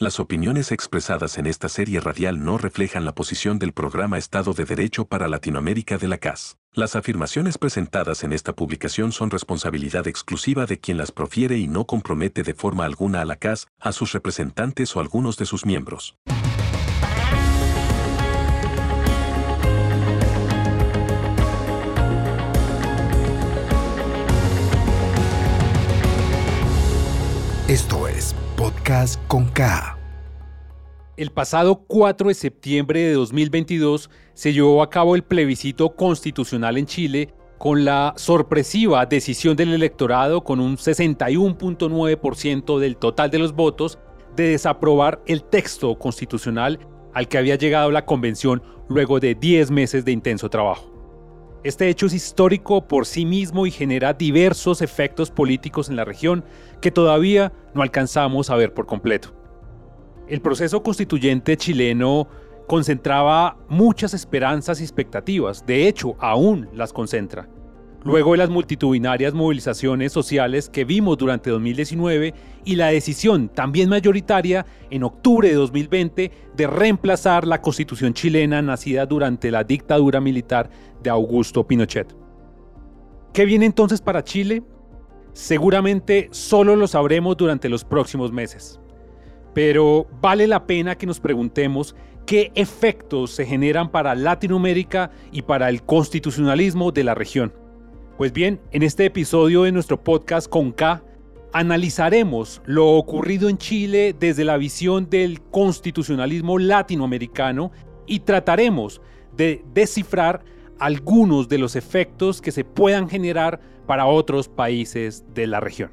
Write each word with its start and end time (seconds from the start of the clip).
Las 0.00 0.18
opiniones 0.18 0.72
expresadas 0.72 1.36
en 1.36 1.44
esta 1.44 1.68
serie 1.68 2.00
radial 2.00 2.42
no 2.42 2.56
reflejan 2.56 3.04
la 3.04 3.14
posición 3.14 3.58
del 3.58 3.74
programa 3.74 4.16
Estado 4.16 4.54
de 4.54 4.64
Derecho 4.64 5.04
para 5.04 5.28
Latinoamérica 5.28 5.98
de 5.98 6.08
la 6.08 6.16
CAS. 6.16 6.56
Las 6.72 6.96
afirmaciones 6.96 7.58
presentadas 7.58 8.24
en 8.24 8.32
esta 8.32 8.54
publicación 8.54 9.12
son 9.12 9.30
responsabilidad 9.30 10.08
exclusiva 10.08 10.64
de 10.64 10.80
quien 10.80 10.96
las 10.96 11.12
profiere 11.12 11.58
y 11.58 11.68
no 11.68 11.84
compromete 11.84 12.42
de 12.42 12.54
forma 12.54 12.86
alguna 12.86 13.20
a 13.20 13.26
la 13.26 13.36
CAS, 13.36 13.66
a 13.78 13.92
sus 13.92 14.12
representantes 14.12 14.96
o 14.96 15.00
algunos 15.00 15.36
de 15.36 15.44
sus 15.44 15.66
miembros. 15.66 16.16
Esto 27.68 28.08
es 28.08 28.34
Podcast 28.56 29.19
con. 29.30 29.50
El 31.16 31.30
pasado 31.30 31.84
4 31.86 32.28
de 32.28 32.34
septiembre 32.34 33.00
de 33.00 33.12
2022 33.12 34.10
se 34.34 34.52
llevó 34.52 34.82
a 34.82 34.90
cabo 34.90 35.14
el 35.14 35.22
plebiscito 35.22 35.94
constitucional 35.94 36.76
en 36.76 36.86
Chile 36.86 37.32
con 37.56 37.84
la 37.84 38.12
sorpresiva 38.16 39.06
decisión 39.06 39.54
del 39.54 39.72
electorado 39.72 40.42
con 40.42 40.58
un 40.58 40.76
61.9% 40.76 42.80
del 42.80 42.96
total 42.96 43.30
de 43.30 43.38
los 43.38 43.52
votos 43.52 44.00
de 44.34 44.48
desaprobar 44.48 45.22
el 45.26 45.44
texto 45.44 45.96
constitucional 45.96 46.80
al 47.14 47.28
que 47.28 47.38
había 47.38 47.54
llegado 47.54 47.92
la 47.92 48.06
convención 48.06 48.64
luego 48.88 49.20
de 49.20 49.36
10 49.36 49.70
meses 49.70 50.04
de 50.04 50.10
intenso 50.10 50.50
trabajo. 50.50 50.90
Este 51.62 51.88
hecho 51.88 52.06
es 52.06 52.14
histórico 52.14 52.88
por 52.88 53.04
sí 53.04 53.26
mismo 53.26 53.66
y 53.66 53.70
genera 53.70 54.14
diversos 54.14 54.80
efectos 54.80 55.30
políticos 55.30 55.90
en 55.90 55.96
la 55.96 56.06
región 56.06 56.42
que 56.80 56.90
todavía 56.90 57.52
no 57.74 57.82
alcanzamos 57.82 58.50
a 58.50 58.56
ver 58.56 58.74
por 58.74 58.86
completo. 58.86 59.34
El 60.28 60.40
proceso 60.40 60.82
constituyente 60.82 61.56
chileno 61.56 62.28
concentraba 62.66 63.56
muchas 63.68 64.14
esperanzas 64.14 64.80
y 64.80 64.84
expectativas, 64.84 65.66
de 65.66 65.88
hecho 65.88 66.14
aún 66.20 66.68
las 66.72 66.92
concentra. 66.92 67.48
Luego 68.02 68.32
de 68.32 68.38
las 68.38 68.48
multitudinarias 68.48 69.34
movilizaciones 69.34 70.12
sociales 70.12 70.70
que 70.70 70.84
vimos 70.84 71.18
durante 71.18 71.50
2019 71.50 72.32
y 72.64 72.76
la 72.76 72.86
decisión 72.86 73.48
también 73.50 73.90
mayoritaria 73.90 74.64
en 74.88 75.02
octubre 75.02 75.48
de 75.48 75.54
2020 75.54 76.30
de 76.56 76.66
reemplazar 76.66 77.46
la 77.46 77.60
constitución 77.60 78.14
chilena 78.14 78.62
nacida 78.62 79.04
durante 79.04 79.50
la 79.50 79.64
dictadura 79.64 80.20
militar 80.20 80.70
de 81.02 81.10
Augusto 81.10 81.66
Pinochet. 81.66 82.14
¿Qué 83.34 83.44
viene 83.44 83.66
entonces 83.66 84.00
para 84.00 84.24
Chile? 84.24 84.62
Seguramente 85.32 86.28
solo 86.32 86.76
lo 86.76 86.86
sabremos 86.86 87.36
durante 87.36 87.68
los 87.68 87.84
próximos 87.84 88.32
meses. 88.32 88.80
Pero 89.54 90.06
vale 90.20 90.46
la 90.46 90.66
pena 90.66 90.96
que 90.96 91.06
nos 91.06 91.20
preguntemos 91.20 91.94
qué 92.26 92.52
efectos 92.54 93.30
se 93.32 93.46
generan 93.46 93.90
para 93.90 94.14
Latinoamérica 94.14 95.10
y 95.32 95.42
para 95.42 95.68
el 95.68 95.82
constitucionalismo 95.82 96.92
de 96.92 97.04
la 97.04 97.14
región. 97.14 97.52
Pues 98.16 98.32
bien, 98.32 98.60
en 98.70 98.82
este 98.82 99.06
episodio 99.06 99.62
de 99.62 99.72
nuestro 99.72 100.02
podcast 100.02 100.48
con 100.48 100.72
K, 100.72 101.02
analizaremos 101.52 102.62
lo 102.64 102.90
ocurrido 102.90 103.48
en 103.48 103.58
Chile 103.58 104.14
desde 104.18 104.44
la 104.44 104.56
visión 104.56 105.08
del 105.10 105.40
constitucionalismo 105.40 106.58
latinoamericano 106.58 107.72
y 108.06 108.20
trataremos 108.20 109.00
de 109.36 109.64
descifrar 109.72 110.44
algunos 110.80 111.48
de 111.48 111.58
los 111.58 111.76
efectos 111.76 112.40
que 112.40 112.50
se 112.50 112.64
puedan 112.64 113.08
generar 113.08 113.60
para 113.86 114.06
otros 114.06 114.48
países 114.48 115.24
de 115.34 115.46
la 115.46 115.60
región. 115.60 115.92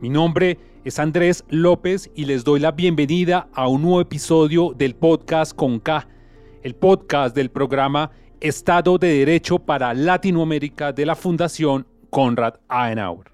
Mi 0.00 0.10
nombre 0.10 0.58
es 0.84 0.98
Andrés 0.98 1.44
López 1.48 2.10
y 2.14 2.24
les 2.24 2.42
doy 2.44 2.60
la 2.60 2.72
bienvenida 2.72 3.48
a 3.54 3.68
un 3.68 3.82
nuevo 3.82 4.00
episodio 4.00 4.74
del 4.76 4.94
podcast 4.94 5.54
con 5.54 5.78
K, 5.78 6.08
el 6.62 6.74
podcast 6.74 7.34
del 7.34 7.50
programa 7.50 8.10
Estado 8.40 8.98
de 8.98 9.08
Derecho 9.18 9.58
para 9.58 9.94
Latinoamérica 9.94 10.92
de 10.92 11.06
la 11.06 11.14
Fundación 11.14 11.86
Konrad 12.10 12.54
Adenauer. 12.68 13.29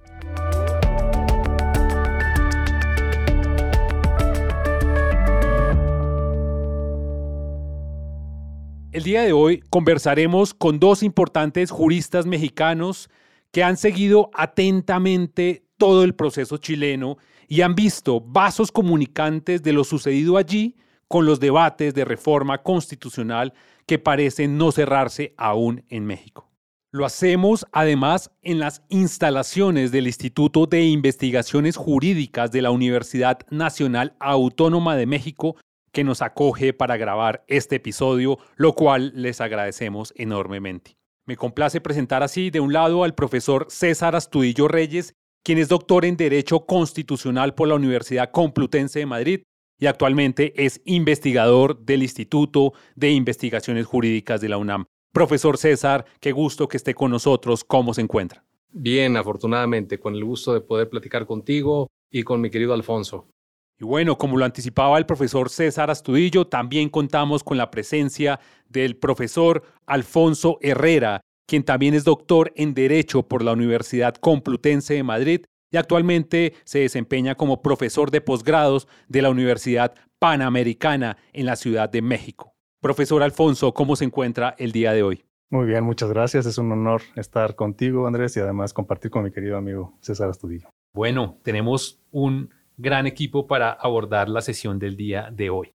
El 8.97 9.03
día 9.03 9.21
de 9.21 9.35
hoy 9.35 9.63
conversaremos 9.69 10.55
con 10.55 10.81
dos 10.81 11.03
importantes 11.03 11.71
juristas 11.71 12.25
mexicanos 12.25 13.11
que 13.53 13.63
han 13.63 13.77
seguido 13.77 14.31
atentamente 14.33 15.67
todo 15.77 16.03
el 16.03 16.15
proceso 16.15 16.57
chileno 16.57 17.19
y 17.47 17.61
han 17.61 17.75
visto 17.75 18.23
vasos 18.23 18.73
comunicantes 18.73 19.63
de 19.63 19.75
lo 19.75 19.85
sucedido 19.85 20.39
allí 20.39 20.77
con 21.09 21.27
los 21.27 21.41
debates 21.41 21.93
de 21.93 22.07
reforma 22.07 22.63
constitucional 22.63 23.53
que 23.85 23.99
parecen 23.99 24.57
no 24.57 24.73
cerrarse 24.73 25.35
aún 25.37 25.85
en 25.91 26.07
México. 26.07 26.51
Lo 26.91 27.05
hacemos 27.05 27.67
además 27.73 28.31
en 28.41 28.61
las 28.61 28.83
instalaciones 28.89 29.93
del 29.93 30.07
Instituto 30.07 30.65
de 30.65 30.87
Investigaciones 30.87 31.77
Jurídicas 31.77 32.51
de 32.51 32.63
la 32.63 32.71
Universidad 32.71 33.41
Nacional 33.51 34.17
Autónoma 34.21 34.97
de 34.97 35.05
México, 35.05 35.57
que 35.97 36.05
nos 36.05 36.21
acoge 36.21 36.75
para 36.75 36.99
grabar 36.99 37.43
este 37.49 37.77
episodio, 37.77 38.39
lo 38.57 38.75
cual 38.75 39.13
les 39.15 39.41
agradecemos 39.41 40.13
enormemente. 40.15 40.99
Me 41.25 41.39
complace 41.39 41.81
presentar 41.81 42.23
así 42.23 42.51
de 42.51 42.61
un 42.61 42.75
lado 42.75 43.03
al 43.03 43.15
profesor 43.15 43.65
César 43.71 44.15
Astudillo 44.15 44.69
Reyes, 44.69 45.15
quien 45.43 45.57
es 45.57 45.71
doctor 45.71 46.05
en 46.05 46.19
Derecho 46.19 46.67
Constitucional 46.67 47.55
por 47.55 47.69
la 47.69 47.77
Universidad 47.77 48.31
Complutense 48.31 48.99
de 48.99 49.07
Madrid 49.07 49.41
y 49.79 49.87
actualmente 49.87 50.53
es 50.63 50.83
investigador 50.85 51.83
del 51.83 52.03
Instituto 52.03 52.75
de 52.95 53.13
Investigaciones 53.13 53.87
Jurídicas 53.87 54.43
de 54.43 54.51
la 54.51 54.59
UNAM. 54.59 54.85
Profesor 55.15 55.57
César, 55.57 56.05
qué 56.21 56.33
gusto 56.33 56.69
que 56.69 56.77
esté 56.77 56.93
con 56.93 57.11
nosotros. 57.11 57.65
¿Cómo 57.65 57.95
se 57.95 58.03
encuentra? 58.03 58.45
Bien, 58.69 59.17
afortunadamente, 59.17 59.99
con 59.99 60.15
el 60.15 60.27
gusto 60.27 60.53
de 60.53 60.61
poder 60.61 60.91
platicar 60.91 61.25
contigo 61.25 61.87
y 62.11 62.23
con 62.23 62.43
mi 62.43 62.51
querido 62.51 62.75
Alfonso. 62.75 63.31
Y 63.79 63.85
bueno, 63.85 64.17
como 64.17 64.39
lo 64.39 64.45
anticipaba 64.45 64.97
el 64.97 65.05
profesor 65.05 65.51
César 65.51 65.91
Astudillo, 65.91 66.47
también 66.47 66.89
contamos 66.89 67.45
con 67.45 67.59
la 67.59 67.71
presencia 67.71 68.41
del 68.69 68.97
profesor 68.97 69.63
Alfonso 69.87 70.59
Herrera, 70.63 71.21
quien 71.47 71.63
también 71.63 71.93
es 71.93 72.05
doctor 72.05 72.53
en 72.57 72.73
Derecho 72.73 73.23
por 73.23 73.43
la 73.43 73.53
Universidad 73.53 74.15
Complutense 74.15 74.95
de 74.95 75.03
Madrid 75.03 75.45
y 75.71 75.77
actualmente 75.77 76.55
se 76.65 76.79
desempeña 76.79 77.35
como 77.35 77.61
profesor 77.61 78.11
de 78.11 78.23
posgrados 78.23 78.89
de 79.09 79.21
la 79.21 79.31
Universidad 79.31 79.95
Panamericana 80.19 81.19
en 81.35 81.45
la 81.45 81.57
Ciudad 81.57 81.91
de 81.91 82.01
México. 82.01 82.55
Profesor 82.81 83.23
Alfonso, 83.23 83.75
¿cómo 83.75 83.95
se 83.95 84.07
encuentra 84.07 84.55
el 84.59 84.73
día 84.73 84.93
de 84.93 85.03
hoy? 85.03 85.25
Muy 85.51 85.67
bien, 85.67 85.85
muchas 85.85 86.09
gracias. 86.09 86.47
Es 86.47 86.57
un 86.57 86.73
honor 86.73 87.03
estar 87.15 87.55
contigo, 87.55 88.07
Andrés, 88.07 88.37
y 88.37 88.41
además 88.41 88.73
compartir 88.73 89.11
con 89.11 89.23
mi 89.23 89.31
querido 89.31 89.57
amigo 89.57 89.99
César 90.01 90.31
Astudillo. 90.31 90.71
Bueno, 90.95 91.39
tenemos 91.43 92.01
un 92.11 92.51
gran 92.77 93.07
equipo 93.07 93.47
para 93.47 93.71
abordar 93.71 94.29
la 94.29 94.43
sesión 94.43 94.79
del 94.79 94.97
día 94.97 95.31
de 95.33 95.51
hoy. 95.51 95.73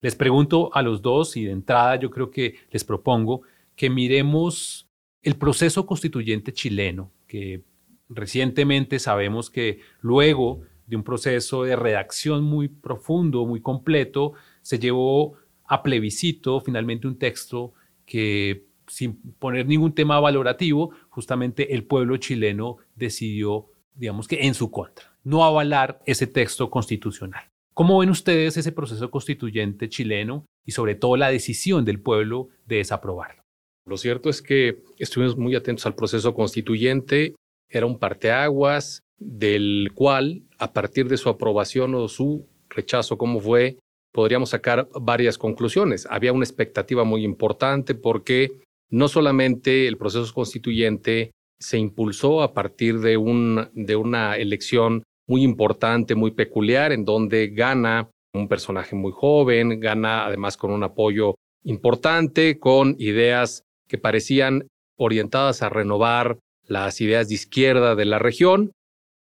Les 0.00 0.16
pregunto 0.16 0.70
a 0.74 0.82
los 0.82 1.00
dos 1.00 1.36
y 1.36 1.44
de 1.44 1.52
entrada 1.52 1.96
yo 1.96 2.10
creo 2.10 2.30
que 2.30 2.56
les 2.70 2.84
propongo 2.84 3.42
que 3.76 3.88
miremos 3.88 4.88
el 5.22 5.36
proceso 5.36 5.86
constituyente 5.86 6.52
chileno, 6.52 7.12
que 7.26 7.62
recientemente 8.08 8.98
sabemos 8.98 9.48
que 9.48 9.80
luego 10.00 10.62
de 10.86 10.96
un 10.96 11.04
proceso 11.04 11.62
de 11.62 11.76
redacción 11.76 12.42
muy 12.42 12.68
profundo, 12.68 13.46
muy 13.46 13.60
completo, 13.60 14.32
se 14.60 14.78
llevó 14.78 15.34
a 15.64 15.82
plebiscito 15.82 16.60
finalmente 16.60 17.06
un 17.06 17.18
texto 17.18 17.72
que 18.04 18.66
sin 18.88 19.14
poner 19.38 19.66
ningún 19.66 19.94
tema 19.94 20.20
valorativo, 20.20 20.90
justamente 21.08 21.72
el 21.72 21.84
pueblo 21.84 22.16
chileno 22.16 22.78
decidió, 22.96 23.70
digamos 23.94 24.26
que 24.26 24.44
en 24.46 24.54
su 24.54 24.70
contra 24.70 25.11
no 25.24 25.44
avalar 25.44 26.00
ese 26.06 26.26
texto 26.26 26.70
constitucional. 26.70 27.48
¿Cómo 27.74 27.98
ven 27.98 28.10
ustedes 28.10 28.56
ese 28.56 28.72
proceso 28.72 29.10
constituyente 29.10 29.88
chileno 29.88 30.44
y 30.66 30.72
sobre 30.72 30.94
todo 30.94 31.16
la 31.16 31.30
decisión 31.30 31.84
del 31.84 32.00
pueblo 32.00 32.48
de 32.66 32.76
desaprobarlo? 32.76 33.42
Lo 33.86 33.96
cierto 33.96 34.28
es 34.28 34.42
que 34.42 34.82
estuvimos 34.98 35.36
muy 35.36 35.54
atentos 35.54 35.86
al 35.86 35.94
proceso 35.94 36.34
constituyente. 36.34 37.34
Era 37.68 37.86
un 37.86 37.98
parteaguas 37.98 39.00
del 39.18 39.90
cual, 39.94 40.42
a 40.58 40.72
partir 40.72 41.08
de 41.08 41.16
su 41.16 41.28
aprobación 41.28 41.94
o 41.94 42.08
su 42.08 42.46
rechazo, 42.68 43.16
como 43.16 43.40
fue, 43.40 43.78
podríamos 44.12 44.50
sacar 44.50 44.88
varias 45.00 45.38
conclusiones. 45.38 46.06
Había 46.10 46.32
una 46.32 46.44
expectativa 46.44 47.04
muy 47.04 47.24
importante 47.24 47.94
porque 47.94 48.60
no 48.90 49.08
solamente 49.08 49.88
el 49.88 49.96
proceso 49.96 50.32
constituyente 50.34 51.32
se 51.58 51.78
impulsó 51.78 52.42
a 52.42 52.52
partir 52.52 53.00
de, 53.00 53.16
un, 53.16 53.70
de 53.72 53.96
una 53.96 54.36
elección 54.36 55.04
muy 55.28 55.42
importante, 55.42 56.14
muy 56.14 56.32
peculiar, 56.32 56.92
en 56.92 57.04
donde 57.04 57.48
gana 57.48 58.10
un 58.34 58.48
personaje 58.48 58.96
muy 58.96 59.12
joven, 59.12 59.80
gana 59.80 60.26
además 60.26 60.56
con 60.56 60.70
un 60.70 60.82
apoyo 60.82 61.36
importante, 61.64 62.58
con 62.58 62.96
ideas 62.98 63.64
que 63.88 63.98
parecían 63.98 64.66
orientadas 64.98 65.62
a 65.62 65.68
renovar 65.68 66.38
las 66.66 67.00
ideas 67.00 67.28
de 67.28 67.34
izquierda 67.34 67.94
de 67.94 68.04
la 68.04 68.18
región. 68.18 68.72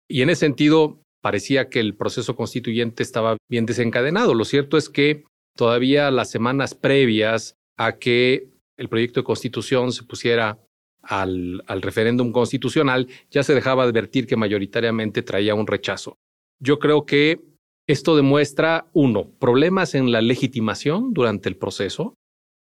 Y 0.08 0.22
en 0.22 0.30
ese 0.30 0.40
sentido, 0.40 1.00
parecía 1.22 1.68
que 1.68 1.80
el 1.80 1.96
proceso 1.96 2.36
constituyente 2.36 3.02
estaba 3.02 3.36
bien 3.50 3.66
desencadenado. 3.66 4.34
Lo 4.34 4.44
cierto 4.44 4.76
es 4.76 4.88
que 4.88 5.24
todavía 5.56 6.10
las 6.10 6.30
semanas 6.30 6.74
previas 6.74 7.54
a 7.78 7.96
que 7.96 8.50
el 8.76 8.88
proyecto 8.88 9.20
de 9.20 9.24
constitución 9.24 9.92
se 9.92 10.02
pusiera 10.02 10.58
al, 11.06 11.62
al 11.66 11.82
referéndum 11.82 12.32
constitucional, 12.32 13.08
ya 13.30 13.42
se 13.42 13.54
dejaba 13.54 13.84
advertir 13.84 14.26
que 14.26 14.36
mayoritariamente 14.36 15.22
traía 15.22 15.54
un 15.54 15.66
rechazo. 15.66 16.16
Yo 16.60 16.78
creo 16.78 17.04
que 17.06 17.40
esto 17.86 18.16
demuestra, 18.16 18.86
uno, 18.92 19.30
problemas 19.38 19.94
en 19.94 20.10
la 20.10 20.22
legitimación 20.22 21.12
durante 21.12 21.48
el 21.48 21.56
proceso. 21.56 22.14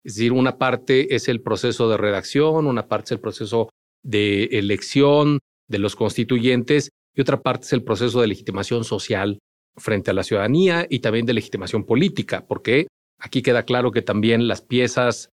Es 0.06 0.16
decir, 0.16 0.32
una 0.32 0.58
parte 0.58 1.16
es 1.16 1.28
el 1.28 1.42
proceso 1.42 1.90
de 1.90 1.98
redacción, 1.98 2.68
una 2.68 2.88
parte 2.88 3.06
es 3.06 3.12
el 3.14 3.20
proceso 3.20 3.70
de 4.04 4.46
elección 4.46 5.40
de 5.68 5.80
los 5.80 5.96
constituyentes 5.96 6.90
y 7.16 7.22
otra 7.22 7.42
parte 7.42 7.66
es 7.66 7.74
el 7.74 7.84
proceso 7.84 8.22
de 8.22 8.28
legitimación 8.28 8.84
social 8.84 9.40
frente 9.76 10.12
a 10.12 10.14
la 10.14 10.24
ciudadanía 10.24 10.86
y 10.90 11.00
también 11.00 11.26
de 11.26 11.34
legitimación 11.34 11.84
política, 11.84 12.46
porque 12.48 12.88
aquí 13.20 13.42
queda 13.42 13.64
claro 13.64 13.92
que 13.92 14.02
también 14.02 14.48
las 14.48 14.62
piezas, 14.62 15.30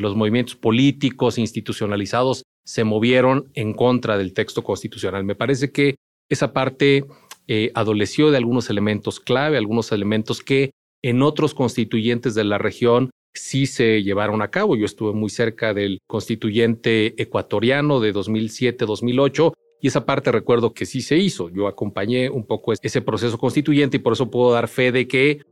los 0.00 0.16
movimientos 0.16 0.56
políticos 0.56 1.38
institucionalizados 1.38 2.44
se 2.64 2.84
movieron 2.84 3.50
en 3.54 3.72
contra 3.72 4.18
del 4.18 4.32
texto 4.32 4.62
constitucional. 4.62 5.24
Me 5.24 5.34
parece 5.34 5.70
que 5.72 5.96
esa 6.28 6.52
parte 6.52 7.04
eh, 7.48 7.70
adoleció 7.74 8.30
de 8.30 8.36
algunos 8.36 8.70
elementos 8.70 9.20
clave, 9.20 9.56
algunos 9.56 9.92
elementos 9.92 10.42
que 10.42 10.70
en 11.02 11.22
otros 11.22 11.54
constituyentes 11.54 12.34
de 12.34 12.44
la 12.44 12.58
región 12.58 13.10
sí 13.34 13.66
se 13.66 14.02
llevaron 14.02 14.42
a 14.42 14.50
cabo. 14.50 14.76
Yo 14.76 14.84
estuve 14.84 15.12
muy 15.12 15.30
cerca 15.30 15.74
del 15.74 15.98
constituyente 16.06 17.20
ecuatoriano 17.20 18.00
de 18.00 18.14
2007-2008 18.14 19.52
y 19.80 19.88
esa 19.88 20.04
parte 20.04 20.30
recuerdo 20.30 20.74
que 20.74 20.86
sí 20.86 21.00
se 21.00 21.16
hizo. 21.16 21.48
Yo 21.48 21.66
acompañé 21.66 22.28
un 22.28 22.46
poco 22.46 22.72
ese 22.72 23.02
proceso 23.02 23.38
constituyente 23.38 23.96
y 23.96 24.00
por 24.00 24.12
eso 24.12 24.30
puedo 24.30 24.52
dar 24.52 24.68
fe 24.68 24.92
de 24.92 25.08
que 25.08 25.42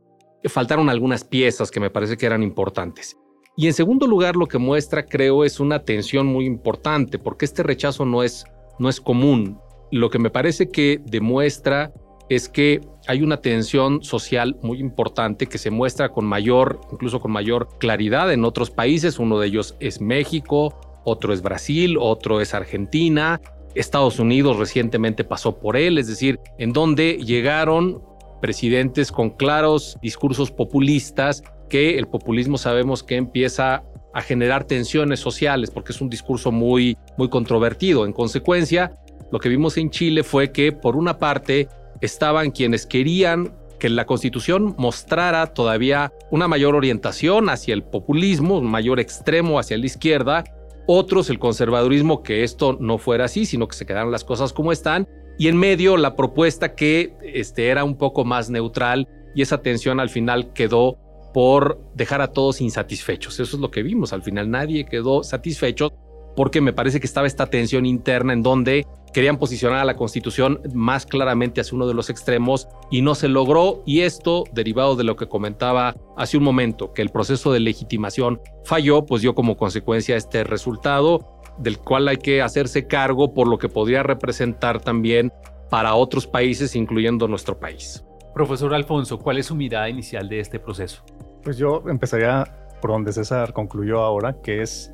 faltaron 0.45 0.89
algunas 0.89 1.23
piezas 1.23 1.71
que 1.71 1.79
me 1.79 1.89
parece 1.89 2.15
que 2.15 2.25
eran 2.25 2.43
importantes. 2.43 3.17
Y 3.59 3.67
en 3.67 3.73
segundo 3.73 4.07
lugar, 4.07 4.37
lo 4.37 4.47
que 4.47 4.57
muestra, 4.57 5.05
creo, 5.05 5.43
es 5.43 5.59
una 5.59 5.79
tensión 5.79 6.27
muy 6.27 6.45
importante, 6.45 7.19
porque 7.19 7.43
este 7.43 7.61
rechazo 7.61 8.05
no 8.05 8.23
es, 8.23 8.45
no 8.79 8.87
es 8.87 9.01
común. 9.01 9.59
Lo 9.91 10.09
que 10.09 10.17
me 10.17 10.29
parece 10.29 10.69
que 10.69 11.01
demuestra 11.03 11.91
es 12.29 12.47
que 12.47 12.79
hay 13.05 13.21
una 13.21 13.41
tensión 13.41 14.01
social 14.01 14.57
muy 14.61 14.79
importante 14.79 15.47
que 15.47 15.57
se 15.57 15.71
muestra 15.71 16.07
con 16.07 16.23
mayor, 16.23 16.79
incluso 16.89 17.19
con 17.19 17.33
mayor 17.33 17.67
claridad 17.79 18.31
en 18.31 18.45
otros 18.45 18.71
países. 18.71 19.19
Uno 19.19 19.37
de 19.39 19.47
ellos 19.47 19.75
es 19.81 19.99
México, 19.99 20.79
otro 21.03 21.33
es 21.33 21.41
Brasil, 21.41 21.97
otro 21.99 22.39
es 22.39 22.53
Argentina. 22.53 23.41
Estados 23.75 24.19
Unidos 24.19 24.55
recientemente 24.55 25.25
pasó 25.25 25.59
por 25.59 25.75
él, 25.75 25.97
es 25.97 26.07
decir, 26.07 26.39
en 26.59 26.71
donde 26.71 27.17
llegaron 27.17 28.01
presidentes 28.41 29.11
con 29.11 29.31
claros 29.31 29.97
discursos 30.01 30.49
populistas 30.49 31.43
que 31.69 31.97
el 31.97 32.07
populismo 32.07 32.57
sabemos 32.57 33.03
que 33.03 33.15
empieza 33.15 33.83
a 34.13 34.21
generar 34.21 34.65
tensiones 34.65 35.19
sociales 35.19 35.71
porque 35.71 35.91
es 35.91 36.01
un 36.01 36.09
discurso 36.09 36.51
muy 36.51 36.97
muy 37.17 37.29
controvertido. 37.29 38.05
En 38.05 38.13
consecuencia, 38.13 38.91
lo 39.31 39.39
que 39.39 39.49
vimos 39.49 39.77
en 39.77 39.91
Chile 39.91 40.23
fue 40.23 40.51
que 40.51 40.71
por 40.71 40.95
una 40.95 41.19
parte 41.19 41.69
estaban 42.01 42.51
quienes 42.51 42.85
querían 42.85 43.53
que 43.79 43.89
la 43.89 44.05
constitución 44.05 44.75
mostrara 44.77 45.47
todavía 45.47 46.11
una 46.31 46.47
mayor 46.47 46.75
orientación 46.75 47.49
hacia 47.49 47.73
el 47.73 47.83
populismo, 47.83 48.57
un 48.57 48.69
mayor 48.69 48.99
extremo 48.99 49.57
hacia 49.57 49.77
la 49.77 49.85
izquierda, 49.85 50.43
otros 50.85 51.29
el 51.29 51.39
conservadurismo, 51.39 52.23
que 52.23 52.43
esto 52.43 52.77
no 52.79 52.97
fuera 52.97 53.25
así, 53.25 53.45
sino 53.45 53.67
que 53.67 53.77
se 53.77 53.85
quedaran 53.85 54.11
las 54.11 54.23
cosas 54.23 54.53
como 54.53 54.71
están, 54.71 55.07
y 55.37 55.47
en 55.47 55.55
medio 55.55 55.95
la 55.97 56.15
propuesta 56.15 56.75
que 56.75 57.15
este, 57.21 57.69
era 57.69 57.83
un 57.83 57.97
poco 57.97 58.25
más 58.25 58.49
neutral 58.49 59.07
y 59.33 59.41
esa 59.41 59.61
tensión 59.61 59.99
al 59.99 60.09
final 60.09 60.51
quedó 60.51 60.97
por 61.33 61.79
dejar 61.95 62.21
a 62.21 62.31
todos 62.31 62.61
insatisfechos. 62.61 63.39
Eso 63.39 63.55
es 63.55 63.61
lo 63.61 63.71
que 63.71 63.83
vimos, 63.83 64.13
al 64.13 64.23
final 64.23 64.49
nadie 64.49 64.85
quedó 64.85 65.23
satisfecho 65.23 65.93
porque 66.35 66.61
me 66.61 66.73
parece 66.73 66.99
que 66.99 67.07
estaba 67.07 67.27
esta 67.27 67.47
tensión 67.47 67.85
interna 67.85 68.33
en 68.33 68.43
donde 68.43 68.87
querían 69.13 69.37
posicionar 69.37 69.79
a 69.79 69.85
la 69.85 69.95
Constitución 69.95 70.61
más 70.73 71.05
claramente 71.05 71.59
hacia 71.59 71.75
uno 71.75 71.87
de 71.87 71.93
los 71.93 72.09
extremos 72.09 72.67
y 72.91 73.01
no 73.01 73.15
se 73.15 73.27
logró 73.27 73.83
y 73.85 74.01
esto 74.01 74.43
derivado 74.53 74.95
de 74.95 75.03
lo 75.03 75.15
que 75.15 75.27
comentaba 75.27 75.95
hace 76.15 76.37
un 76.37 76.43
momento, 76.43 76.93
que 76.93 77.01
el 77.01 77.09
proceso 77.09 77.51
de 77.51 77.59
legitimación 77.59 78.39
falló, 78.63 79.05
pues 79.05 79.21
dio 79.21 79.35
como 79.35 79.57
consecuencia 79.57 80.15
este 80.15 80.43
resultado 80.43 81.41
del 81.57 81.77
cual 81.77 82.07
hay 82.07 82.17
que 82.17 82.41
hacerse 82.41 82.87
cargo 82.87 83.33
por 83.33 83.47
lo 83.47 83.57
que 83.57 83.67
podría 83.67 84.03
representar 84.03 84.79
también 84.79 85.33
para 85.69 85.95
otros 85.95 86.25
países, 86.25 86.75
incluyendo 86.75 87.27
nuestro 87.27 87.59
país. 87.59 88.03
Profesor 88.33 88.73
Alfonso, 88.73 89.19
¿cuál 89.19 89.39
es 89.39 89.47
su 89.47 89.55
mirada 89.55 89.89
inicial 89.89 90.29
de 90.29 90.39
este 90.39 90.59
proceso? 90.59 91.03
Pues 91.43 91.57
yo 91.57 91.83
empezaría 91.87 92.43
por 92.81 92.91
donde 92.91 93.11
César 93.11 93.53
concluyó 93.53 93.99
ahora, 93.99 94.41
que 94.41 94.61
es 94.61 94.93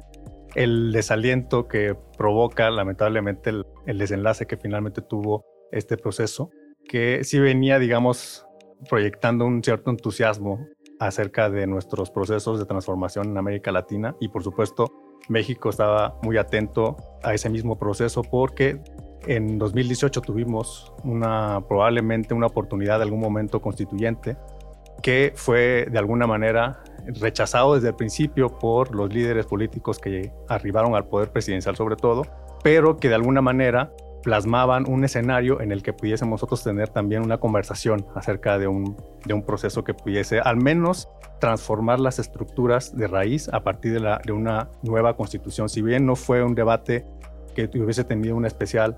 el 0.55 0.91
desaliento 0.91 1.67
que 1.67 1.95
provoca 2.17 2.69
lamentablemente 2.69 3.51
el, 3.85 3.97
desenlace 3.97 4.47
que 4.47 4.57
finalmente 4.57 5.01
tuvo 5.01 5.45
este 5.71 5.97
proceso, 5.97 6.49
que 6.87 7.23
sí 7.23 7.39
venía, 7.39 7.77
digamos, 7.77 8.45
proyectando 8.89 9.45
un 9.45 9.63
cierto 9.63 9.91
entusiasmo 9.91 10.65
acerca 10.99 11.49
de 11.49 11.67
nuestros 11.67 12.09
procesos 12.09 12.57
de 12.57 12.65
transformación 12.65 13.29
en 13.29 13.37
América 13.37 13.71
Latina. 13.71 14.15
Y 14.19 14.29
por 14.29 14.43
supuesto 14.43 14.91
México 15.27 15.69
estaba 15.69 16.17
muy 16.23 16.37
atento 16.37 16.95
a 17.23 17.33
ese 17.33 17.49
mismo 17.49 17.77
proceso 17.77 18.21
porque 18.21 18.79
en 19.27 19.57
2018 19.57 20.21
tuvimos 20.21 20.93
probablemente 21.67 22.33
una 22.33 22.47
oportunidad 22.47 22.99
de 22.99 23.03
algún 23.03 23.19
momento 23.19 23.61
constituyente 23.61 24.37
que 25.01 25.33
fue 25.35 25.87
de 25.91 25.97
alguna 25.97 26.27
manera 26.27 26.83
rechazado 27.05 27.75
desde 27.75 27.89
el 27.89 27.95
principio 27.95 28.49
por 28.57 28.95
los 28.95 29.13
líderes 29.13 29.45
políticos 29.45 29.99
que 29.99 30.31
arribaron 30.47 30.95
al 30.95 31.05
poder 31.05 31.31
presidencial 31.31 31.75
sobre 31.75 31.95
todo, 31.95 32.23
pero 32.63 32.97
que 32.97 33.09
de 33.09 33.15
alguna 33.15 33.41
manera 33.41 33.91
plasmaban 34.23 34.89
un 34.89 35.03
escenario 35.03 35.61
en 35.61 35.71
el 35.71 35.83
que 35.83 35.93
pudiésemos 35.93 36.31
nosotros 36.41 36.63
tener 36.63 36.89
también 36.89 37.21
una 37.21 37.37
conversación 37.37 38.07
acerca 38.15 38.57
de 38.57 38.67
un, 38.67 38.97
de 39.23 39.35
un 39.35 39.43
proceso 39.43 39.83
que 39.83 39.93
pudiese 39.93 40.39
al 40.39 40.57
menos 40.57 41.07
transformar 41.39 41.99
las 41.99 42.17
estructuras 42.17 42.97
de 42.97 43.05
raíz 43.05 43.49
a 43.49 43.59
partir 43.59 44.01
de, 44.01 44.17
de 44.25 44.31
una 44.31 44.69
nueva 44.81 45.15
constitución. 45.15 45.69
Si 45.69 45.83
bien 45.83 46.07
no 46.07 46.15
fue 46.15 46.43
un 46.43 46.55
debate 46.55 47.05
que 47.53 47.69
hubiese 47.79 48.03
tenido 48.03 48.35
una 48.35 48.47
especial 48.47 48.95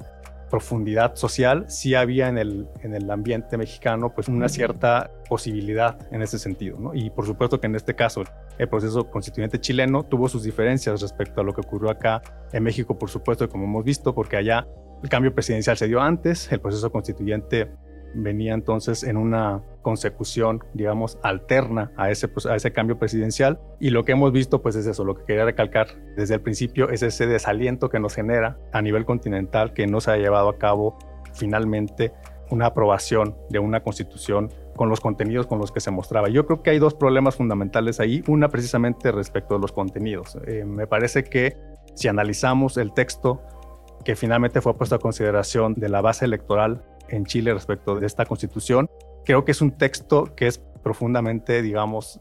profundidad 0.49 1.15
social, 1.15 1.65
sí 1.67 1.95
había 1.95 2.29
en 2.29 2.37
el, 2.37 2.67
en 2.81 2.93
el 2.93 3.09
ambiente 3.11 3.57
mexicano 3.57 4.13
pues 4.13 4.27
una 4.27 4.49
cierta 4.49 5.11
posibilidad 5.27 5.97
en 6.11 6.21
ese 6.21 6.39
sentido. 6.39 6.79
¿no? 6.79 6.93
Y 6.93 7.09
por 7.09 7.25
supuesto 7.25 7.59
que 7.59 7.67
en 7.67 7.75
este 7.75 7.95
caso 7.95 8.23
el 8.57 8.69
proceso 8.69 9.09
constituyente 9.09 9.59
chileno 9.59 10.03
tuvo 10.03 10.29
sus 10.29 10.43
diferencias 10.43 11.01
respecto 11.01 11.41
a 11.41 11.43
lo 11.43 11.53
que 11.53 11.61
ocurrió 11.61 11.89
acá 11.89 12.21
en 12.51 12.63
México, 12.63 12.97
por 12.97 13.09
supuesto, 13.09 13.47
como 13.49 13.65
hemos 13.65 13.83
visto, 13.83 14.13
porque 14.15 14.37
allá 14.37 14.67
el 15.03 15.09
cambio 15.09 15.33
presidencial 15.33 15.77
se 15.77 15.87
dio 15.87 16.01
antes, 16.01 16.51
el 16.51 16.59
proceso 16.59 16.91
constituyente 16.91 17.71
venía 18.17 18.53
entonces 18.53 19.03
en 19.03 19.17
una 19.17 19.61
consecución, 19.81 20.63
digamos, 20.73 21.17
alterna 21.23 21.91
a 21.95 22.11
ese, 22.11 22.29
a 22.49 22.55
ese 22.55 22.71
cambio 22.71 22.97
presidencial. 22.97 23.59
Y 23.79 23.91
lo 23.91 24.03
que 24.03 24.11
hemos 24.13 24.31
visto, 24.31 24.61
pues 24.61 24.75
es 24.75 24.85
eso, 24.87 25.05
lo 25.05 25.15
que 25.15 25.23
quería 25.25 25.45
recalcar 25.45 25.87
desde 26.15 26.35
el 26.35 26.41
principio 26.41 26.89
es 26.89 27.03
ese 27.03 27.27
desaliento 27.27 27.89
que 27.89 27.99
nos 27.99 28.15
genera 28.15 28.57
a 28.73 28.81
nivel 28.81 29.05
continental 29.05 29.73
que 29.73 29.87
no 29.87 30.01
se 30.01 30.11
ha 30.11 30.17
llevado 30.17 30.49
a 30.49 30.57
cabo 30.57 30.97
finalmente 31.33 32.11
una 32.49 32.67
aprobación 32.67 33.35
de 33.49 33.59
una 33.59 33.81
constitución 33.81 34.49
con 34.75 34.89
los 34.89 35.01
contenidos 35.01 35.47
con 35.47 35.59
los 35.59 35.71
que 35.71 35.79
se 35.79 35.91
mostraba. 35.91 36.29
Yo 36.29 36.45
creo 36.45 36.61
que 36.61 36.69
hay 36.69 36.79
dos 36.79 36.93
problemas 36.93 37.35
fundamentales 37.35 37.99
ahí. 37.99 38.23
Una 38.27 38.49
precisamente 38.49 39.11
respecto 39.11 39.55
a 39.55 39.59
los 39.59 39.71
contenidos. 39.71 40.37
Eh, 40.45 40.63
me 40.65 40.87
parece 40.87 41.23
que 41.23 41.57
si 41.95 42.07
analizamos 42.07 42.77
el 42.77 42.93
texto 42.93 43.41
que 44.05 44.15
finalmente 44.15 44.61
fue 44.61 44.75
puesto 44.75 44.95
a 44.95 44.99
consideración 44.99 45.73
de 45.73 45.89
la 45.89 46.01
base 46.01 46.25
electoral 46.25 46.81
en 47.09 47.25
Chile 47.25 47.53
respecto 47.53 47.99
de 47.99 48.05
esta 48.05 48.25
constitución. 48.25 48.89
Creo 49.25 49.45
que 49.45 49.51
es 49.51 49.61
un 49.61 49.77
texto 49.77 50.35
que 50.35 50.47
es 50.47 50.59
profundamente, 50.83 51.61
digamos, 51.61 52.19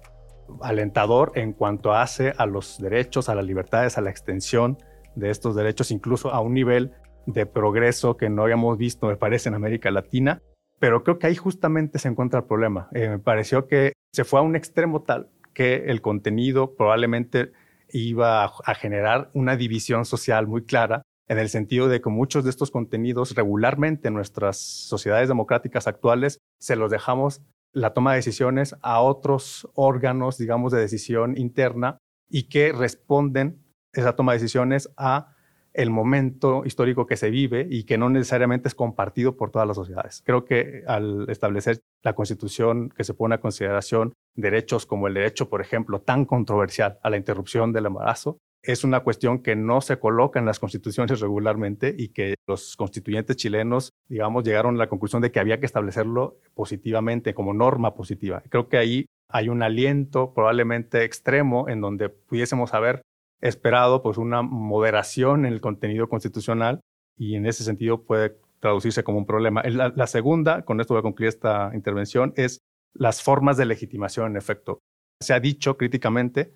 alentador 0.60 1.32
en 1.34 1.52
cuanto 1.52 1.92
hace 1.92 2.32
a 2.36 2.46
los 2.46 2.78
derechos, 2.78 3.28
a 3.28 3.34
las 3.34 3.44
libertades, 3.44 3.98
a 3.98 4.00
la 4.00 4.10
extensión 4.10 4.78
de 5.14 5.30
estos 5.30 5.54
derechos, 5.54 5.90
incluso 5.90 6.32
a 6.32 6.40
un 6.40 6.54
nivel 6.54 6.92
de 7.26 7.46
progreso 7.46 8.16
que 8.16 8.28
no 8.28 8.42
habíamos 8.42 8.78
visto, 8.78 9.06
me 9.06 9.16
parece, 9.16 9.48
en 9.48 9.54
América 9.54 9.90
Latina. 9.90 10.42
Pero 10.78 11.02
creo 11.02 11.18
que 11.18 11.26
ahí 11.26 11.36
justamente 11.36 11.98
se 11.98 12.08
encuentra 12.08 12.40
el 12.40 12.46
problema. 12.46 12.88
Eh, 12.92 13.08
me 13.08 13.18
pareció 13.18 13.66
que 13.66 13.92
se 14.12 14.24
fue 14.24 14.40
a 14.40 14.42
un 14.42 14.56
extremo 14.56 15.02
tal 15.02 15.30
que 15.54 15.86
el 15.86 16.02
contenido 16.02 16.74
probablemente 16.76 17.52
iba 17.90 18.44
a 18.44 18.74
generar 18.74 19.30
una 19.32 19.56
división 19.56 20.04
social 20.04 20.46
muy 20.46 20.64
clara 20.64 21.02
en 21.28 21.38
el 21.38 21.48
sentido 21.48 21.88
de 21.88 22.00
que 22.00 22.08
muchos 22.08 22.44
de 22.44 22.50
estos 22.50 22.70
contenidos 22.70 23.34
regularmente 23.34 24.08
en 24.08 24.14
nuestras 24.14 24.58
sociedades 24.58 25.28
democráticas 25.28 25.86
actuales 25.86 26.38
se 26.60 26.76
los 26.76 26.90
dejamos 26.90 27.42
la 27.72 27.92
toma 27.92 28.12
de 28.12 28.18
decisiones 28.18 28.74
a 28.80 29.00
otros 29.00 29.68
órganos, 29.74 30.38
digamos, 30.38 30.72
de 30.72 30.80
decisión 30.80 31.36
interna 31.36 31.98
y 32.28 32.44
que 32.44 32.72
responden 32.72 33.62
esa 33.92 34.16
toma 34.16 34.32
de 34.32 34.38
decisiones 34.38 34.90
a 34.96 35.32
el 35.76 35.90
momento 35.90 36.64
histórico 36.64 37.06
que 37.06 37.18
se 37.18 37.28
vive 37.28 37.66
y 37.68 37.84
que 37.84 37.98
no 37.98 38.08
necesariamente 38.08 38.68
es 38.68 38.74
compartido 38.74 39.36
por 39.36 39.50
todas 39.50 39.68
las 39.68 39.76
sociedades. 39.76 40.22
Creo 40.24 40.46
que 40.46 40.84
al 40.86 41.28
establecer 41.28 41.80
la 42.02 42.14
constitución 42.14 42.88
que 42.88 43.04
se 43.04 43.12
pone 43.12 43.34
a 43.34 43.40
consideración 43.40 44.14
derechos 44.34 44.86
como 44.86 45.06
el 45.06 45.14
derecho, 45.14 45.50
por 45.50 45.60
ejemplo, 45.60 46.00
tan 46.00 46.24
controversial 46.24 46.98
a 47.02 47.10
la 47.10 47.18
interrupción 47.18 47.74
del 47.74 47.86
embarazo, 47.86 48.38
es 48.66 48.82
una 48.82 49.00
cuestión 49.00 49.38
que 49.38 49.54
no 49.54 49.80
se 49.80 49.98
coloca 49.98 50.40
en 50.40 50.44
las 50.44 50.58
constituciones 50.58 51.20
regularmente 51.20 51.94
y 51.96 52.08
que 52.08 52.34
los 52.48 52.76
constituyentes 52.76 53.36
chilenos, 53.36 53.92
digamos, 54.08 54.42
llegaron 54.44 54.74
a 54.74 54.78
la 54.78 54.88
conclusión 54.88 55.22
de 55.22 55.30
que 55.30 55.38
había 55.38 55.60
que 55.60 55.66
establecerlo 55.66 56.40
positivamente, 56.54 57.32
como 57.32 57.54
norma 57.54 57.94
positiva. 57.94 58.42
Creo 58.48 58.68
que 58.68 58.76
ahí 58.76 59.06
hay 59.28 59.48
un 59.48 59.62
aliento 59.62 60.34
probablemente 60.34 61.04
extremo 61.04 61.68
en 61.68 61.80
donde 61.80 62.08
pudiésemos 62.08 62.74
haber 62.74 63.02
esperado 63.40 64.02
pues 64.02 64.18
una 64.18 64.42
moderación 64.42 65.46
en 65.46 65.52
el 65.52 65.60
contenido 65.60 66.08
constitucional 66.08 66.80
y 67.16 67.36
en 67.36 67.46
ese 67.46 67.62
sentido 67.62 68.02
puede 68.02 68.36
traducirse 68.58 69.04
como 69.04 69.18
un 69.18 69.26
problema. 69.26 69.62
La, 69.62 69.92
la 69.94 70.06
segunda, 70.08 70.62
con 70.62 70.80
esto 70.80 70.94
voy 70.94 71.00
a 71.00 71.02
concluir 71.02 71.28
esta 71.28 71.70
intervención, 71.72 72.32
es 72.36 72.58
las 72.94 73.22
formas 73.22 73.56
de 73.56 73.66
legitimación 73.66 74.32
en 74.32 74.36
efecto. 74.36 74.80
Se 75.20 75.34
ha 75.34 75.40
dicho 75.40 75.76
críticamente 75.76 76.52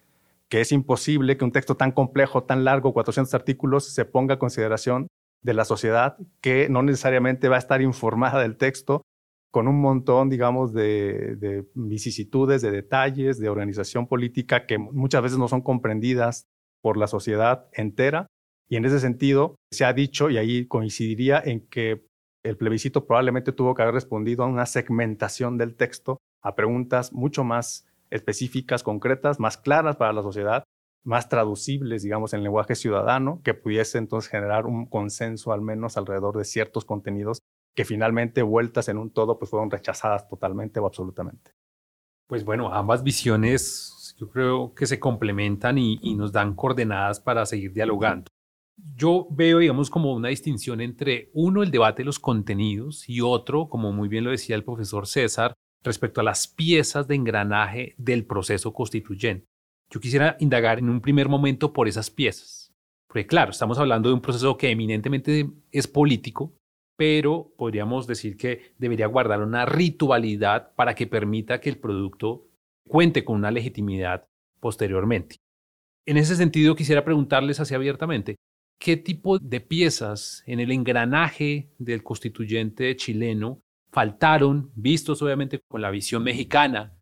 que 0.50 0.60
es 0.60 0.72
imposible 0.72 1.36
que 1.36 1.44
un 1.44 1.52
texto 1.52 1.76
tan 1.76 1.92
complejo, 1.92 2.42
tan 2.42 2.64
largo, 2.64 2.92
400 2.92 3.32
artículos, 3.34 3.84
se 3.94 4.04
ponga 4.04 4.34
a 4.34 4.38
consideración 4.38 5.06
de 5.42 5.54
la 5.54 5.64
sociedad 5.64 6.16
que 6.42 6.68
no 6.68 6.82
necesariamente 6.82 7.48
va 7.48 7.56
a 7.56 7.60
estar 7.60 7.80
informada 7.80 8.42
del 8.42 8.56
texto 8.56 9.02
con 9.52 9.68
un 9.68 9.80
montón, 9.80 10.28
digamos, 10.28 10.72
de, 10.72 11.36
de, 11.36 11.66
vicisitudes, 11.74 12.62
de 12.62 12.70
detalles, 12.70 13.38
de 13.38 13.48
organización 13.48 14.06
política 14.06 14.66
que 14.66 14.78
muchas 14.78 15.22
veces 15.22 15.38
no 15.38 15.48
son 15.48 15.62
comprendidas 15.62 16.44
por 16.82 16.96
la 16.96 17.06
sociedad 17.06 17.68
entera. 17.72 18.26
Y 18.68 18.76
en 18.76 18.84
ese 18.84 19.00
sentido, 19.00 19.56
se 19.72 19.84
ha 19.84 19.92
dicho, 19.92 20.30
y 20.30 20.36
ahí 20.36 20.66
coincidiría, 20.66 21.42
en 21.44 21.66
que 21.66 22.06
el 22.44 22.56
plebiscito 22.56 23.06
probablemente 23.06 23.52
tuvo 23.52 23.74
que 23.74 23.82
haber 23.82 23.94
respondido 23.94 24.44
a 24.44 24.46
una 24.46 24.66
segmentación 24.66 25.58
del 25.58 25.76
texto, 25.76 26.18
a 26.42 26.54
preguntas 26.54 27.12
mucho 27.12 27.44
más 27.44 27.86
específicas, 28.10 28.82
concretas, 28.82 29.40
más 29.40 29.56
claras 29.56 29.96
para 29.96 30.12
la 30.12 30.22
sociedad, 30.22 30.64
más 31.04 31.28
traducibles, 31.28 32.02
digamos, 32.02 32.34
en 32.34 32.42
lenguaje 32.42 32.74
ciudadano, 32.74 33.40
que 33.42 33.54
pudiese 33.54 33.98
entonces 33.98 34.30
generar 34.30 34.66
un 34.66 34.86
consenso 34.86 35.52
al 35.52 35.62
menos 35.62 35.96
alrededor 35.96 36.36
de 36.36 36.44
ciertos 36.44 36.84
contenidos 36.84 37.40
que 37.74 37.84
finalmente 37.84 38.42
vueltas 38.42 38.88
en 38.88 38.98
un 38.98 39.10
todo, 39.10 39.38
pues 39.38 39.50
fueron 39.50 39.70
rechazadas 39.70 40.28
totalmente 40.28 40.80
o 40.80 40.86
absolutamente. 40.86 41.52
Pues 42.26 42.44
bueno, 42.44 42.72
ambas 42.72 43.02
visiones 43.02 44.14
yo 44.18 44.28
creo 44.28 44.74
que 44.74 44.86
se 44.86 45.00
complementan 45.00 45.78
y, 45.78 46.14
nos 46.14 46.32
dan 46.32 46.54
coordenadas 46.54 47.20
para 47.20 47.46
seguir 47.46 47.72
dialogando. 47.72 48.26
Yo 48.76 49.26
veo, 49.30 49.58
digamos, 49.58 49.90
como 49.90 50.14
una 50.14 50.28
distinción 50.28 50.80
entre 50.80 51.30
uno, 51.32 51.62
el 51.62 51.70
debate 51.70 52.02
de 52.02 52.06
los 52.06 52.18
contenidos 52.18 53.08
y 53.08 53.20
otro, 53.20 53.68
como 53.68 53.92
muy 53.92 54.08
bien 54.08 54.24
lo 54.24 54.30
decía 54.30 54.56
el 54.56 54.64
profesor 54.64 55.06
César, 55.06 55.54
respecto 55.82 56.20
a 56.20 56.24
las 56.24 56.46
piezas 56.46 57.08
de 57.08 57.14
engranaje 57.14 57.94
del 57.98 58.24
proceso 58.24 58.72
constituyente. 58.72 59.46
Yo 59.90 60.00
quisiera 60.00 60.36
indagar 60.40 60.78
en 60.78 60.88
un 60.88 61.00
primer 61.00 61.28
momento 61.28 61.72
por 61.72 61.88
esas 61.88 62.10
piezas. 62.10 62.72
Porque 63.08 63.26
claro, 63.26 63.50
estamos 63.50 63.78
hablando 63.78 64.08
de 64.08 64.14
un 64.14 64.20
proceso 64.20 64.56
que 64.56 64.70
eminentemente 64.70 65.50
es 65.72 65.88
político, 65.88 66.54
pero 66.96 67.52
podríamos 67.56 68.06
decir 68.06 68.36
que 68.36 68.74
debería 68.78 69.06
guardar 69.06 69.42
una 69.42 69.66
ritualidad 69.66 70.74
para 70.76 70.94
que 70.94 71.06
permita 71.06 71.60
que 71.60 71.70
el 71.70 71.78
producto 71.78 72.46
cuente 72.88 73.24
con 73.24 73.36
una 73.36 73.50
legitimidad 73.50 74.26
posteriormente. 74.60 75.36
En 76.06 76.18
ese 76.18 76.36
sentido, 76.36 76.76
quisiera 76.76 77.04
preguntarles 77.04 77.58
así 77.58 77.74
abiertamente, 77.74 78.36
¿qué 78.80 78.96
tipo 78.96 79.38
de 79.38 79.60
piezas 79.60 80.42
en 80.46 80.60
el 80.60 80.70
engranaje 80.70 81.72
del 81.78 82.02
constituyente 82.02 82.94
chileno 82.96 83.60
faltaron, 83.90 84.70
vistos 84.74 85.22
obviamente 85.22 85.60
con 85.68 85.82
la 85.82 85.90
visión 85.90 86.22
mexicana, 86.22 86.96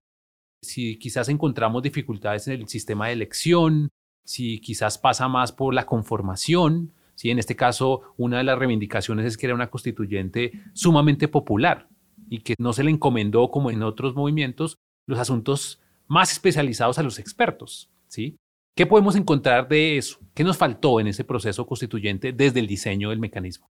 si 0.63 0.99
quizás 0.99 1.29
encontramos 1.29 1.83
dificultades 1.83 2.49
en 2.49 2.61
el 2.61 2.69
sistema 2.69 3.07
de 3.07 3.13
elección, 3.13 3.91
si 4.25 4.61
quizás 4.61 4.99
pasa 4.99 5.29
más 5.29 5.53
por 5.53 5.73
la 5.75 5.87
conformación, 5.87 6.93
si 7.15 7.31
en 7.31 7.39
este 7.39 7.57
caso 7.57 8.03
una 8.17 8.39
de 8.39 8.45
las 8.45 8.59
reivindicaciones 8.59 9.27
es 9.27 9.37
que 9.37 9.47
era 9.47 9.55
una 9.55 9.71
constituyente 9.71 10.53
sumamente 10.73 11.29
popular 11.29 11.89
y 12.29 12.41
que 12.41 12.55
no 12.59 12.73
se 12.73 12.85
le 12.85 12.91
encomendó 12.91 13.51
como 13.51 13.71
en 13.71 13.83
otros 13.83 14.15
movimientos 14.15 14.77
los 15.07 15.19
asuntos 15.19 15.81
más 16.07 16.33
especializados 16.33 16.99
a 16.99 17.03
los 17.03 17.19
expertos, 17.19 17.91
¿sí? 18.09 18.37
¿Qué 18.77 18.87
podemos 18.87 19.17
encontrar 19.17 19.69
de 19.69 19.97
eso? 19.97 20.21
¿Qué 20.35 20.45
nos 20.45 20.57
faltó 20.57 21.01
en 21.01 21.09
ese 21.09 21.25
proceso 21.25 21.67
constituyente 21.67 22.33
desde 22.33 22.61
el 22.61 22.69
diseño 22.69 23.11
del 23.11 23.19
mecanismo? 23.19 23.67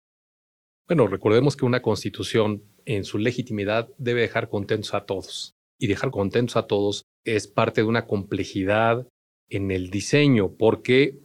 Bueno, 0.86 1.06
recordemos 1.06 1.56
que 1.56 1.64
una 1.64 1.80
constitución 1.80 2.62
en 2.88 3.04
su 3.04 3.18
legitimidad 3.18 3.90
debe 3.98 4.22
dejar 4.22 4.48
contentos 4.48 4.94
a 4.94 5.04
todos. 5.04 5.52
Y 5.78 5.86
dejar 5.86 6.10
contentos 6.10 6.56
a 6.56 6.66
todos 6.66 7.04
es 7.24 7.46
parte 7.46 7.82
de 7.82 7.86
una 7.86 8.06
complejidad 8.06 9.06
en 9.50 9.70
el 9.70 9.90
diseño, 9.90 10.54
porque 10.56 11.18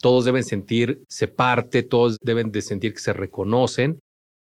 todos 0.00 0.24
deben 0.24 0.42
sentirse 0.42 1.28
parte, 1.28 1.84
todos 1.84 2.18
deben 2.20 2.50
de 2.50 2.62
sentir 2.62 2.92
que 2.92 3.00
se 3.00 3.12
reconocen, 3.12 4.00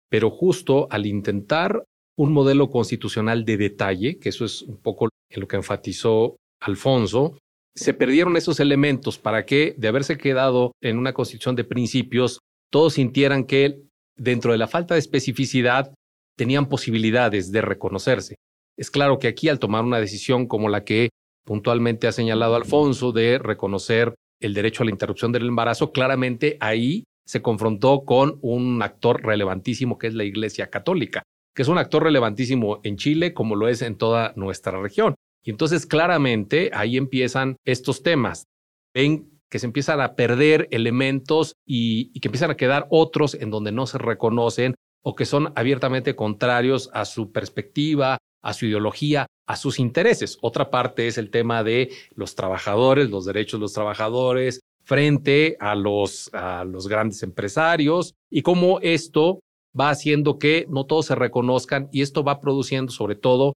pero 0.10 0.30
justo 0.30 0.88
al 0.92 1.08
intentar 1.08 1.84
un 2.16 2.32
modelo 2.32 2.70
constitucional 2.70 3.46
de 3.46 3.58
detalle, 3.58 4.20
que 4.20 4.30
eso 4.30 4.46
es 4.46 4.62
un 4.62 4.78
poco 4.78 5.10
en 5.32 5.42
lo 5.42 5.48
que 5.48 5.58
enfatizó 5.58 6.38
Alfonso, 6.62 7.38
se 7.76 7.94
perdieron 7.96 8.38
esos 8.38 8.60
elementos 8.60 9.18
para 9.18 9.46
que, 9.46 9.74
de 9.78 9.88
haberse 9.88 10.18
quedado 10.18 10.74
en 10.82 10.98
una 10.98 11.14
constitución 11.14 11.56
de 11.56 11.64
principios, 11.64 12.40
todos 12.72 12.94
sintieran 12.94 13.46
que 13.46 13.82
dentro 14.16 14.52
de 14.52 14.58
la 14.58 14.68
falta 14.68 14.94
de 14.94 15.00
especificidad, 15.00 15.94
tenían 16.40 16.70
posibilidades 16.70 17.52
de 17.52 17.60
reconocerse. 17.60 18.36
Es 18.78 18.90
claro 18.90 19.20
que 19.20 19.28
aquí 19.28 19.50
al 19.50 19.60
tomar 19.60 19.84
una 19.84 20.00
decisión 20.00 20.48
como 20.48 20.70
la 20.70 20.86
que 20.86 21.10
puntualmente 21.46 22.08
ha 22.08 22.14
señalado 22.14 22.56
Alfonso 22.56 23.12
de 23.12 23.40
reconocer 23.40 24.16
el 24.40 24.54
derecho 24.54 24.84
a 24.84 24.86
la 24.86 24.92
interrupción 24.92 25.34
del 25.34 25.48
embarazo, 25.48 25.92
claramente 25.92 26.56
ahí 26.62 27.04
se 27.28 27.42
confrontó 27.42 28.06
con 28.06 28.40
un 28.42 28.82
actor 28.82 29.22
relevantísimo 29.22 29.98
que 29.98 30.08
es 30.08 30.14
la 30.14 30.24
Iglesia 30.24 30.70
Católica, 30.70 31.24
que 31.54 31.64
es 31.64 31.68
un 31.68 31.78
actor 31.78 32.04
relevantísimo 32.04 32.80
en 32.84 32.96
Chile 32.96 33.34
como 33.34 33.58
lo 33.58 33.68
es 33.68 33.82
en 33.82 33.98
toda 33.98 34.32
nuestra 34.38 34.80
región. 34.80 35.16
Y 35.44 35.50
entonces 35.50 35.86
claramente 35.86 36.72
ahí 36.74 36.96
empiezan 36.96 37.58
estos 37.66 38.02
temas. 38.02 38.46
Ven 38.94 39.42
que 39.52 39.60
se 39.60 39.66
empiezan 39.66 40.00
a 40.00 40.16
perder 40.16 40.70
elementos 40.72 41.52
y, 41.68 42.18
que 42.22 42.30
empiezan 42.30 42.52
a 42.52 42.56
quedar 42.56 42.88
otros 42.92 43.34
en 43.34 43.50
donde 43.50 43.74
no 43.74 43.88
se 43.88 43.98
reconocen 43.98 44.76
o 45.02 45.16
que 45.16 45.26
son 45.26 45.54
abiertamente 45.56 46.16
contrarios 46.16 46.90
a 46.94 47.06
su 47.06 47.32
perspectiva, 47.32 48.18
a 48.42 48.54
su 48.54 48.66
ideología, 48.66 49.28
a 49.48 49.56
sus 49.56 49.80
intereses. 49.80 50.38
Otra 50.42 50.70
parte 50.70 51.08
es 51.08 51.18
el 51.18 51.32
tema 51.32 51.64
de 51.64 51.90
los 52.14 52.36
trabajadores, 52.36 53.10
los 53.10 53.26
derechos 53.26 53.60
de 53.60 53.64
los 53.64 53.74
trabajadores 53.74 54.62
frente 54.84 55.56
a 55.60 55.76
los, 55.76 56.30
a 56.34 56.64
los 56.64 56.88
grandes 56.88 57.22
empresarios 57.24 58.16
y 58.30 58.42
cómo 58.42 58.80
esto 58.82 59.40
va 59.80 59.92
haciendo 59.92 60.40
que 60.40 60.66
no 60.70 60.86
todos 60.86 61.08
se 61.08 61.16
reconozcan 61.16 61.90
y 61.92 62.02
esto 62.02 62.24
va 62.24 62.40
produciendo 62.40 62.92
sobre 62.92 63.16
todo 63.16 63.54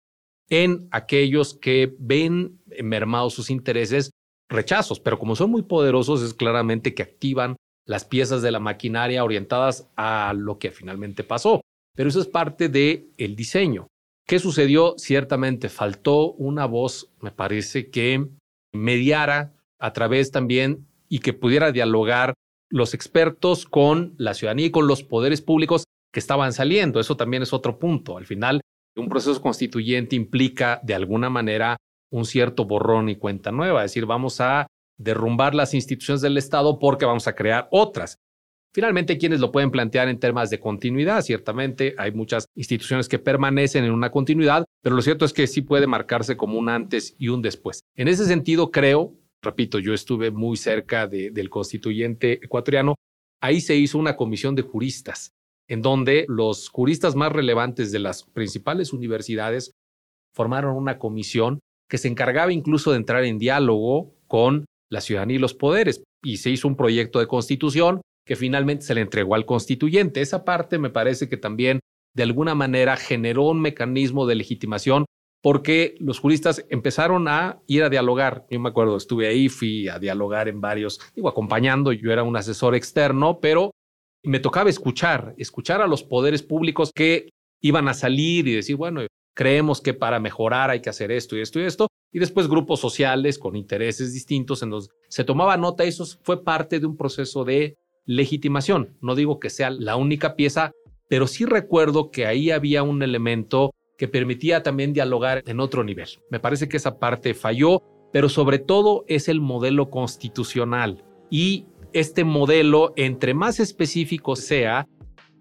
en 0.50 0.88
aquellos 0.92 1.56
que 1.56 1.94
ven 1.98 2.62
mermados 2.84 3.34
sus 3.34 3.50
intereses 3.50 4.12
rechazos, 4.50 5.00
pero 5.00 5.18
como 5.18 5.36
son 5.36 5.50
muy 5.50 5.64
poderosos 5.64 6.22
es 6.22 6.34
claramente 6.34 6.94
que 6.94 7.02
activan 7.02 7.56
las 7.86 8.06
piezas 8.06 8.42
de 8.42 8.52
la 8.52 8.60
maquinaria 8.60 9.24
orientadas 9.24 9.90
a 9.96 10.34
lo 10.36 10.58
que 10.58 10.72
finalmente 10.72 11.24
pasó. 11.24 11.62
Pero 11.96 12.10
eso 12.10 12.22
es 12.22 12.28
parte 12.28 12.70
del 12.70 13.12
el 13.18 13.36
diseño. 13.36 13.88
¿Qué 14.26 14.40
sucedió? 14.40 14.96
Ciertamente 14.98 15.70
faltó 15.70 16.32
una 16.34 16.66
voz, 16.66 17.10
me 17.20 17.32
parece, 17.32 17.90
que 17.90 18.28
mediara 18.74 19.54
a 19.80 19.94
través 19.94 20.32
también 20.32 20.88
y 21.10 21.20
que 21.20 21.34
pudiera 21.34 21.72
dialogar 21.72 22.34
los 22.70 22.94
expertos 22.94 23.66
con 23.66 24.16
la 24.18 24.34
ciudadanía 24.34 24.68
y 24.68 24.72
con 24.72 24.88
los 24.88 25.04
poderes 25.04 25.42
públicos 25.42 25.84
que 26.12 26.20
estaban 26.20 26.54
saliendo. 26.54 27.00
Eso 27.00 27.18
también 27.18 27.44
es 27.44 27.54
otro 27.54 27.78
punto. 27.78 28.18
Al 28.18 28.26
final, 28.26 28.62
un 28.96 29.10
proceso 29.10 29.42
constituyente 29.42 30.16
implica 30.16 30.80
de 30.84 30.96
alguna 30.96 31.30
manera 31.30 31.78
un 32.12 32.26
cierto 32.26 32.66
borrón 32.66 33.10
y 33.10 33.16
cuenta 33.16 33.52
nueva, 33.52 33.84
es 33.84 33.92
decir, 33.92 34.06
vamos 34.06 34.40
a 34.40 34.68
derrumbar 34.98 35.56
las 35.56 35.74
instituciones 35.74 36.22
del 36.22 36.38
Estado 36.38 36.80
porque 36.80 37.06
vamos 37.06 37.28
a 37.28 37.36
crear 37.36 37.68
otras. 37.72 38.18
Finalmente, 38.74 39.20
quienes 39.20 39.40
lo 39.40 39.52
pueden 39.52 39.70
plantear 39.70 40.10
en 40.10 40.20
temas 40.20 40.50
de 40.50 40.60
continuidad, 40.60 41.22
ciertamente 41.22 41.94
hay 41.98 42.12
muchas 42.12 42.48
instituciones 42.56 43.08
que 43.08 43.20
permanecen 43.20 43.84
en 43.84 43.92
una 43.92 44.10
continuidad, 44.10 44.66
pero 44.82 44.96
lo 44.96 45.02
cierto 45.04 45.26
es 45.26 45.34
que 45.34 45.46
sí 45.46 45.62
puede 45.62 45.86
marcarse 45.86 46.36
como 46.36 46.58
un 46.58 46.70
antes 46.70 47.16
y 47.20 47.28
un 47.28 47.44
después. 47.44 47.82
En 47.96 48.08
ese 48.08 48.26
sentido, 48.26 48.72
creo, 48.72 49.14
repito, 49.44 49.78
yo 49.78 49.94
estuve 49.94 50.32
muy 50.32 50.58
cerca 50.58 51.08
del 51.08 51.50
constituyente 51.52 52.34
ecuatoriano, 52.44 52.96
ahí 53.42 53.62
se 53.62 53.76
hizo 53.76 54.00
una 54.00 54.16
comisión 54.16 54.56
de 54.56 54.64
juristas, 54.64 55.34
en 55.68 55.84
donde 55.84 56.26
los 56.28 56.70
juristas 56.70 57.16
más 57.16 57.32
relevantes 57.32 57.92
de 57.92 58.00
las 58.00 58.24
principales 58.24 58.92
universidades 58.92 59.72
formaron 60.34 60.76
una 60.76 60.98
comisión 60.98 61.60
que 61.88 62.00
se 62.00 62.08
encargaba 62.08 62.52
incluso 62.52 62.90
de 62.90 62.98
entrar 62.98 63.24
en 63.24 63.38
diálogo 63.38 64.16
con 64.26 64.66
la 64.94 65.02
ciudadanía 65.02 65.36
y 65.36 65.40
los 65.40 65.54
poderes. 65.54 66.04
Y 66.24 66.38
se 66.38 66.50
hizo 66.50 66.68
un 66.68 66.78
proyecto 66.78 67.20
de 67.20 67.28
constitución 67.28 68.02
que 68.26 68.36
finalmente 68.36 68.86
se 68.86 68.96
le 68.96 69.02
entregó 69.02 69.36
al 69.36 69.46
constituyente. 69.46 70.22
Esa 70.22 70.46
parte 70.46 70.80
me 70.80 70.90
parece 70.90 71.28
que 71.28 71.38
también 71.38 71.80
de 72.16 72.24
alguna 72.24 72.56
manera 72.56 72.96
generó 72.96 73.44
un 73.44 73.62
mecanismo 73.62 74.26
de 74.26 74.36
legitimación 74.36 75.06
porque 75.42 75.96
los 76.00 76.20
juristas 76.20 76.66
empezaron 76.70 77.28
a 77.28 77.62
ir 77.68 77.84
a 77.84 77.90
dialogar. 77.90 78.46
Yo 78.50 78.62
me 78.62 78.70
acuerdo, 78.70 78.96
estuve 78.96 79.28
ahí, 79.28 79.50
fui 79.50 79.90
a 79.90 80.00
dialogar 80.00 80.48
en 80.48 80.62
varios, 80.62 81.02
digo, 81.16 81.28
acompañando, 81.28 81.92
yo 81.92 82.14
era 82.14 82.24
un 82.24 82.38
asesor 82.38 82.76
externo, 82.76 83.40
pero 83.42 83.72
me 84.24 84.40
tocaba 84.40 84.70
escuchar, 84.70 85.36
escuchar 85.38 85.82
a 85.82 85.88
los 85.88 86.04
poderes 86.04 86.44
públicos 86.44 86.92
que 86.96 87.30
iban 87.62 87.90
a 87.90 87.94
salir 87.94 88.48
y 88.48 88.56
decir, 88.56 88.78
bueno, 88.78 89.02
creemos 89.34 89.82
que 89.82 89.94
para 89.94 90.20
mejorar 90.20 90.70
hay 90.70 90.82
que 90.82 90.90
hacer 90.90 91.12
esto 91.12 91.36
y 91.38 91.42
esto 91.42 91.60
y 91.60 91.64
esto, 91.64 91.88
y 92.12 92.20
después 92.20 92.48
grupos 92.48 92.80
sociales 92.80 93.40
con 93.40 93.56
intereses 93.56 94.14
distintos 94.14 94.62
en 94.62 94.70
los 94.70 94.90
se 95.10 95.24
tomaba 95.24 95.58
nota, 95.58 95.84
eso 95.84 96.06
fue 96.22 96.44
parte 96.44 96.80
de 96.80 96.86
un 96.86 96.96
proceso 96.96 97.44
de 97.44 97.78
legitimación. 98.06 98.98
No 99.02 99.16
digo 99.16 99.40
que 99.40 99.50
sea 99.50 99.70
la 99.72 99.96
única 99.96 100.36
pieza, 100.36 100.72
pero 101.10 101.28
sí 101.28 101.46
recuerdo 101.46 102.12
que 102.12 102.26
ahí 102.26 102.52
había 102.52 102.84
un 102.84 103.02
elemento 103.02 103.74
que 103.98 104.08
permitía 104.08 104.64
también 104.64 104.94
dialogar 104.94 105.44
en 105.48 105.60
otro 105.60 105.84
nivel. 105.84 106.10
Me 106.30 106.40
parece 106.40 106.68
que 106.68 106.78
esa 106.78 107.00
parte 107.00 107.34
falló, 107.34 107.82
pero 108.12 108.30
sobre 108.30 108.60
todo 108.60 109.06
es 109.08 109.28
el 109.28 109.42
modelo 109.42 109.90
constitucional. 109.90 111.04
Y 111.30 111.66
este 111.94 112.24
modelo, 112.24 112.94
entre 112.96 113.34
más 113.34 113.60
específico 113.60 114.36
sea 114.36 114.88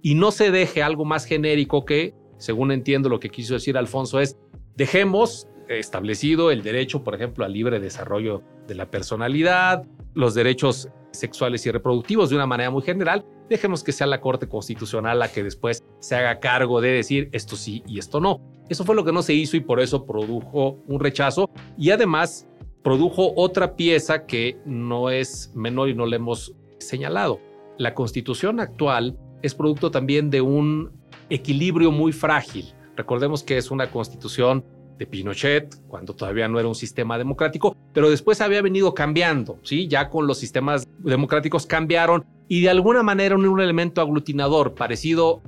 y 0.03 0.15
no 0.15 0.31
se 0.31 0.51
deje 0.51 0.83
algo 0.83 1.05
más 1.05 1.25
genérico 1.25 1.85
que, 1.85 2.15
según 2.43 2.73
entiendo 2.73 3.09
lo 3.09 3.21
que 3.21 3.31
quiso 3.31 3.55
decir 3.55 3.79
Alfonso, 3.79 4.19
es 4.19 4.37
dejemos 4.75 5.47
establecido 5.69 6.51
el 6.51 6.65
derecho, 6.65 7.05
por 7.05 7.15
ejemplo, 7.15 7.45
al 7.45 7.53
libre 7.53 7.79
desarrollo 7.79 8.43
de 8.67 8.75
la 8.75 8.91
personalidad, 8.91 9.85
los 10.15 10.35
derechos 10.35 10.89
sexuales 11.13 11.65
y 11.67 11.71
reproductivos 11.71 12.31
de 12.31 12.35
una 12.37 12.47
manera 12.47 12.69
muy 12.71 12.83
general, 12.83 13.25
dejemos 13.49 13.85
que 13.85 13.93
sea 13.93 14.09
la 14.09 14.21
Corte 14.21 14.49
Constitucional 14.49 15.21
la 15.21 15.31
que 15.31 15.45
después 15.45 15.85
se 16.01 16.17
haga 16.17 16.41
cargo 16.41 16.81
de 16.81 16.91
decir 16.91 17.29
esto 17.31 17.55
sí 17.55 17.85
y 17.87 18.01
esto 18.01 18.19
no. 18.19 18.41
Eso 18.69 18.85
fue 18.85 18.97
lo 18.97 19.05
que 19.05 19.13
no 19.13 19.23
se 19.23 19.35
hizo 19.35 19.57
y 19.57 19.61
por 19.61 19.79
eso 19.79 20.05
produjo 20.05 20.83
un 20.89 20.99
rechazo 20.99 21.49
y 21.79 21.91
además 21.91 22.49
produjo 22.83 23.35
otra 23.37 23.77
pieza 23.77 24.27
que 24.27 24.59
no 24.67 25.11
es 25.11 25.53
menor 25.55 25.91
y 25.91 25.95
no 25.95 26.07
le 26.07 26.17
hemos 26.17 26.57
señalado. 26.79 27.39
La 27.79 27.95
constitución 27.95 28.59
actual 28.59 29.17
es 29.43 29.55
producto 29.55 29.93
también 29.93 30.29
de 30.29 30.41
un 30.41 31.02
equilibrio 31.35 31.91
muy 31.91 32.13
frágil. 32.13 32.75
Recordemos 32.97 33.43
que 33.43 33.57
es 33.57 33.71
una 33.71 33.91
constitución 33.91 34.65
de 34.99 35.07
Pinochet, 35.07 35.75
cuando 35.89 36.15
todavía 36.15 36.47
no 36.49 36.59
era 36.59 36.69
un 36.69 36.75
sistema 36.75 37.17
democrático, 37.19 37.77
pero 37.93 38.11
después 38.11 38.41
había 38.41 38.61
venido 38.63 38.95
cambiando, 38.95 39.59
¿sí? 39.63 39.89
Ya 39.89 40.11
con 40.11 40.27
los 40.27 40.39
sistemas 40.39 40.87
democráticos 40.99 41.67
cambiaron 41.67 42.25
y 42.49 42.61
de 42.61 42.71
alguna 42.71 43.03
manera 43.03 43.35
un, 43.35 43.61
elemento 43.61 44.01
aglutinador 44.01 44.75
parecido 44.75 45.43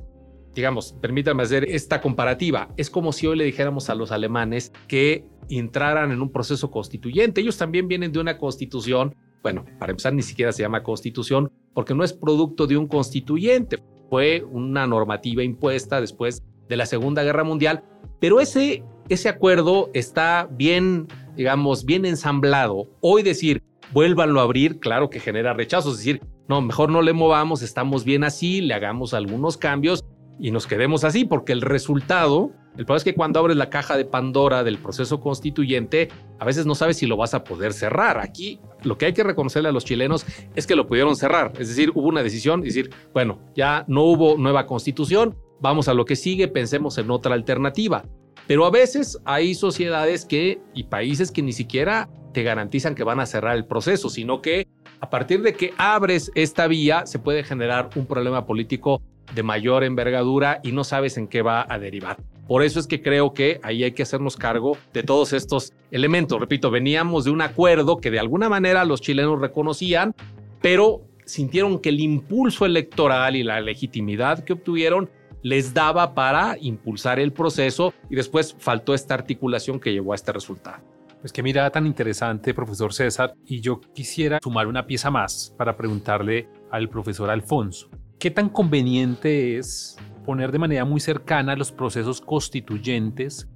digamos, 0.55 0.95
permítame 1.01 1.43
hacer 1.43 1.65
esta 1.65 2.01
comparativa. 2.01 2.69
Es 2.77 2.89
como 2.89 3.13
si 3.13 3.27
hoy 3.27 3.37
le 3.37 3.45
dijéramos 3.45 3.91
a 3.91 3.97
los 3.97 4.13
alemanes 4.13 4.71
que 4.87 5.27
entraran 5.49 6.13
en 6.13 6.23
un 6.23 6.31
proceso 6.31 6.71
constituyente. 6.71 7.41
Ellos 7.41 7.59
también 7.59 7.89
vienen 7.89 8.13
de 8.13 8.21
una 8.21 8.39
constitución, 8.39 9.17
bueno, 9.43 9.65
para 9.81 9.91
empezar 9.91 10.15
ni 10.15 10.23
siquiera 10.23 10.53
se 10.53 10.63
llama 10.63 10.85
constitución 10.85 11.51
porque 11.75 11.93
no 11.93 12.05
es 12.05 12.13
producto 12.13 12.69
de 12.69 12.77
un 12.77 12.87
constituyente, 12.87 13.83
fue 14.11 14.45
una 14.51 14.87
normativa 14.87 15.43
impuesta 15.43 16.01
después 16.01 16.43
de 16.69 16.77
la 16.77 16.87
Segunda 16.87 17.23
Guerra 17.23 17.45
Mundial, 17.45 17.85
pero 18.21 18.41
ese 18.41 18.83
ese 19.09 19.29
acuerdo 19.29 19.91
está 19.93 20.49
bien, 20.51 21.09
digamos, 21.37 21.85
bien 21.85 22.07
ensamblado. 22.07 22.89
Hoy 23.01 23.23
decir, 23.23 23.63
vuélvanlo 23.93 24.41
a 24.41 24.45
abrir, 24.45 24.81
claro 24.81 25.11
que 25.11 25.21
genera 25.21 25.53
rechazos, 25.53 25.95
es 25.95 25.99
decir, 25.99 26.23
no, 26.49 26.61
mejor 26.61 26.91
no 26.91 27.03
le 27.03 27.13
movamos, 27.13 27.63
estamos 27.63 28.05
bien 28.05 28.25
así, 28.25 28.61
le 28.61 28.75
hagamos 28.75 29.15
algunos 29.15 29.57
cambios 29.57 30.05
y 30.39 30.51
nos 30.51 30.67
quedemos 30.67 31.05
así, 31.05 31.25
porque 31.25 31.53
el 31.53 31.61
resultado, 31.61 32.53
el 32.77 32.85
problema 32.85 32.97
es 32.97 33.05
que 33.05 33.15
cuando 33.15 33.39
abres 33.39 33.57
la 33.57 33.71
caja 33.71 33.97
de 33.97 34.05
Pandora 34.05 34.65
del 34.65 34.79
proceso 34.79 35.21
constituyente, 35.21 36.09
a 36.41 36.45
veces 36.45 36.67
no 36.67 36.75
sabes 36.75 36.97
si 36.97 37.07
lo 37.07 37.17
vas 37.17 37.33
a 37.33 37.45
poder 37.45 37.73
cerrar. 37.73 38.19
Aquí 38.19 38.59
lo 38.83 38.99
que 38.99 39.07
hay 39.07 39.13
que 39.13 39.23
reconocerle 39.23 39.69
a 39.69 39.73
los 39.73 39.85
chilenos 39.85 40.27
es 40.57 40.67
que 40.67 40.75
lo 40.75 40.89
pudieron 40.89 41.15
cerrar, 41.15 41.53
es 41.59 41.69
decir, 41.69 41.93
hubo 41.95 42.09
una 42.09 42.23
decisión, 42.23 42.61
es 42.67 42.75
decir, 42.75 42.91
bueno, 43.13 43.39
ya 43.55 43.85
no 43.87 44.03
hubo 44.03 44.37
nueva 44.37 44.67
constitución, 44.67 45.37
vamos 45.61 45.87
a 45.87 45.95
lo 45.95 46.05
que 46.05 46.17
sigue, 46.17 46.49
pensemos 46.49 46.99
en 46.99 47.11
otra 47.13 47.35
alternativa. 47.35 48.05
Pero 48.49 48.67
a 48.67 48.71
veces 48.71 49.19
hay 49.25 49.55
sociedades 49.55 50.25
que 50.25 50.61
y 50.75 50.85
países 50.85 51.31
que 51.31 51.43
ni 51.43 51.53
siquiera 51.53 52.11
te 52.33 52.43
garantizan 52.43 52.97
que 52.97 53.05
van 53.05 53.21
a 53.21 53.27
cerrar 53.27 53.57
el 53.57 53.67
proceso, 53.67 54.11
sino 54.11 54.43
que 54.43 54.67
a 55.01 55.09
partir 55.09 55.43
de 55.43 55.55
que 55.55 55.73
abres 55.79 56.33
esta 56.35 56.67
vía 56.67 57.07
se 57.07 57.21
puede 57.21 57.45
generar 57.45 57.91
un 57.95 58.07
problema 58.07 58.45
político 58.45 59.01
de 59.35 59.43
mayor 59.43 59.85
envergadura 59.85 60.61
y 60.63 60.73
no 60.73 60.85
sabes 60.85 61.17
en 61.17 61.29
qué 61.29 61.41
va 61.41 61.65
a 61.69 61.79
derivar. 61.79 62.19
Por 62.47 62.63
eso 62.63 62.79
es 62.79 62.87
que 62.87 63.03
creo 63.03 63.33
que 63.33 63.59
ahí 63.63 63.85
hay 63.85 63.93
que 63.93 64.03
hacernos 64.03 64.37
cargo 64.37 64.77
de 64.93 65.03
todos 65.03 65.33
estos 65.33 65.73
elementos. 65.91 66.39
Repito, 66.39 66.71
veníamos 66.71 67.25
de 67.25 67.31
un 67.31 67.41
acuerdo 67.41 67.99
que 67.99 68.11
de 68.11 68.19
alguna 68.19 68.49
manera 68.49 68.85
los 68.85 69.01
chilenos 69.01 69.41
reconocían, 69.41 70.15
pero 70.61 71.03
sintieron 71.25 71.79
que 71.79 71.89
el 71.89 72.01
impulso 72.01 72.67
electoral 72.67 73.37
y 73.37 73.43
la 73.43 73.61
legitimidad 73.61 74.45
que 74.45 74.53
obtuvieron 74.53 75.09
les 75.43 75.75
daba 75.75 76.15
para 76.15 76.57
impulsar 76.61 77.19
el 77.19 77.33
proceso 77.33 77.93
y 78.09 78.17
después 78.17 78.57
faltó 78.59 78.95
esta 78.95 79.15
articulación 79.15 79.79
que 79.79 79.93
llevó 79.93 80.13
a 80.13 80.17
este 80.17 80.33
resultado. 80.33 80.83
Pues 81.21 81.33
qué 81.33 81.43
mirada 81.43 81.71
tan 81.71 81.87
interesante, 81.87 82.53
profesor 82.53 82.93
César. 82.93 83.35
Y 83.47 83.61
yo 83.61 83.81
quisiera 83.81 84.39
sumar 84.43 84.67
una 84.67 84.87
pieza 84.87 85.11
más 85.11 85.55
para 85.57 85.75
preguntarle 85.75 86.49
al 86.71 86.91
profesor 86.91 87.31
Alfonso. 87.31 87.89
¿Qué 88.19 88.31
tan 88.31 88.51
conveniente 88.51 89.57
es 89.57 89.97
poner 90.25 90.53
de 90.53 90.59
manera 90.59 90.85
muy 90.85 91.01
cercana 91.01 91.57
los 91.57 91.73
procesos 91.73 92.21
constituyentes 92.21 93.49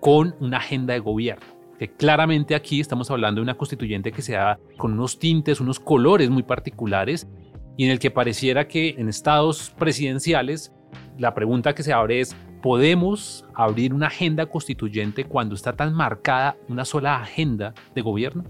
con 0.00 0.34
una 0.40 0.58
agenda 0.58 0.94
de 0.94 1.00
gobierno? 1.00 1.46
Que 1.78 1.88
claramente 1.88 2.54
aquí 2.54 2.80
estamos 2.80 3.10
hablando 3.10 3.40
de 3.40 3.44
una 3.44 3.56
constituyente 3.56 4.12
que 4.12 4.22
se 4.22 4.34
da 4.34 4.58
con 4.78 4.92
unos 4.92 5.18
tintes, 5.18 5.60
unos 5.60 5.80
colores 5.80 6.30
muy 6.30 6.42
particulares 6.42 7.28
y 7.76 7.84
en 7.84 7.90
el 7.90 7.98
que 7.98 8.10
pareciera 8.10 8.68
que 8.68 8.90
en 8.90 9.08
estados 9.08 9.70
presidenciales 9.78 10.72
la 11.18 11.34
pregunta 11.34 11.74
que 11.74 11.82
se 11.82 11.92
abre 11.92 12.20
es, 12.20 12.36
¿podemos 12.62 13.44
abrir 13.54 13.92
una 13.92 14.06
agenda 14.06 14.46
constituyente 14.46 15.24
cuando 15.24 15.54
está 15.54 15.74
tan 15.74 15.94
marcada 15.94 16.56
una 16.68 16.84
sola 16.84 17.16
agenda 17.16 17.74
de 17.94 18.02
gobierno? 18.02 18.44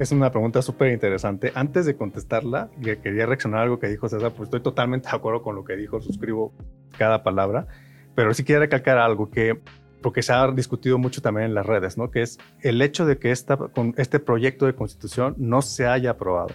Es 0.00 0.12
una 0.12 0.30
pregunta 0.30 0.62
súper 0.62 0.94
interesante. 0.94 1.52
Antes 1.54 1.84
de 1.84 1.94
contestarla, 1.94 2.70
quería 3.02 3.26
reaccionar 3.26 3.60
a 3.60 3.62
algo 3.64 3.78
que 3.78 3.86
dijo 3.86 4.08
César, 4.08 4.32
pues 4.34 4.46
estoy 4.46 4.62
totalmente 4.62 5.10
de 5.10 5.14
acuerdo 5.14 5.42
con 5.42 5.54
lo 5.54 5.62
que 5.62 5.76
dijo, 5.76 6.00
suscribo 6.00 6.54
cada 6.96 7.22
palabra, 7.22 7.66
pero 8.14 8.32
sí 8.32 8.42
quiero 8.42 8.62
recalcar 8.62 8.96
algo 8.96 9.30
que, 9.30 9.60
porque 10.00 10.22
se 10.22 10.32
ha 10.32 10.50
discutido 10.52 10.96
mucho 10.96 11.20
también 11.20 11.48
en 11.48 11.54
las 11.54 11.66
redes, 11.66 11.98
¿no? 11.98 12.10
que 12.10 12.22
es 12.22 12.38
el 12.62 12.80
hecho 12.80 13.04
de 13.04 13.18
que 13.18 13.30
esta, 13.30 13.58
con 13.58 13.92
este 13.98 14.20
proyecto 14.20 14.64
de 14.64 14.74
constitución 14.74 15.34
no 15.36 15.60
se 15.60 15.86
haya 15.86 16.12
aprobado, 16.12 16.54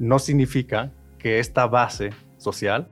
no 0.00 0.18
significa 0.18 0.90
que 1.16 1.38
esta 1.38 1.68
base 1.68 2.10
social 2.38 2.88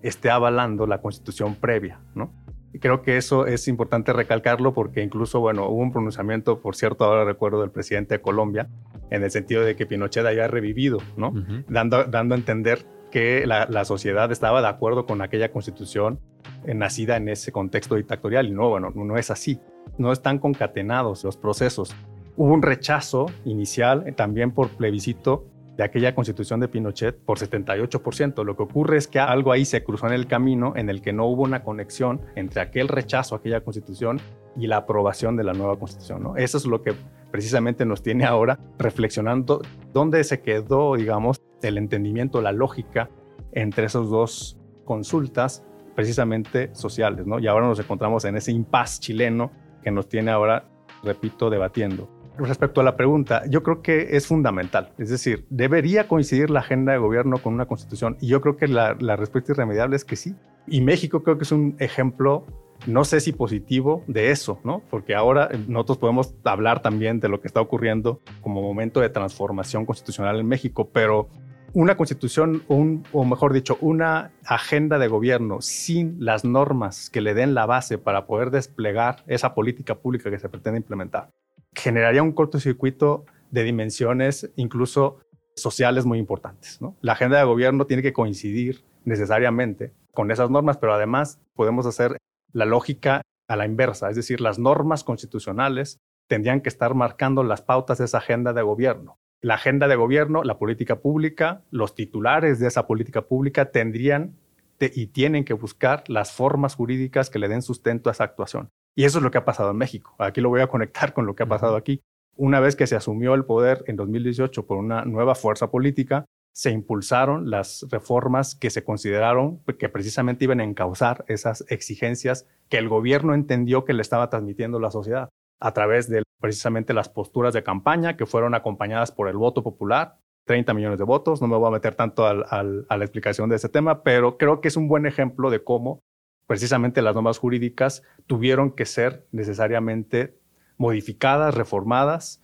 esté 0.00 0.30
avalando 0.30 0.86
la 0.86 1.02
constitución 1.02 1.56
previa, 1.56 2.00
¿no? 2.14 2.32
Creo 2.80 3.02
que 3.02 3.18
eso 3.18 3.46
es 3.46 3.68
importante 3.68 4.14
recalcarlo 4.14 4.72
porque 4.72 5.02
incluso, 5.02 5.40
bueno, 5.40 5.68
hubo 5.68 5.82
un 5.82 5.92
pronunciamiento, 5.92 6.60
por 6.60 6.74
cierto, 6.74 7.04
ahora 7.04 7.24
recuerdo 7.24 7.60
del 7.60 7.70
presidente 7.70 8.14
de 8.14 8.22
Colombia, 8.22 8.70
en 9.12 9.22
el 9.22 9.30
sentido 9.30 9.62
de 9.62 9.76
que 9.76 9.86
Pinochet 9.86 10.24
haya 10.24 10.48
revivido, 10.48 10.98
¿no? 11.16 11.32
dando, 11.68 12.04
dando 12.04 12.34
a 12.34 12.38
entender 12.38 12.86
que 13.10 13.46
la, 13.46 13.84
sociedad 13.84 14.32
estaba 14.32 14.62
de 14.62 14.68
acuerdo 14.68 15.04
con 15.04 15.20
aquella 15.20 15.52
constitución 15.52 16.18
eh, 16.64 16.74
nacida 16.74 17.18
en 17.18 17.28
ese 17.28 17.52
contexto 17.52 17.94
dictatorial. 17.94 18.48
Y 18.48 18.52
no, 18.52 18.70
bueno, 18.70 18.90
no 18.94 19.18
es 19.18 19.30
así. 19.30 19.60
No 19.98 20.12
están 20.12 20.38
concatenados 20.38 21.22
los 21.22 21.36
procesos. 21.36 21.94
Hubo 22.36 22.54
un 22.54 22.62
rechazo 22.62 23.26
inicial 23.44 24.04
eh, 24.06 24.12
también 24.12 24.50
por 24.50 24.70
plebiscito 24.70 25.44
de 25.76 25.84
aquella 25.84 26.14
constitución 26.14 26.60
de 26.60 26.68
Pinochet 26.68 27.18
por 27.18 27.38
78%. 27.38 28.44
Lo 28.44 28.56
que 28.56 28.62
ocurre 28.62 28.96
es 28.96 29.08
que 29.08 29.20
algo 29.20 29.52
ahí 29.52 29.66
se 29.66 29.84
cruzó 29.84 30.06
en 30.06 30.14
el 30.14 30.26
camino 30.26 30.72
en 30.74 30.88
el 30.88 31.02
que 31.02 31.12
no 31.12 31.26
hubo 31.26 31.42
una 31.42 31.62
conexión 31.62 32.22
entre 32.34 32.62
aquel 32.62 32.88
rechazo 32.88 33.34
a 33.34 33.38
aquella 33.38 33.60
constitución 33.60 34.20
y 34.56 34.66
la 34.68 34.78
aprobación 34.78 35.36
de 35.36 35.44
la 35.44 35.52
nueva 35.52 35.78
constitución. 35.78 36.22
¿no? 36.22 36.36
Eso 36.36 36.56
es 36.56 36.64
lo 36.64 36.82
que 36.82 36.94
precisamente 37.32 37.84
nos 37.84 38.02
tiene 38.02 38.24
ahora 38.24 38.60
reflexionando 38.78 39.62
dónde 39.92 40.22
se 40.22 40.42
quedó, 40.42 40.94
digamos, 40.94 41.42
el 41.62 41.78
entendimiento, 41.78 42.40
la 42.40 42.52
lógica 42.52 43.10
entre 43.52 43.86
esas 43.86 44.08
dos 44.08 44.60
consultas 44.84 45.64
precisamente 45.94 46.70
sociales. 46.74 47.26
¿no? 47.26 47.38
Y 47.38 47.46
ahora 47.46 47.66
nos 47.66 47.80
encontramos 47.80 48.24
en 48.24 48.36
ese 48.36 48.52
impasse 48.52 49.00
chileno 49.00 49.50
que 49.82 49.90
nos 49.90 50.08
tiene 50.08 50.30
ahora, 50.30 50.68
repito, 51.02 51.50
debatiendo. 51.50 52.08
Respecto 52.38 52.80
a 52.80 52.84
la 52.84 52.96
pregunta, 52.96 53.42
yo 53.48 53.62
creo 53.62 53.82
que 53.82 54.16
es 54.16 54.26
fundamental. 54.26 54.92
Es 54.98 55.10
decir, 55.10 55.46
debería 55.50 56.08
coincidir 56.08 56.48
la 56.48 56.60
agenda 56.60 56.92
de 56.92 56.98
gobierno 56.98 57.38
con 57.38 57.52
una 57.52 57.66
constitución. 57.66 58.16
Y 58.20 58.28
yo 58.28 58.40
creo 58.40 58.56
que 58.56 58.68
la, 58.68 58.94
respuesta 58.94 59.52
irremediable 59.52 59.96
es 59.96 60.04
que 60.04 60.16
sí. 60.16 60.34
Y 60.66 60.80
México 60.80 61.22
creo 61.22 61.36
que 61.36 61.44
es 61.44 61.52
un 61.52 61.76
ejemplo, 61.78 62.46
no 62.86 63.04
sé 63.04 63.20
si 63.20 63.32
positivo, 63.32 64.02
de 64.06 64.30
eso, 64.30 64.60
¿no? 64.64 64.82
Porque 64.90 65.14
ahora 65.14 65.48
nosotros 65.68 65.98
podemos 65.98 66.34
hablar 66.44 66.82
también 66.82 67.20
de 67.20 67.28
lo 67.28 67.40
que 67.40 67.48
está 67.48 67.60
ocurriendo 67.60 68.20
como 68.40 68.62
momento 68.62 69.00
de 69.00 69.08
transformación 69.08 69.86
constitucional 69.86 70.40
en 70.40 70.48
México, 70.48 70.90
pero 70.92 71.28
una 71.74 71.96
constitución, 71.96 72.64
o 72.68 73.24
mejor 73.24 73.52
dicho, 73.52 73.78
una 73.80 74.32
agenda 74.44 74.98
de 74.98 75.08
gobierno 75.08 75.62
sin 75.62 76.16
las 76.18 76.44
normas 76.44 77.08
que 77.08 77.22
le 77.22 77.34
den 77.34 77.54
la 77.54 77.64
base 77.66 77.96
para 77.96 78.26
poder 78.26 78.50
desplegar 78.50 79.24
esa 79.26 79.54
política 79.54 79.94
pública 79.94 80.30
que 80.30 80.38
se 80.38 80.48
pretende 80.48 80.80
implementar, 80.80 81.30
generaría 81.74 82.22
un 82.22 82.32
cortocircuito 82.32 83.24
de 83.50 83.62
dimensiones 83.62 84.50
incluso 84.56 85.20
sociales 85.56 86.04
muy 86.04 86.18
importantes. 86.18 86.78
La 87.00 87.12
agenda 87.12 87.38
de 87.38 87.44
gobierno 87.44 87.86
tiene 87.86 88.02
que 88.02 88.12
coincidir 88.12 88.84
necesariamente 89.04 89.92
con 90.12 90.30
esas 90.30 90.50
normas, 90.50 90.76
pero 90.76 90.94
además 90.94 91.40
podemos 91.54 91.86
hacer 91.86 92.18
la 92.52 92.64
lógica 92.64 93.22
a 93.48 93.56
la 93.56 93.66
inversa, 93.66 94.10
es 94.10 94.16
decir, 94.16 94.40
las 94.40 94.58
normas 94.58 95.04
constitucionales 95.04 95.98
tendrían 96.28 96.60
que 96.60 96.68
estar 96.68 96.94
marcando 96.94 97.42
las 97.42 97.62
pautas 97.62 97.98
de 97.98 98.06
esa 98.06 98.18
agenda 98.18 98.52
de 98.52 98.62
gobierno 98.62 99.18
la 99.42 99.54
agenda 99.54 99.88
de 99.88 99.96
gobierno, 99.96 100.44
la 100.44 100.56
política 100.56 101.00
pública, 101.00 101.64
los 101.70 101.96
titulares 101.96 102.60
de 102.60 102.68
esa 102.68 102.86
política 102.86 103.22
pública 103.22 103.70
tendrían 103.70 104.36
y 104.80 105.08
tienen 105.08 105.44
que 105.44 105.52
buscar 105.52 106.04
las 106.08 106.32
formas 106.32 106.74
jurídicas 106.74 107.28
que 107.28 107.38
le 107.38 107.48
den 107.48 107.62
sustento 107.62 108.08
a 108.08 108.12
esa 108.12 108.24
actuación. 108.24 108.70
Y 108.96 109.04
eso 109.04 109.18
es 109.18 109.24
lo 109.24 109.30
que 109.30 109.38
ha 109.38 109.44
pasado 109.44 109.70
en 109.70 109.76
México. 109.76 110.14
Aquí 110.18 110.40
lo 110.40 110.48
voy 110.48 110.60
a 110.60 110.66
conectar 110.68 111.12
con 111.12 111.26
lo 111.26 111.34
que 111.34 111.42
ha 111.42 111.46
pasado 111.46 111.76
aquí. 111.76 112.02
Una 112.36 112.60
vez 112.60 112.76
que 112.76 112.86
se 112.86 112.96
asumió 112.96 113.34
el 113.34 113.44
poder 113.44 113.84
en 113.86 113.96
2018 113.96 114.66
por 114.66 114.78
una 114.78 115.04
nueva 115.04 115.34
fuerza 115.34 115.70
política, 115.70 116.24
se 116.52 116.70
impulsaron 116.70 117.50
las 117.50 117.86
reformas 117.90 118.54
que 118.54 118.70
se 118.70 118.84
consideraron 118.84 119.60
que 119.78 119.88
precisamente 119.88 120.44
iban 120.44 120.60
a 120.60 120.64
encauzar 120.64 121.24
esas 121.28 121.64
exigencias 121.68 122.46
que 122.68 122.78
el 122.78 122.88
gobierno 122.88 123.34
entendió 123.34 123.84
que 123.84 123.94
le 123.94 124.02
estaba 124.02 124.28
transmitiendo 124.28 124.78
la 124.78 124.90
sociedad 124.90 125.30
a 125.60 125.72
través 125.72 126.08
de 126.08 126.22
precisamente 126.40 126.92
las 126.92 127.08
posturas 127.08 127.54
de 127.54 127.62
campaña 127.62 128.16
que 128.16 128.26
fueron 128.26 128.54
acompañadas 128.54 129.12
por 129.12 129.28
el 129.28 129.36
voto 129.36 129.62
popular, 129.62 130.18
30 130.44 130.74
millones 130.74 130.98
de 130.98 131.04
votos. 131.04 131.40
No 131.40 131.48
me 131.48 131.56
voy 131.56 131.68
a 131.68 131.72
meter 131.72 131.94
tanto 131.94 132.26
a 132.26 132.34
la 132.34 133.04
explicación 133.04 133.48
de 133.48 133.56
ese 133.56 133.68
tema, 133.68 134.02
pero 134.02 134.36
creo 134.36 134.60
que 134.60 134.68
es 134.68 134.76
un 134.76 134.88
buen 134.88 135.06
ejemplo 135.06 135.50
de 135.50 135.62
cómo 135.62 136.02
precisamente 136.46 137.00
las 137.00 137.14
normas 137.14 137.38
jurídicas 137.38 138.02
tuvieron 138.26 138.72
que 138.72 138.84
ser 138.84 139.26
necesariamente 139.30 140.36
modificadas, 140.76 141.54
reformadas, 141.54 142.41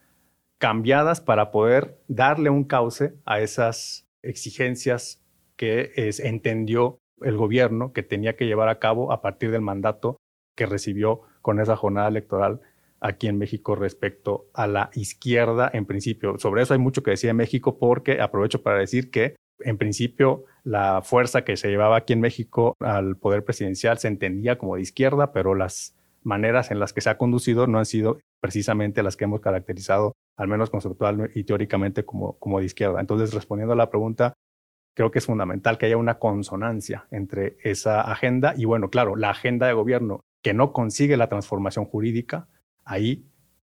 cambiadas 0.59 1.21
para 1.21 1.51
poder 1.51 1.99
darle 2.09 2.51
un 2.51 2.64
cauce 2.64 3.14
a 3.25 3.40
esas 3.40 4.07
exigencias 4.23 5.23
que 5.57 5.92
entendió 6.18 6.99
el 7.23 7.37
gobierno 7.37 7.92
que 7.92 8.03
tenía 8.03 8.37
que 8.37 8.47
llevar 8.47 8.68
a 8.68 8.79
cabo 8.79 9.12
a 9.12 9.23
partir 9.23 9.51
del 9.51 9.61
mandato 9.61 10.16
que 10.57 10.66
recibió 10.66 11.23
con 11.42 11.61
esa 11.61 11.77
jornada 11.77 12.09
electoral 12.09 12.61
aquí 13.01 13.29
en 13.29 13.38
México 13.38 13.77
respecto 13.77 14.49
a 14.55 14.66
la 14.66 14.90
izquierda 14.94 15.71
en 15.73 15.87
principio. 15.87 16.38
Sobre 16.38 16.62
eso 16.62 16.75
hay 16.75 16.81
mucho 16.81 17.03
que 17.03 17.12
decir 17.12 17.31
en 17.31 17.37
México 17.37 17.79
porque 17.79 18.21
aprovecho 18.21 18.62
para 18.62 18.79
decir 18.79 19.11
que 19.11 19.37
en 19.61 19.79
principio 19.79 20.44
la 20.64 21.03
fuerza 21.03 21.44
que 21.44 21.57
se 21.57 21.68
llevaba 21.68 21.97
aquí 21.97 22.12
en 22.12 22.21
México 22.21 22.75
al 22.81 23.16
poder 23.16 23.44
presidencial 23.44 23.99
se 23.99 24.09
entendía 24.09 24.59
como 24.59 24.77
de 24.77 24.83
izquierda, 24.83 25.33
pero 25.33 25.55
las 25.55 25.97
maneras 26.23 26.71
en 26.71 26.81
las 26.81 26.92
que 26.92 27.01
se 27.01 27.11
ha 27.11 27.18
conducido 27.18 27.66
no 27.66 27.79
han 27.79 27.87
sido 27.87 28.18
precisamente 28.40 29.03
las 29.03 29.16
que 29.16 29.25
hemos 29.25 29.40
caracterizado, 29.40 30.12
al 30.38 30.48
menos 30.48 30.70
conceptual 30.70 31.31
y 31.35 31.44
teóricamente, 31.44 32.05
como, 32.05 32.38
como 32.38 32.61
de 32.61 32.66
izquierda. 32.66 33.01
Entonces, 33.01 33.35
respondiendo 33.35 33.74
a 33.74 33.77
la 33.77 33.90
pregunta, 33.90 34.35
creo 34.94 35.11
que 35.11 35.18
es 35.18 35.27
fundamental 35.27 35.79
que 35.79 35.87
haya 35.87 35.96
una 35.96 36.18
consonancia 36.18 37.07
entre 37.11 37.59
esa 37.62 38.01
agenda 38.01 38.55
y, 38.57 38.64
bueno, 38.64 38.88
claro, 38.88 39.16
la 39.16 39.31
agenda 39.31 39.66
de 39.66 39.72
gobierno 39.72 40.20
que 40.42 40.55
no 40.55 40.72
consigue 40.72 41.16
la 41.16 41.29
transformación 41.29 41.85
jurídica, 41.85 42.46
ahí 42.85 43.27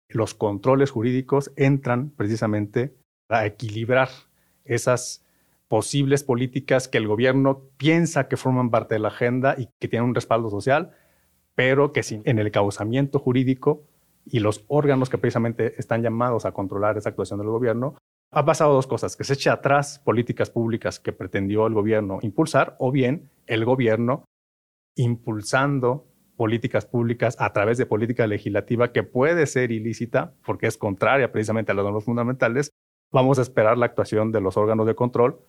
los 0.09 0.35
controles 0.35 0.91
jurídicos 0.91 1.51
entran 1.57 2.11
precisamente 2.11 2.95
a 3.31 3.47
equilibrar 3.47 4.11
esas 4.65 5.25
posibles 5.67 6.25
políticas 6.25 6.89
que 6.89 6.99
el 6.99 7.09
gobierno 7.09 7.63
piensa 7.79 8.29
que 8.29 8.37
forman 8.37 8.71
parte 8.71 8.97
de 8.97 8.99
la 8.99 9.09
agenda 9.09 9.55
y 9.57 9.69
que 9.79 9.89
tienen 9.89 10.11
un 10.11 10.15
respaldo 10.15 10.51
social, 10.51 10.91
pero 11.55 11.93
que 11.93 12.03
sin, 12.03 12.21
en 12.27 12.39
el 12.39 12.51
causamiento 12.51 13.19
jurídico 13.19 13.85
y 14.31 14.41
los 14.41 14.65
órganos 14.69 15.11
que 15.11 15.19
precisamente 15.19 15.75
están 15.79 16.03
llamados 16.03 16.45
a 16.45 16.53
controlar 16.53 16.97
esa 16.97 17.11
actuación 17.11 17.39
del 17.41 17.49
gobierno, 17.49 17.97
ha 18.33 18.45
pasado 18.45 18.75
dos 18.75 18.87
cosas, 18.87 19.17
que 19.17 19.25
se 19.25 19.35
eche 19.35 19.51
atrás 19.51 19.99
políticas 19.99 20.51
públicas 20.51 21.01
que 21.01 21.13
pretendió 21.13 21.67
el 21.67 21.75
gobierno 21.75 22.21
impulsar, 22.23 22.77
o 22.79 22.93
bien 22.93 23.31
el 23.47 23.65
gobierno 23.65 24.25
impulsando 24.97 26.07
políticas 26.37 26.87
públicas 26.87 27.37
a 27.39 27.53
través 27.53 27.77
de 27.77 27.87
política 27.87 28.27
legislativa 28.27 28.93
que 28.93 29.03
puede 29.03 29.47
ser 29.47 29.73
ilícita 29.73 30.33
porque 30.47 30.69
es 30.69 30.79
contraria 30.79 31.33
precisamente 31.33 31.73
a 31.73 31.75
las 31.75 31.85
normas 31.85 32.05
fundamentales, 32.05 32.71
vamos 33.13 33.39
a 33.39 33.43
esperar 33.43 33.77
la 33.77 33.87
actuación 33.87 34.33
de 34.33 34.41
los 34.41 34.57
órganos 34.57 34.87
de 34.87 34.95
control 34.95 35.41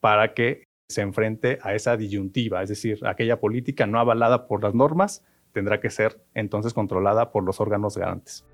para 0.00 0.34
que 0.34 0.64
se 0.88 1.02
enfrente 1.02 1.58
a 1.62 1.74
esa 1.74 1.96
disyuntiva, 1.96 2.62
es 2.62 2.68
decir, 2.70 2.98
aquella 3.06 3.38
política 3.38 3.86
no 3.86 4.00
avalada 4.00 4.48
por 4.48 4.62
las 4.62 4.74
normas 4.74 5.24
tendrá 5.52 5.80
que 5.80 5.90
ser 5.90 6.22
entonces 6.34 6.74
controlada 6.74 7.32
por 7.32 7.44
los 7.44 7.60
órganos 7.60 7.96
garantes. 7.96 8.44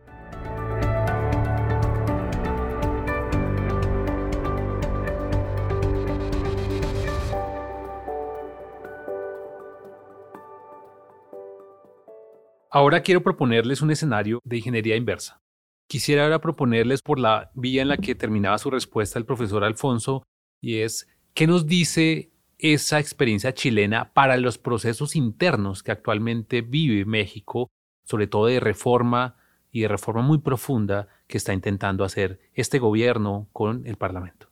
Ahora 12.77 13.01
quiero 13.01 13.23
proponerles 13.23 13.81
un 13.81 13.91
escenario 13.91 14.41
de 14.45 14.59
ingeniería 14.59 14.97
inversa. 14.97 15.41
Quisiera 15.89 16.25
ahora 16.25 16.43
proponerles 16.43 17.01
por 17.01 17.19
la 17.19 17.51
vía 17.55 17.81
en 17.81 17.89
la 17.89 17.97
que 17.97 18.15
terminaba 18.15 18.59
su 18.59 18.71
respuesta 18.71 19.19
el 19.19 19.25
profesor 19.25 19.65
Alfonso, 19.65 20.25
y 20.61 20.81
es, 20.81 21.09
¿qué 21.33 21.47
nos 21.47 21.67
dice 21.67 22.33
esa 22.59 22.99
experiencia 22.99 23.53
chilena 23.53 24.13
para 24.13 24.37
los 24.37 24.59
procesos 24.59 25.17
internos 25.17 25.83
que 25.83 25.93
actualmente 25.93 26.63
vive 26.63 27.05
México, 27.05 27.69
sobre 28.05 28.27
todo 28.27 28.47
de 28.47 28.61
reforma 28.61 29.37
y 29.71 29.83
de 29.83 29.89
reforma 29.89 30.23
muy 30.23 30.39
profunda 30.39 31.09
que 31.27 31.39
está 31.39 31.53
intentando 31.53 32.05
hacer 32.05 32.41
este 32.55 32.79
gobierno 32.79 33.49
con 33.53 33.87
el 33.87 33.97
Parlamento? 33.97 34.49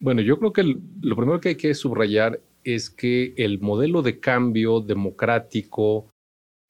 Bueno, 0.00 0.22
yo 0.22 0.38
creo 0.38 0.52
que 0.52 0.62
lo 0.62 1.16
primero 1.16 1.40
que 1.40 1.50
hay 1.50 1.56
que 1.56 1.74
subrayar 1.74 2.40
es 2.64 2.90
que 2.90 3.34
el 3.36 3.60
modelo 3.60 4.02
de 4.02 4.18
cambio 4.18 4.80
democrático 4.80 6.10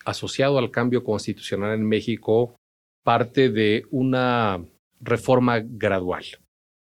asociado 0.04 0.58
al 0.58 0.70
cambio 0.70 1.02
constitucional 1.02 1.74
en 1.74 1.86
México 1.86 2.56
parte 3.02 3.50
de 3.50 3.84
una 3.90 4.64
reforma 5.00 5.60
gradual. 5.60 6.24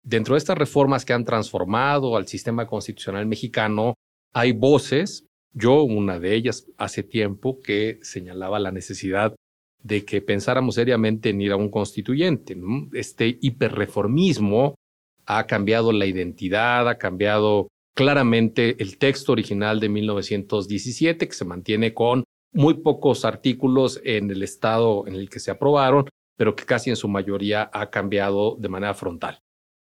Dentro 0.08 0.36
de 0.36 0.38
estas 0.38 0.56
reformas 0.56 1.04
que 1.04 1.12
han 1.12 1.26
transformado 1.26 2.16
al 2.16 2.26
sistema 2.26 2.66
constitucional 2.66 3.26
mexicano, 3.26 3.92
hay 4.32 4.52
voces, 4.52 5.26
yo 5.52 5.82
una 5.82 6.18
de 6.18 6.34
ellas 6.34 6.66
hace 6.78 7.02
tiempo, 7.02 7.60
que 7.60 7.98
señalaba 8.00 8.58
la 8.58 8.72
necesidad 8.72 9.36
de 9.82 10.06
que 10.06 10.22
pensáramos 10.22 10.76
seriamente 10.76 11.28
en 11.28 11.42
ir 11.42 11.52
a 11.52 11.56
un 11.56 11.70
constituyente. 11.70 12.56
Este 12.94 13.36
hiperreformismo 13.42 14.76
ha 15.26 15.46
cambiado 15.46 15.92
la 15.92 16.06
identidad, 16.06 16.88
ha 16.88 16.96
cambiado 16.96 17.68
claramente 17.94 18.82
el 18.82 18.96
texto 18.96 19.32
original 19.32 19.78
de 19.78 19.90
1917, 19.90 21.28
que 21.28 21.34
se 21.34 21.44
mantiene 21.44 21.92
con 21.92 22.24
muy 22.54 22.80
pocos 22.80 23.26
artículos 23.26 24.00
en 24.04 24.30
el 24.30 24.42
estado 24.42 25.06
en 25.06 25.16
el 25.16 25.28
que 25.28 25.38
se 25.38 25.50
aprobaron, 25.50 26.08
pero 26.38 26.56
que 26.56 26.64
casi 26.64 26.88
en 26.88 26.96
su 26.96 27.08
mayoría 27.08 27.68
ha 27.74 27.90
cambiado 27.90 28.56
de 28.58 28.70
manera 28.70 28.94
frontal. 28.94 29.40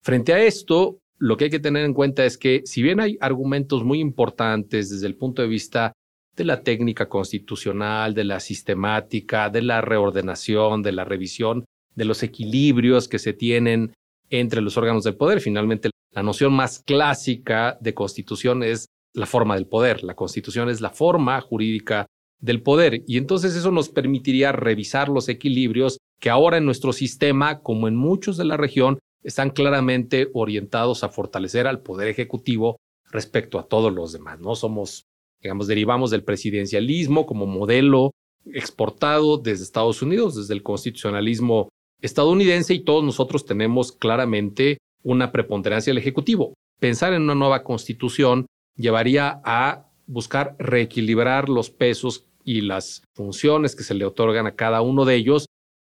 Frente 0.01 0.33
a 0.33 0.43
esto, 0.43 0.99
lo 1.17 1.35
que 1.37 1.45
hay 1.45 1.49
que 1.49 1.59
tener 1.59 1.85
en 1.85 1.93
cuenta 1.93 2.25
es 2.25 2.37
que 2.37 2.61
si 2.65 2.81
bien 2.81 2.99
hay 2.99 3.17
argumentos 3.19 3.83
muy 3.83 3.99
importantes 3.99 4.89
desde 4.89 5.07
el 5.07 5.15
punto 5.15 5.41
de 5.41 5.47
vista 5.47 5.93
de 6.35 6.45
la 6.45 6.61
técnica 6.63 7.09
constitucional, 7.09 8.13
de 8.13 8.23
la 8.23 8.39
sistemática, 8.39 9.49
de 9.49 9.61
la 9.61 9.81
reordenación, 9.81 10.81
de 10.81 10.93
la 10.93 11.03
revisión, 11.03 11.65
de 11.95 12.05
los 12.05 12.23
equilibrios 12.23 13.09
que 13.09 13.19
se 13.19 13.33
tienen 13.33 13.93
entre 14.29 14.61
los 14.61 14.77
órganos 14.77 15.03
del 15.03 15.17
poder, 15.17 15.41
finalmente 15.41 15.89
la 16.11 16.23
noción 16.23 16.53
más 16.53 16.79
clásica 16.79 17.77
de 17.81 17.93
constitución 17.93 18.63
es 18.63 18.87
la 19.13 19.25
forma 19.25 19.55
del 19.55 19.67
poder. 19.67 20.03
La 20.03 20.15
constitución 20.15 20.69
es 20.69 20.81
la 20.81 20.89
forma 20.89 21.39
jurídica 21.41 22.07
del 22.39 22.61
poder. 22.61 23.03
Y 23.05 23.17
entonces 23.17 23.55
eso 23.55 23.71
nos 23.71 23.89
permitiría 23.89 24.51
revisar 24.51 25.09
los 25.09 25.29
equilibrios 25.29 25.97
que 26.19 26.29
ahora 26.29 26.57
en 26.57 26.65
nuestro 26.65 26.93
sistema, 26.93 27.59
como 27.59 27.87
en 27.87 27.95
muchos 27.95 28.37
de 28.37 28.45
la 28.45 28.57
región, 28.57 28.99
están 29.23 29.49
claramente 29.49 30.29
orientados 30.33 31.03
a 31.03 31.09
fortalecer 31.09 31.67
al 31.67 31.81
poder 31.81 32.07
ejecutivo 32.07 32.77
respecto 33.11 33.59
a 33.59 33.67
todos 33.67 33.93
los 33.93 34.13
demás. 34.13 34.39
No 34.39 34.55
somos, 34.55 35.03
digamos, 35.41 35.67
derivamos 35.67 36.11
del 36.11 36.23
presidencialismo 36.23 37.25
como 37.25 37.45
modelo 37.45 38.11
exportado 38.45 39.37
desde 39.37 39.63
Estados 39.63 40.01
Unidos, 40.01 40.35
desde 40.35 40.53
el 40.53 40.63
constitucionalismo 40.63 41.69
estadounidense 42.01 42.73
y 42.73 42.83
todos 42.83 43.03
nosotros 43.03 43.45
tenemos 43.45 43.91
claramente 43.91 44.77
una 45.03 45.31
preponderancia 45.31 45.91
del 45.91 45.97
ejecutivo. 45.97 46.53
Pensar 46.79 47.13
en 47.13 47.23
una 47.23 47.35
nueva 47.35 47.63
constitución 47.63 48.45
llevaría 48.75 49.41
a 49.43 49.89
buscar 50.07 50.55
reequilibrar 50.59 51.49
los 51.49 51.69
pesos 51.69 52.25
y 52.43 52.61
las 52.61 53.03
funciones 53.13 53.75
que 53.75 53.83
se 53.83 53.93
le 53.93 54.05
otorgan 54.05 54.47
a 54.47 54.55
cada 54.55 54.81
uno 54.81 55.05
de 55.05 55.15
ellos, 55.15 55.45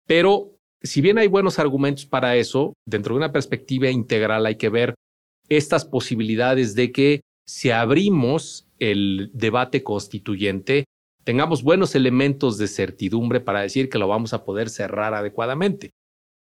pero 0.07 0.56
si 0.87 1.01
bien 1.01 1.17
hay 1.17 1.27
buenos 1.27 1.59
argumentos 1.59 2.05
para 2.05 2.35
eso, 2.35 2.73
dentro 2.85 3.13
de 3.13 3.17
una 3.17 3.31
perspectiva 3.31 3.89
integral 3.89 4.45
hay 4.45 4.55
que 4.55 4.69
ver 4.69 4.95
estas 5.49 5.85
posibilidades 5.85 6.75
de 6.75 6.91
que 6.91 7.21
si 7.47 7.69
abrimos 7.69 8.67
el 8.79 9.31
debate 9.33 9.83
constituyente, 9.83 10.85
tengamos 11.23 11.63
buenos 11.63 11.95
elementos 11.95 12.57
de 12.57 12.67
certidumbre 12.67 13.39
para 13.39 13.61
decir 13.61 13.89
que 13.89 13.97
lo 13.97 14.07
vamos 14.07 14.33
a 14.33 14.43
poder 14.43 14.69
cerrar 14.69 15.13
adecuadamente. 15.13 15.91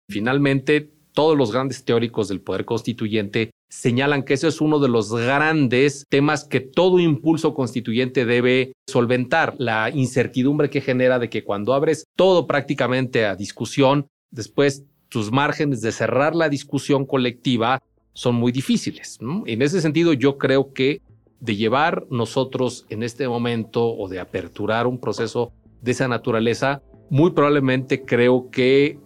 Finalmente, 0.10 0.91
todos 1.13 1.38
los 1.38 1.51
grandes 1.51 1.84
teóricos 1.84 2.27
del 2.27 2.41
poder 2.41 2.65
constituyente 2.65 3.51
señalan 3.69 4.23
que 4.23 4.34
ese 4.34 4.47
es 4.47 4.62
uno 4.62 4.80
de 4.80 4.89
los 4.89 5.13
grandes 5.13 6.06
temas 6.10 6.45
que 6.45 6.60
todo 6.60 6.99
impulso 6.99 7.54
constituyente 7.54 8.25
debe 8.25 8.73
solventar, 8.89 9.56
la 9.58 9.89
incertidumbre 9.89 10.69
que 10.69 10.82
genera 10.82 11.19
de 11.19 11.30
que 11.30 11.43
cuando 11.43 11.73
abres 11.73 12.04
todo 12.17 12.47
prácticamente 12.47 13.25
a 13.25 13.36
discusión, 13.36 14.08
después 14.31 14.85
tus 15.09 15.31
márgenes 15.31 15.81
de 15.81 15.91
cerrar 15.91 16.35
la 16.35 16.49
discusión 16.49 17.05
colectiva 17.05 17.81
son 18.13 18.35
muy 18.35 18.51
difíciles. 18.51 19.19
En 19.45 19.61
ese 19.61 19.81
sentido, 19.81 20.13
yo 20.13 20.37
creo 20.37 20.73
que 20.73 21.01
de 21.39 21.55
llevar 21.55 22.05
nosotros 22.09 22.85
en 22.89 23.03
este 23.03 23.27
momento 23.27 23.87
o 23.95 24.07
de 24.07 24.19
aperturar 24.19 24.87
un 24.87 24.99
proceso 24.99 25.51
de 25.81 25.91
esa 25.91 26.07
naturaleza, 26.07 26.81
muy 27.09 27.31
probablemente 27.31 28.05
creo 28.05 28.49
que 28.51 28.99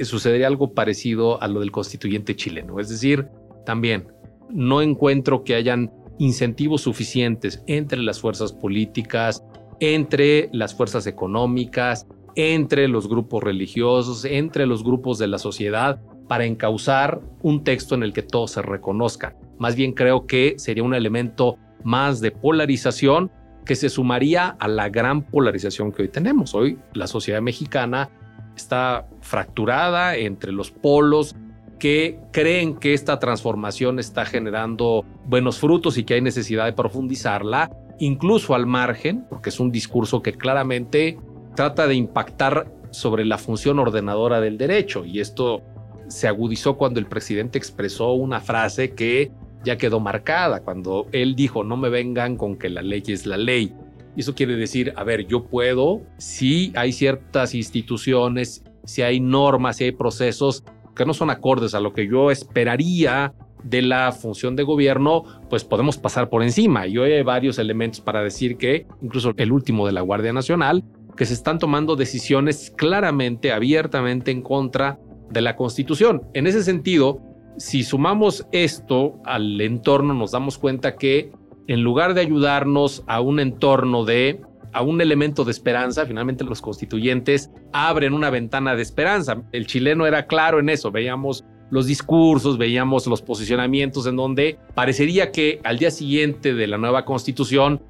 sucedería 0.00 0.46
algo 0.46 0.74
parecido 0.74 1.40
a 1.42 1.48
lo 1.48 1.60
del 1.60 1.70
constituyente 1.70 2.34
chileno. 2.34 2.80
Es 2.80 2.88
decir, 2.88 3.28
también 3.64 4.08
no 4.50 4.82
encuentro 4.82 5.44
que 5.44 5.54
hayan 5.54 5.92
incentivos 6.18 6.82
suficientes 6.82 7.62
entre 7.66 8.02
las 8.02 8.20
fuerzas 8.20 8.52
políticas, 8.52 9.44
entre 9.80 10.48
las 10.52 10.74
fuerzas 10.74 11.06
económicas, 11.06 12.06
entre 12.36 12.86
los 12.86 13.08
grupos 13.08 13.42
religiosos, 13.42 14.24
entre 14.24 14.66
los 14.66 14.84
grupos 14.84 15.18
de 15.18 15.26
la 15.26 15.38
sociedad 15.38 16.00
para 16.28 16.44
encauzar 16.44 17.20
un 17.42 17.64
texto 17.64 17.94
en 17.94 18.02
el 18.02 18.12
que 18.12 18.22
todos 18.22 18.52
se 18.52 18.62
reconozcan. 18.62 19.34
Más 19.58 19.74
bien 19.74 19.92
creo 19.92 20.26
que 20.26 20.54
sería 20.58 20.84
un 20.84 20.94
elemento 20.94 21.56
más 21.82 22.20
de 22.20 22.30
polarización 22.30 23.30
que 23.64 23.74
se 23.74 23.88
sumaría 23.88 24.48
a 24.48 24.68
la 24.68 24.88
gran 24.90 25.22
polarización 25.22 25.92
que 25.92 26.02
hoy 26.02 26.08
tenemos. 26.08 26.54
Hoy 26.54 26.78
la 26.92 27.06
sociedad 27.06 27.40
mexicana 27.40 28.10
está 28.56 29.08
fracturada 29.20 30.16
entre 30.16 30.52
los 30.52 30.70
polos 30.70 31.34
que 31.78 32.18
creen 32.32 32.76
que 32.76 32.94
esta 32.94 33.18
transformación 33.18 33.98
está 33.98 34.24
generando 34.24 35.04
buenos 35.26 35.58
frutos 35.58 35.98
y 35.98 36.04
que 36.04 36.14
hay 36.14 36.22
necesidad 36.22 36.64
de 36.64 36.72
profundizarla, 36.72 37.70
incluso 37.98 38.54
al 38.54 38.66
margen, 38.66 39.26
porque 39.28 39.50
es 39.50 39.60
un 39.60 39.70
discurso 39.70 40.22
que 40.22 40.32
claramente 40.32 41.18
trata 41.56 41.88
de 41.88 41.96
impactar 41.96 42.72
sobre 42.90 43.24
la 43.24 43.38
función 43.38 43.80
ordenadora 43.80 44.40
del 44.40 44.56
derecho. 44.56 45.04
Y 45.04 45.18
esto 45.18 45.62
se 46.06 46.28
agudizó 46.28 46.76
cuando 46.76 47.00
el 47.00 47.06
presidente 47.06 47.58
expresó 47.58 48.12
una 48.12 48.40
frase 48.40 48.94
que 48.94 49.32
ya 49.64 49.76
quedó 49.76 49.98
marcada, 49.98 50.60
cuando 50.60 51.08
él 51.10 51.34
dijo, 51.34 51.64
no 51.64 51.76
me 51.76 51.88
vengan 51.88 52.36
con 52.36 52.56
que 52.56 52.70
la 52.70 52.82
ley 52.82 53.02
es 53.08 53.26
la 53.26 53.36
ley. 53.36 53.74
Eso 54.16 54.34
quiere 54.34 54.54
decir, 54.54 54.92
a 54.96 55.02
ver, 55.02 55.26
yo 55.26 55.44
puedo, 55.44 56.02
si 56.16 56.72
hay 56.76 56.92
ciertas 56.92 57.54
instituciones, 57.54 58.62
si 58.84 59.02
hay 59.02 59.18
normas, 59.18 59.76
si 59.76 59.84
hay 59.84 59.92
procesos 59.92 60.62
que 60.94 61.04
no 61.04 61.12
son 61.12 61.30
acordes 61.30 61.74
a 61.74 61.80
lo 61.80 61.92
que 61.92 62.08
yo 62.08 62.30
esperaría 62.30 63.34
de 63.62 63.82
la 63.82 64.12
función 64.12 64.54
de 64.54 64.62
gobierno, 64.62 65.24
pues 65.50 65.64
podemos 65.64 65.98
pasar 65.98 66.28
por 66.30 66.42
encima. 66.42 66.86
Y 66.86 66.96
hoy 66.98 67.12
hay 67.12 67.22
varios 67.22 67.58
elementos 67.58 68.00
para 68.00 68.22
decir 68.22 68.56
que, 68.56 68.86
incluso 69.02 69.34
el 69.36 69.52
último 69.52 69.86
de 69.86 69.92
la 69.92 70.02
Guardia 70.02 70.32
Nacional, 70.32 70.84
que 71.16 71.26
se 71.26 71.34
están 71.34 71.58
tomando 71.58 71.96
decisiones 71.96 72.72
claramente, 72.76 73.52
abiertamente 73.52 74.30
en 74.30 74.42
contra 74.42 74.98
de 75.30 75.40
la 75.40 75.56
Constitución. 75.56 76.22
En 76.34 76.46
ese 76.46 76.62
sentido, 76.62 77.20
si 77.58 77.82
sumamos 77.82 78.46
esto 78.52 79.20
al 79.24 79.60
entorno, 79.60 80.14
nos 80.14 80.32
damos 80.32 80.58
cuenta 80.58 80.96
que 80.96 81.32
en 81.68 81.82
lugar 81.82 82.14
de 82.14 82.20
ayudarnos 82.20 83.02
a 83.06 83.20
un 83.20 83.40
entorno 83.40 84.04
de 84.04 84.40
a 84.72 84.82
un 84.82 85.00
elemento 85.00 85.44
de 85.44 85.52
esperanza, 85.52 86.04
finalmente 86.04 86.44
los 86.44 86.60
constituyentes 86.60 87.50
abren 87.72 88.12
una 88.12 88.28
ventana 88.28 88.76
de 88.76 88.82
esperanza. 88.82 89.42
El 89.52 89.66
chileno 89.66 90.06
era 90.06 90.26
claro 90.26 90.60
en 90.60 90.68
eso, 90.68 90.90
veíamos 90.90 91.44
los 91.70 91.86
discursos, 91.86 92.58
veíamos 92.58 93.06
los 93.06 93.22
posicionamientos 93.22 94.06
en 94.06 94.16
donde 94.16 94.58
parecería 94.74 95.32
que 95.32 95.60
al 95.64 95.78
día 95.78 95.90
siguiente 95.90 96.52
de 96.52 96.66
la 96.66 96.76
nueva 96.76 97.06
constitución 97.06 97.80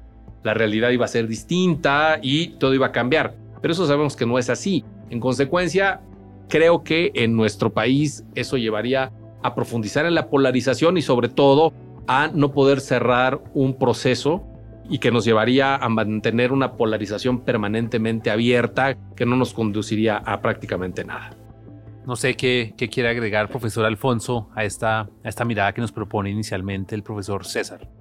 la 0.47 0.53
realidad 0.53 0.89
iba 0.89 1.05
a 1.05 1.09
ser 1.09 1.27
distinta 1.27 2.19
y 2.21 2.57
todo 2.57 2.73
iba 2.73 2.87
a 2.87 2.91
cambiar. 2.91 3.35
Pero 3.61 3.73
eso 3.73 3.85
sabemos 3.85 4.15
que 4.15 4.25
no 4.25 4.39
es 4.39 4.49
así. 4.49 4.85
En 5.09 5.19
consecuencia, 5.19 6.01
creo 6.47 6.83
que 6.83 7.11
en 7.15 7.35
nuestro 7.35 7.73
país 7.73 8.23
eso 8.33 8.57
llevaría 8.57 9.11
a 9.43 9.53
profundizar 9.53 10.05
en 10.05 10.15
la 10.15 10.29
polarización 10.29 10.97
y 10.97 11.01
sobre 11.01 11.29
todo 11.29 11.73
a 12.07 12.29
no 12.33 12.53
poder 12.53 12.79
cerrar 12.79 13.41
un 13.53 13.77
proceso 13.77 14.43
y 14.89 14.99
que 14.99 15.11
nos 15.11 15.25
llevaría 15.25 15.75
a 15.75 15.89
mantener 15.89 16.53
una 16.53 16.77
polarización 16.77 17.41
permanentemente 17.41 18.31
abierta 18.31 18.95
que 19.15 19.25
no 19.25 19.35
nos 19.35 19.53
conduciría 19.53 20.17
a 20.17 20.41
prácticamente 20.41 21.03
nada. 21.03 21.31
No 22.05 22.15
sé 22.15 22.35
qué, 22.35 22.73
quiere 22.77 23.09
agregar, 23.09 23.49
profesor 23.49 23.83
Alfonso, 23.83 24.49
a 24.55 24.63
esta 24.63 25.09
mirada 25.45 25.73
que 25.73 25.81
nos 25.81 25.91
propone 25.91 26.29
inicialmente 26.29 26.95
el 26.95 27.03
profesor 27.03 27.45
César. 27.45 27.96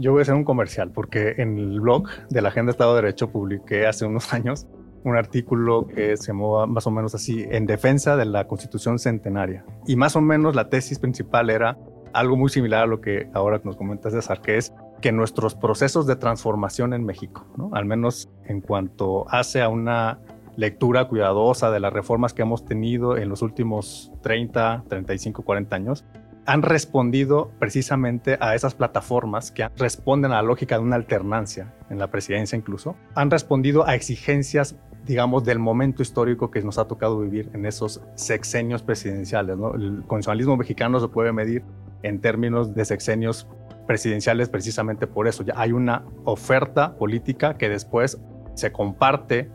Yo 0.00 0.12
voy 0.12 0.20
a 0.20 0.22
hacer 0.22 0.34
un 0.34 0.44
comercial 0.44 0.90
porque 0.92 1.34
en 1.36 1.58
el 1.58 1.78
blog 1.78 2.08
de 2.30 2.40
la 2.40 2.48
Agenda 2.48 2.70
Estado 2.70 2.94
de 2.94 3.02
Derecho 3.02 3.30
publiqué 3.30 3.86
hace 3.86 4.06
unos 4.06 4.32
años 4.32 4.66
un 5.04 5.14
artículo 5.14 5.86
que 5.88 6.16
se 6.16 6.28
llamaba 6.28 6.66
más 6.66 6.86
o 6.86 6.90
menos 6.90 7.14
así, 7.14 7.44
en 7.50 7.66
defensa 7.66 8.16
de 8.16 8.24
la 8.24 8.46
Constitución 8.46 8.98
Centenaria. 8.98 9.64
Y 9.86 9.96
más 9.96 10.16
o 10.16 10.22
menos 10.22 10.54
la 10.54 10.70
tesis 10.70 10.98
principal 10.98 11.50
era 11.50 11.78
algo 12.14 12.36
muy 12.36 12.48
similar 12.48 12.84
a 12.84 12.86
lo 12.86 13.02
que 13.02 13.28
ahora 13.34 13.60
nos 13.62 13.76
comentas, 13.76 14.14
César, 14.14 14.40
que 14.40 14.56
es 14.56 14.72
que 15.02 15.12
nuestros 15.12 15.54
procesos 15.54 16.06
de 16.06 16.16
transformación 16.16 16.94
en 16.94 17.04
México, 17.04 17.46
¿no? 17.58 17.70
al 17.74 17.84
menos 17.84 18.30
en 18.46 18.62
cuanto 18.62 19.26
hace 19.28 19.60
a 19.60 19.68
una 19.68 20.18
lectura 20.56 21.08
cuidadosa 21.08 21.70
de 21.70 21.80
las 21.80 21.92
reformas 21.92 22.32
que 22.32 22.42
hemos 22.42 22.64
tenido 22.64 23.18
en 23.18 23.28
los 23.28 23.42
últimos 23.42 24.12
30, 24.22 24.84
35, 24.88 25.42
40 25.42 25.76
años, 25.76 26.04
han 26.50 26.62
respondido 26.62 27.52
precisamente 27.60 28.36
a 28.40 28.56
esas 28.56 28.74
plataformas 28.74 29.52
que 29.52 29.68
responden 29.76 30.32
a 30.32 30.36
la 30.36 30.42
lógica 30.42 30.76
de 30.76 30.82
una 30.82 30.96
alternancia 30.96 31.72
en 31.90 31.98
la 32.00 32.08
presidencia 32.08 32.58
incluso, 32.58 32.96
han 33.14 33.30
respondido 33.30 33.86
a 33.86 33.94
exigencias 33.94 34.74
digamos, 35.06 35.44
del 35.44 35.60
momento 35.60 36.02
histórico 36.02 36.50
que 36.50 36.60
nos 36.62 36.76
ha 36.78 36.86
tocado 36.86 37.20
vivir 37.20 37.50
en 37.54 37.66
esos 37.66 38.02
sexenios 38.16 38.82
presidenciales. 38.82 39.56
¿no? 39.56 39.74
El 39.74 40.02
constitucionalismo 40.08 40.56
mexicano 40.56 40.98
se 40.98 41.06
puede 41.06 41.32
medir 41.32 41.62
en 42.02 42.20
términos 42.20 42.74
de 42.74 42.84
sexenios 42.84 43.46
presidenciales 43.86 44.48
precisamente 44.48 45.06
por 45.06 45.28
eso. 45.28 45.44
Ya 45.44 45.54
hay 45.56 45.70
una 45.70 46.04
oferta 46.24 46.96
política 46.96 47.56
que 47.56 47.68
después 47.68 48.20
se 48.54 48.72
comparte 48.72 49.50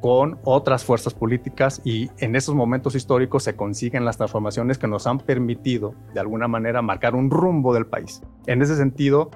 con 0.00 0.38
otras 0.44 0.84
fuerzas 0.84 1.14
políticas 1.14 1.80
y 1.84 2.10
en 2.18 2.36
esos 2.36 2.54
momentos 2.54 2.94
históricos 2.94 3.42
se 3.42 3.56
consiguen 3.56 4.04
las 4.04 4.16
transformaciones 4.16 4.78
que 4.78 4.86
nos 4.86 5.06
han 5.06 5.18
permitido 5.18 5.94
de 6.14 6.20
alguna 6.20 6.48
manera 6.48 6.82
marcar 6.82 7.14
un 7.14 7.30
rumbo 7.30 7.74
del 7.74 7.86
país. 7.86 8.22
En 8.46 8.62
ese 8.62 8.76
sentido, 8.76 9.30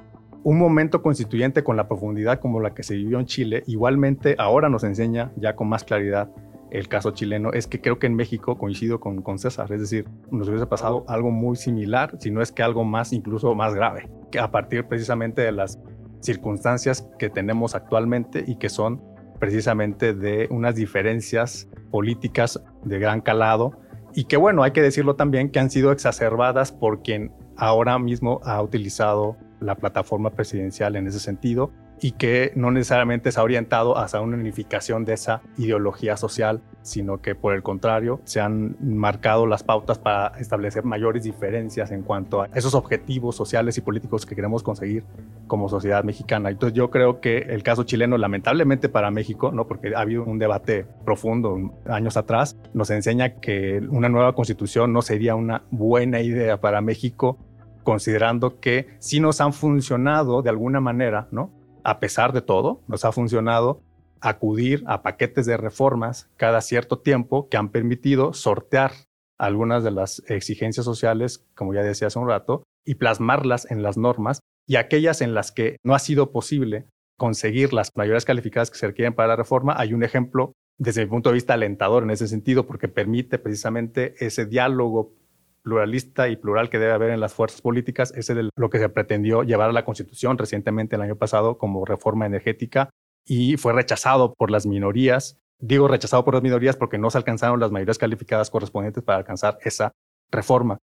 un 0.44 0.59
momento 0.59 1.03
constituyente 1.03 1.62
con 1.64 1.77
la 1.77 1.88
profundidad 1.88 2.40
como 2.40 2.61
la 2.61 2.75
que 2.75 2.83
se 2.83 2.94
vivió 2.94 3.18
en 3.18 3.27
Chile, 3.27 3.64
igualmente 3.66 4.35
ahora 4.38 4.68
nos 4.68 4.85
enseña 4.85 5.33
ya 5.37 5.55
con 5.57 5.68
más 5.68 5.85
claridad 5.85 6.31
el 6.70 6.88
caso 6.88 7.11
chileno, 7.11 7.53
es 7.53 7.66
que 7.66 7.83
creo 7.83 7.98
que 7.98 8.07
en 8.07 8.14
México 8.14 8.57
coincido 8.57 8.98
con, 8.98 9.20
con 9.20 9.38
César, 9.38 9.70
es 9.72 9.81
decir, 9.81 10.09
nos 10.31 10.48
hubiese 10.48 10.66
pasado 10.66 11.05
algo 11.07 11.31
muy 11.31 11.55
similar, 11.57 12.16
si 12.18 12.31
no 12.31 12.40
es 12.40 12.51
que 12.51 12.62
algo 12.62 12.83
más, 12.83 13.12
incluso 13.12 13.55
más 13.55 13.75
grave, 13.75 14.09
que 14.31 14.38
a 14.38 14.51
partir 14.51 14.87
precisamente 14.87 15.42
de 15.42 15.53
las 15.53 15.79
circunstancias 16.20 17.07
que 17.18 17.29
tenemos 17.29 17.75
actualmente 17.75 18.42
y 18.46 18.57
que 18.57 18.70
son 18.70 19.03
precisamente 19.43 20.15
de 20.15 20.47
unas 20.51 20.77
diferencias 20.77 21.69
políticas 21.91 22.63
de 22.85 23.01
gran 23.01 23.21
calado. 23.21 23.73
Y 24.15 24.27
que 24.27 24.37
bueno, 24.37 24.63
hay 24.63 24.71
que 24.71 24.83
decirlo 24.83 25.17
también 25.17 25.51
que 25.51 25.59
han 25.59 25.69
sido 25.69 25.91
exacerbadas 25.91 26.71
por 26.71 27.03
quien 27.03 27.33
ahora 27.57 27.99
mismo 27.99 28.39
ha 28.45 28.63
utilizado 28.63 29.37
la 29.59 29.75
plataforma 29.75 30.31
presidencial 30.31 30.95
en 30.95 31.09
ese 31.09 31.19
sentido 31.19 31.73
y 32.03 32.11
que 32.12 32.51
no 32.57 32.73
necesariamente 32.73 33.31
se 33.31 33.38
ha 33.38 33.45
orientado 33.45 33.97
hacia 33.97 34.21
una 34.21 34.37
unificación 34.37 35.05
de 35.05 35.15
esa 35.15 35.41
ideología 35.57 36.17
social, 36.17 36.61
sino 36.83 37.23
que 37.23 37.37
por 37.37 37.55
el 37.55 37.62
contrario 37.62 38.21
se 38.25 38.41
han 38.41 38.77
marcado 38.81 39.47
las 39.47 39.62
pautas 39.62 40.01
para 40.01 40.37
establecer 40.41 40.83
mayores 40.85 41.23
diferencias 41.23 41.93
en 41.93 42.03
cuanto 42.03 42.43
a 42.43 42.47
esos 42.55 42.75
objetivos 42.75 43.37
sociales 43.37 43.79
y 43.79 43.83
políticos 43.83 44.27
que 44.27 44.35
queremos 44.35 44.65
conseguir 44.65 45.05
como 45.47 45.69
sociedad 45.69 46.03
mexicana. 46.03 46.51
Entonces 46.51 46.77
yo 46.77 46.91
creo 46.91 47.21
que 47.21 47.38
el 47.38 47.62
caso 47.62 47.85
chileno, 47.85 48.19
lamentablemente 48.19 48.88
para 48.88 49.12
México, 49.12 49.53
¿no? 49.53 49.69
porque 49.69 49.95
ha 49.95 50.01
habido 50.01 50.25
un 50.25 50.41
debate 50.41 50.85
profundo 51.05 51.73
años 51.87 52.17
atrás, 52.17 52.57
nos 52.75 52.91
enseña 52.91 53.37
que 53.37 53.81
una 53.88 54.09
nueva 54.09 54.35
constitución 54.35 54.93
no 54.93 55.03
sería 55.03 55.37
una 55.37 55.62
buena 55.71 56.21
idea 56.21 56.61
para 56.61 56.81
México 56.81 57.38
considerando 57.85 58.61
que 58.61 58.88
sí 58.99 59.21
nos 59.21 59.41
han 59.41 59.53
funcionado 59.53 60.43
de 60.43 60.51
alguna 60.51 60.81
manera, 60.81 61.29
¿no? 61.31 61.62
A 61.85 61.99
pesar 62.01 62.33
de 62.33 62.42
todo, 62.42 62.81
nos 62.87 63.05
ha 63.05 63.12
funcionado 63.12 63.81
acudir 64.21 64.85
a 64.87 65.03
paquetes 65.03 65.47
de 65.47 65.57
reformas 65.57 66.31
cada 66.37 66.61
cierto 66.61 67.01
tiempo 67.01 67.49
que 67.49 67.57
han 67.57 67.71
permitido 67.71 68.33
sortear 68.33 68.92
algunas 69.38 69.83
de 69.83 69.90
las 69.90 70.23
exigencias 70.29 70.85
sociales, 70.85 71.45
como 71.57 71.75
ya 71.75 71.83
decía 71.83 72.07
hace 72.07 72.18
un 72.18 72.29
rato, 72.29 72.62
y 72.87 72.95
plasmarlas 72.95 73.68
en 73.71 73.83
las 73.83 73.97
normas 73.97 74.40
y 74.68 74.77
aquellas 74.77 75.21
en 75.21 75.35
las 75.35 75.51
que 75.51 75.77
no 75.85 75.95
ha 75.95 75.99
sido 75.99 76.31
posible 76.31 76.87
conseguir 77.18 77.73
las 77.73 77.90
mayorías 77.97 78.25
calificadas 78.25 78.71
que 78.71 78.79
se 78.79 78.87
requieren 78.87 79.14
para 79.14 79.29
la 79.29 79.37
reforma, 79.37 79.75
hay 79.77 79.92
un 79.92 80.05
ejemplo 80.05 80.53
desde 80.79 81.05
mi 81.05 81.11
punto 81.11 81.31
de 81.31 81.35
vista 81.35 81.55
alentador 81.55 82.03
en 82.03 82.11
ese 82.11 82.29
sentido 82.29 82.66
porque 82.66 82.88
permite 82.88 83.38
precisamente 83.38 84.14
ese 84.25 84.47
diálogo 84.47 85.14
pluralista 85.62 86.29
y 86.29 86.37
plural 86.37 86.70
que 86.70 86.79
debe 86.79 86.92
haber 86.92 87.11
en 87.11 87.20
las 87.20 87.35
fuerzas 87.35 87.61
políticas, 87.61 88.12
de 88.12 88.51
lo 88.57 88.70
que 88.70 88.79
se 88.79 88.88
pretendió 88.88 89.42
llevar 89.42 89.70
a 89.70 89.72
la 89.72 89.85
Constitución 89.85 90.38
recientemente 90.38 90.96
el 90.96 91.03
año 91.03 91.16
pasado 91.16 91.59
como 91.59 91.85
reforma 91.85 92.27
energética 92.27 92.90
y 93.27 93.57
fue 93.57 93.72
rechazado 93.72 94.35
por 94.35 94.51
las 94.51 94.66
minorías. 94.66 95.38
Digo 95.61 95.87
rechazado 95.87 96.25
por 96.25 96.35
las 96.35 96.42
minorías 96.42 96.77
porque 96.77 96.98
no 96.98 97.11
se 97.11 97.18
alcanzaron 97.18 97.61
las 97.61 97.70
mayorías 97.70 97.98
calificadas 97.98 98.51
correspondientes 98.51 99.05
para 99.05 99.18
alcanzar 99.18 99.59
esa 99.62 99.92
reforma. 100.31 100.79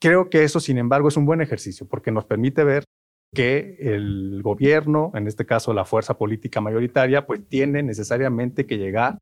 Creo 0.00 0.30
que 0.30 0.42
eso, 0.42 0.58
sin 0.58 0.78
embargo, 0.78 1.08
es 1.08 1.16
un 1.16 1.26
buen 1.26 1.42
ejercicio 1.42 1.86
porque 1.86 2.10
nos 2.10 2.24
permite 2.24 2.64
ver 2.64 2.84
que 3.34 3.76
el 3.78 4.40
gobierno, 4.42 5.12
en 5.14 5.26
este 5.26 5.46
caso 5.46 5.72
la 5.72 5.84
fuerza 5.84 6.18
política 6.18 6.60
mayoritaria, 6.60 7.26
pues 7.26 7.46
tiene 7.48 7.82
necesariamente 7.82 8.66
que 8.66 8.78
llegar 8.78 9.18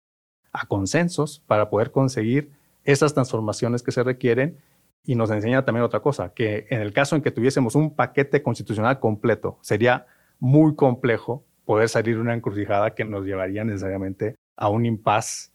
a 0.53 0.67
consensos 0.67 1.43
para 1.47 1.71
poder 1.71 1.91
conseguir 1.91 2.51
esas 2.85 3.15
transformaciones 3.15 3.83
que 3.83 3.93
se 3.93 4.03
requieren 4.03 4.59
y 5.05 5.15
nos 5.15 5.31
enseña 5.31 5.65
también 5.65 5.85
otra 5.85 6.01
cosa, 6.01 6.33
que 6.35 6.67
en 6.71 6.81
el 6.81 6.93
caso 6.93 7.17
en 7.17 7.23
que 7.23 7.31
tuviésemos 7.31 7.75
un 7.75 7.95
paquete 7.95 8.43
constitucional 8.43 9.01
completo, 9.01 9.59
sería 9.63 10.07
muy 10.39 10.75
complejo 10.75 11.45
poder 11.65 11.89
salir 11.89 12.17
de 12.17 12.21
una 12.21 12.35
encrucijada 12.35 12.95
que 12.95 13.05
nos 13.05 13.25
llevaría 13.25 13.65
necesariamente 13.65 14.37
a 14.57 14.69
un 14.69 14.87
impas 14.87 15.53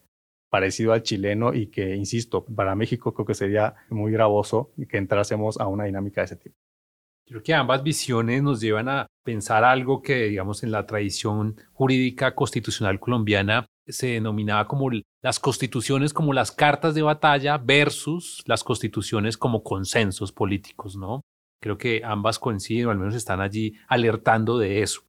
parecido 0.50 0.94
al 0.94 1.04
chileno 1.04 1.54
y 1.54 1.68
que, 1.68 1.96
insisto, 1.96 2.46
para 2.46 2.76
México 2.76 3.14
creo 3.14 3.26
que 3.26 3.34
sería 3.34 3.76
muy 3.90 4.12
gravoso 4.12 4.72
que 4.90 4.98
entrásemos 4.98 5.60
a 5.60 5.68
una 5.68 5.86
dinámica 5.86 6.22
de 6.22 6.26
ese 6.26 6.36
tipo. 6.38 6.56
Creo 7.28 7.44
que 7.44 7.54
ambas 7.54 7.84
visiones 7.84 8.44
nos 8.44 8.62
llevan 8.62 8.88
a 8.88 9.08
pensar 9.24 9.64
algo 9.64 10.02
que, 10.02 10.28
digamos, 10.28 10.64
en 10.64 10.72
la 10.72 10.86
tradición 10.86 11.58
jurídica 11.74 12.36
constitucional 12.36 13.00
colombiana 13.00 13.66
se 13.88 14.08
denominaba 14.08 14.68
como 14.68 14.90
las 15.22 15.40
constituciones 15.40 16.14
como 16.14 16.34
las 16.34 16.52
cartas 16.52 16.96
de 16.96 17.02
batalla 17.02 17.58
versus 17.58 18.44
las 18.46 18.64
constituciones 18.64 19.38
como 19.38 19.64
consensos 19.64 20.32
políticos, 20.32 20.96
¿no? 20.96 21.22
Creo 21.62 21.78
que 21.78 22.02
ambas 22.04 22.40
coinciden, 22.40 22.88
o 22.88 22.92
al 22.92 22.98
menos 22.98 23.16
están 23.16 23.42
allí 23.42 23.74
alertando 23.88 24.58
de 24.58 24.82
eso. 24.82 25.02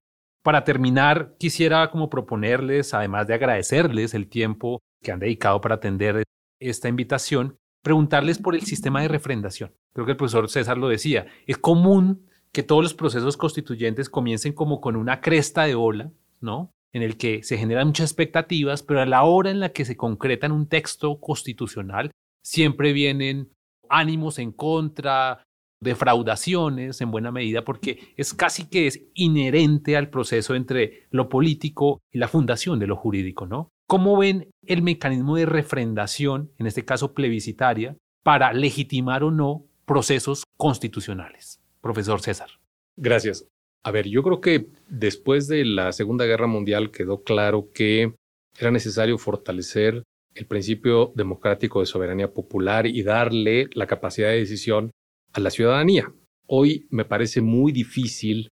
Para 0.42 0.64
terminar, 0.64 1.34
quisiera 1.38 1.90
como 1.90 2.08
proponerles, 2.08 2.94
además 2.94 3.26
de 3.26 3.34
agradecerles 3.34 4.14
el 4.14 4.28
tiempo 4.28 4.80
que 5.02 5.12
han 5.12 5.18
dedicado 5.18 5.60
para 5.60 5.76
atender 5.76 6.22
esta 6.60 6.88
invitación, 6.88 7.56
preguntarles 7.82 8.38
por 8.38 8.54
el 8.54 8.62
sistema 8.62 9.02
de 9.02 9.08
refrendación. 9.08 9.72
Creo 9.92 10.06
que 10.06 10.12
el 10.12 10.16
profesor 10.16 10.48
César 10.48 10.78
lo 10.78 10.88
decía, 10.88 11.26
es 11.46 11.58
común 11.58 12.26
que 12.52 12.62
todos 12.62 12.82
los 12.82 12.94
procesos 12.94 13.36
constituyentes 13.36 14.08
comiencen 14.08 14.52
como 14.52 14.80
con 14.80 14.96
una 14.96 15.20
cresta 15.20 15.64
de 15.64 15.74
ola, 15.74 16.10
¿no? 16.40 16.70
En 16.92 17.02
el 17.02 17.16
que 17.16 17.42
se 17.42 17.58
generan 17.58 17.88
muchas 17.88 18.10
expectativas, 18.10 18.82
pero 18.82 19.00
a 19.00 19.06
la 19.06 19.24
hora 19.24 19.50
en 19.50 19.60
la 19.60 19.70
que 19.70 19.84
se 19.84 19.96
concreta 19.96 20.46
en 20.46 20.52
un 20.52 20.68
texto 20.68 21.20
constitucional, 21.20 22.10
siempre 22.42 22.92
vienen 22.92 23.50
ánimos 23.88 24.38
en 24.38 24.52
contra, 24.52 25.42
defraudaciones 25.80 27.00
en 27.00 27.10
buena 27.10 27.32
medida, 27.32 27.64
porque 27.64 28.14
es 28.16 28.34
casi 28.34 28.68
que 28.68 28.86
es 28.86 29.02
inherente 29.14 29.96
al 29.96 30.10
proceso 30.10 30.54
entre 30.54 31.06
lo 31.10 31.28
político 31.28 32.00
y 32.12 32.18
la 32.18 32.28
fundación 32.28 32.78
de 32.78 32.86
lo 32.86 32.96
jurídico, 32.96 33.46
¿no? 33.46 33.68
¿Cómo 33.88 34.16
ven 34.16 34.50
el 34.66 34.82
mecanismo 34.82 35.36
de 35.36 35.46
refrendación, 35.46 36.50
en 36.58 36.66
este 36.66 36.84
caso 36.84 37.14
plebiscitaria, 37.14 37.96
para 38.24 38.52
legitimar 38.52 39.22
o 39.22 39.30
no 39.30 39.64
procesos 39.84 40.44
constitucionales? 40.56 41.60
Profesor 41.80 42.20
César. 42.20 42.48
Gracias. 42.96 43.46
A 43.86 43.92
ver, 43.92 44.08
yo 44.08 44.24
creo 44.24 44.40
que 44.40 44.66
después 44.88 45.46
de 45.46 45.64
la 45.64 45.92
Segunda 45.92 46.24
Guerra 46.24 46.48
Mundial 46.48 46.90
quedó 46.90 47.22
claro 47.22 47.70
que 47.72 48.14
era 48.58 48.72
necesario 48.72 49.16
fortalecer 49.16 50.02
el 50.34 50.46
principio 50.46 51.12
democrático 51.14 51.78
de 51.78 51.86
soberanía 51.86 52.34
popular 52.34 52.88
y 52.88 53.04
darle 53.04 53.68
la 53.74 53.86
capacidad 53.86 54.30
de 54.30 54.38
decisión 54.38 54.90
a 55.32 55.38
la 55.38 55.50
ciudadanía. 55.50 56.12
Hoy 56.48 56.88
me 56.90 57.04
parece 57.04 57.42
muy 57.42 57.70
difícil 57.70 58.48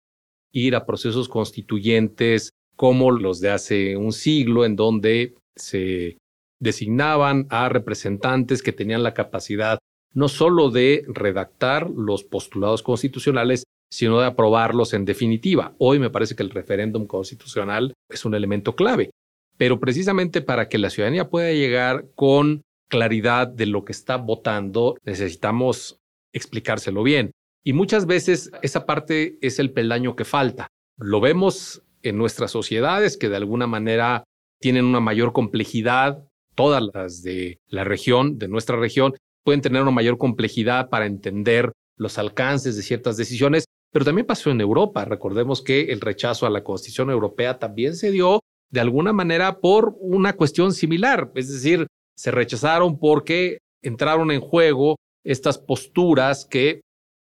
ir 0.51 0.75
a 0.75 0.87
procesos 0.87 1.29
constituyentes 1.29 2.49
como 2.75 3.11
los 3.11 3.41
de 3.41 3.51
hace 3.51 3.99
un 3.99 4.12
siglo, 4.12 4.64
en 4.64 4.77
donde 4.77 5.35
se 5.55 6.17
designaban 6.59 7.47
a 7.51 7.69
representantes 7.69 8.62
que 8.62 8.73
tenían 8.73 9.03
la 9.03 9.12
capacidad 9.12 9.79
no 10.14 10.29
solo 10.29 10.71
de 10.71 11.05
redactar 11.07 11.91
los 11.91 12.25
postulados 12.25 12.83
constitucionales, 12.83 13.64
sino 13.90 14.20
de 14.20 14.27
aprobarlos 14.27 14.92
en 14.94 15.05
definitiva. 15.05 15.74
Hoy 15.79 15.98
me 15.98 16.11
parece 16.11 16.35
que 16.35 16.42
el 16.42 16.51
referéndum 16.51 17.07
constitucional 17.07 17.94
es 18.09 18.24
un 18.24 18.35
elemento 18.35 18.74
clave, 18.74 19.11
pero 19.57 19.81
precisamente 19.81 20.40
para 20.42 20.68
que 20.68 20.79
la 20.79 20.90
ciudadanía 20.90 21.29
pueda 21.29 21.53
llegar 21.53 22.07
con 22.14 22.62
claridad 22.88 23.48
de 23.48 23.66
lo 23.66 23.85
que 23.85 23.92
está 23.92 24.16
votando, 24.16 24.96
necesitamos 25.05 26.01
explicárselo 26.33 27.03
bien. 27.03 27.33
Y 27.64 27.72
muchas 27.72 28.07
veces 28.07 28.51
esa 28.62 28.87
parte 28.87 29.38
es 29.40 29.59
el 29.59 29.72
peldaño 29.72 30.16
que 30.16 30.24
falta. 30.24 30.68
Lo 30.96 31.20
vemos 31.20 31.83
en 32.03 32.16
nuestras 32.16 32.51
sociedades 32.51 33.16
que 33.16 33.29
de 33.29 33.37
alguna 33.37 33.66
manera 33.66 34.24
tienen 34.61 34.85
una 34.85 35.01
mayor 35.01 35.33
complejidad, 35.33 36.24
todas 36.55 36.83
las 36.94 37.22
de 37.22 37.61
la 37.68 37.85
región, 37.85 38.38
de 38.38 38.48
nuestra 38.48 38.77
región, 38.77 39.14
pueden 39.44 39.61
tener 39.61 39.83
una 39.83 39.90
mayor 39.90 40.18
complejidad 40.18 40.88
para 40.88 41.07
entender 41.07 41.72
los 41.96 42.18
alcances 42.18 42.77
de 42.77 42.83
ciertas 42.83 43.16
decisiones, 43.16 43.64
pero 43.92 44.05
también 44.05 44.27
pasó 44.27 44.51
en 44.51 44.61
Europa. 44.61 45.05
Recordemos 45.05 45.62
que 45.62 45.92
el 45.92 46.01
rechazo 46.01 46.46
a 46.46 46.51
la 46.51 46.64
Constitución 46.64 47.11
Europea 47.11 47.59
también 47.59 47.96
se 47.96 48.11
dio 48.11 48.40
de 48.70 48.81
alguna 48.81 49.12
manera 49.12 49.61
por 49.61 49.96
una 50.01 50.35
cuestión 50.35 50.72
similar, 50.72 51.33
es 51.35 51.51
decir, 51.51 51.87
se 52.16 52.31
rechazaron 52.31 52.98
porque 52.98 53.59
entraron 53.83 54.31
en 54.31 54.40
juego 54.40 54.96
estas 55.24 55.59
posturas 55.59 56.44
que 56.44 56.81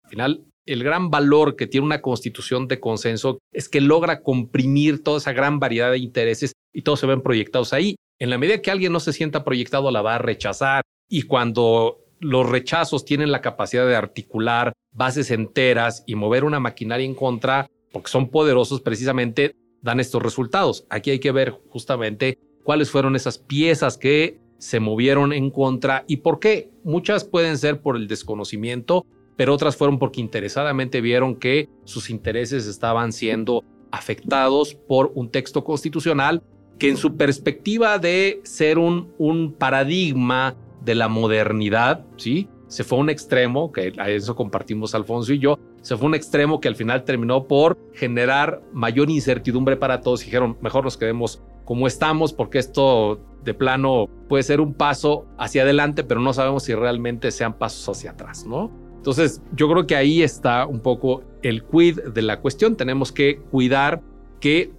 al 0.04 0.10
final 0.10 0.44
el 0.66 0.84
gran 0.84 1.10
valor 1.10 1.56
que 1.56 1.66
tiene 1.66 1.86
una 1.86 2.00
constitución 2.00 2.68
de 2.68 2.78
consenso 2.78 3.38
es 3.52 3.68
que 3.68 3.80
logra 3.80 4.22
comprimir 4.22 5.02
toda 5.02 5.18
esa 5.18 5.32
gran 5.32 5.58
variedad 5.58 5.90
de 5.90 5.98
intereses 5.98 6.52
y 6.72 6.82
todos 6.82 7.00
se 7.00 7.06
ven 7.06 7.22
proyectados 7.22 7.72
ahí. 7.72 7.96
En 8.20 8.30
la 8.30 8.38
medida 8.38 8.62
que 8.62 8.70
alguien 8.70 8.92
no 8.92 9.00
se 9.00 9.12
sienta 9.12 9.44
proyectado, 9.44 9.90
la 9.90 10.02
va 10.02 10.16
a 10.16 10.18
rechazar. 10.18 10.82
Y 11.08 11.22
cuando 11.22 12.01
los 12.22 12.48
rechazos 12.48 13.04
tienen 13.04 13.32
la 13.32 13.40
capacidad 13.40 13.86
de 13.86 13.96
articular 13.96 14.72
bases 14.92 15.30
enteras 15.30 16.04
y 16.06 16.14
mover 16.14 16.44
una 16.44 16.60
maquinaria 16.60 17.04
en 17.04 17.14
contra, 17.14 17.68
porque 17.92 18.10
son 18.10 18.30
poderosos, 18.30 18.80
precisamente 18.80 19.56
dan 19.82 19.98
estos 19.98 20.22
resultados. 20.22 20.86
Aquí 20.88 21.10
hay 21.10 21.18
que 21.18 21.32
ver 21.32 21.50
justamente 21.68 22.38
cuáles 22.62 22.90
fueron 22.90 23.16
esas 23.16 23.38
piezas 23.38 23.98
que 23.98 24.38
se 24.58 24.78
movieron 24.78 25.32
en 25.32 25.50
contra 25.50 26.04
y 26.06 26.18
por 26.18 26.38
qué. 26.38 26.70
Muchas 26.84 27.24
pueden 27.24 27.58
ser 27.58 27.80
por 27.80 27.96
el 27.96 28.06
desconocimiento, 28.06 29.04
pero 29.36 29.52
otras 29.52 29.76
fueron 29.76 29.98
porque 29.98 30.20
interesadamente 30.20 31.00
vieron 31.00 31.34
que 31.34 31.68
sus 31.84 32.08
intereses 32.08 32.68
estaban 32.68 33.12
siendo 33.12 33.64
afectados 33.90 34.74
por 34.74 35.10
un 35.16 35.28
texto 35.28 35.64
constitucional 35.64 36.42
que 36.78 36.88
en 36.88 36.96
su 36.96 37.16
perspectiva 37.16 37.98
de 37.98 38.40
ser 38.44 38.78
un, 38.78 39.12
un 39.18 39.52
paradigma 39.52 40.56
de 40.84 40.94
la 40.94 41.08
modernidad, 41.08 42.04
¿sí? 42.16 42.48
Se 42.66 42.84
fue 42.84 42.98
un 42.98 43.10
extremo, 43.10 43.70
que 43.70 43.92
a 43.98 44.08
eso 44.08 44.34
compartimos 44.34 44.94
Alfonso 44.94 45.32
y 45.32 45.38
yo, 45.38 45.58
se 45.82 45.96
fue 45.96 46.06
un 46.06 46.14
extremo 46.14 46.60
que 46.60 46.68
al 46.68 46.76
final 46.76 47.04
terminó 47.04 47.46
por 47.46 47.76
generar 47.92 48.62
mayor 48.72 49.10
incertidumbre 49.10 49.76
para 49.76 50.00
todos. 50.00 50.24
Dijeron, 50.24 50.56
mejor 50.62 50.84
nos 50.84 50.96
quedemos 50.96 51.42
como 51.64 51.86
estamos, 51.86 52.32
porque 52.32 52.58
esto 52.58 53.20
de 53.44 53.54
plano 53.54 54.08
puede 54.28 54.42
ser 54.42 54.60
un 54.60 54.74
paso 54.74 55.26
hacia 55.38 55.62
adelante, 55.62 56.04
pero 56.04 56.20
no 56.20 56.32
sabemos 56.32 56.64
si 56.64 56.74
realmente 56.74 57.30
sean 57.30 57.58
pasos 57.58 57.88
hacia 57.96 58.12
atrás, 58.12 58.46
¿no? 58.46 58.70
Entonces, 58.96 59.42
yo 59.56 59.68
creo 59.68 59.86
que 59.86 59.96
ahí 59.96 60.22
está 60.22 60.66
un 60.66 60.80
poco 60.80 61.24
el 61.42 61.64
quid 61.64 62.00
de 62.14 62.22
la 62.22 62.40
cuestión. 62.40 62.76
Tenemos 62.76 63.10
que 63.10 63.40
cuidar 63.50 64.00
que 64.38 64.70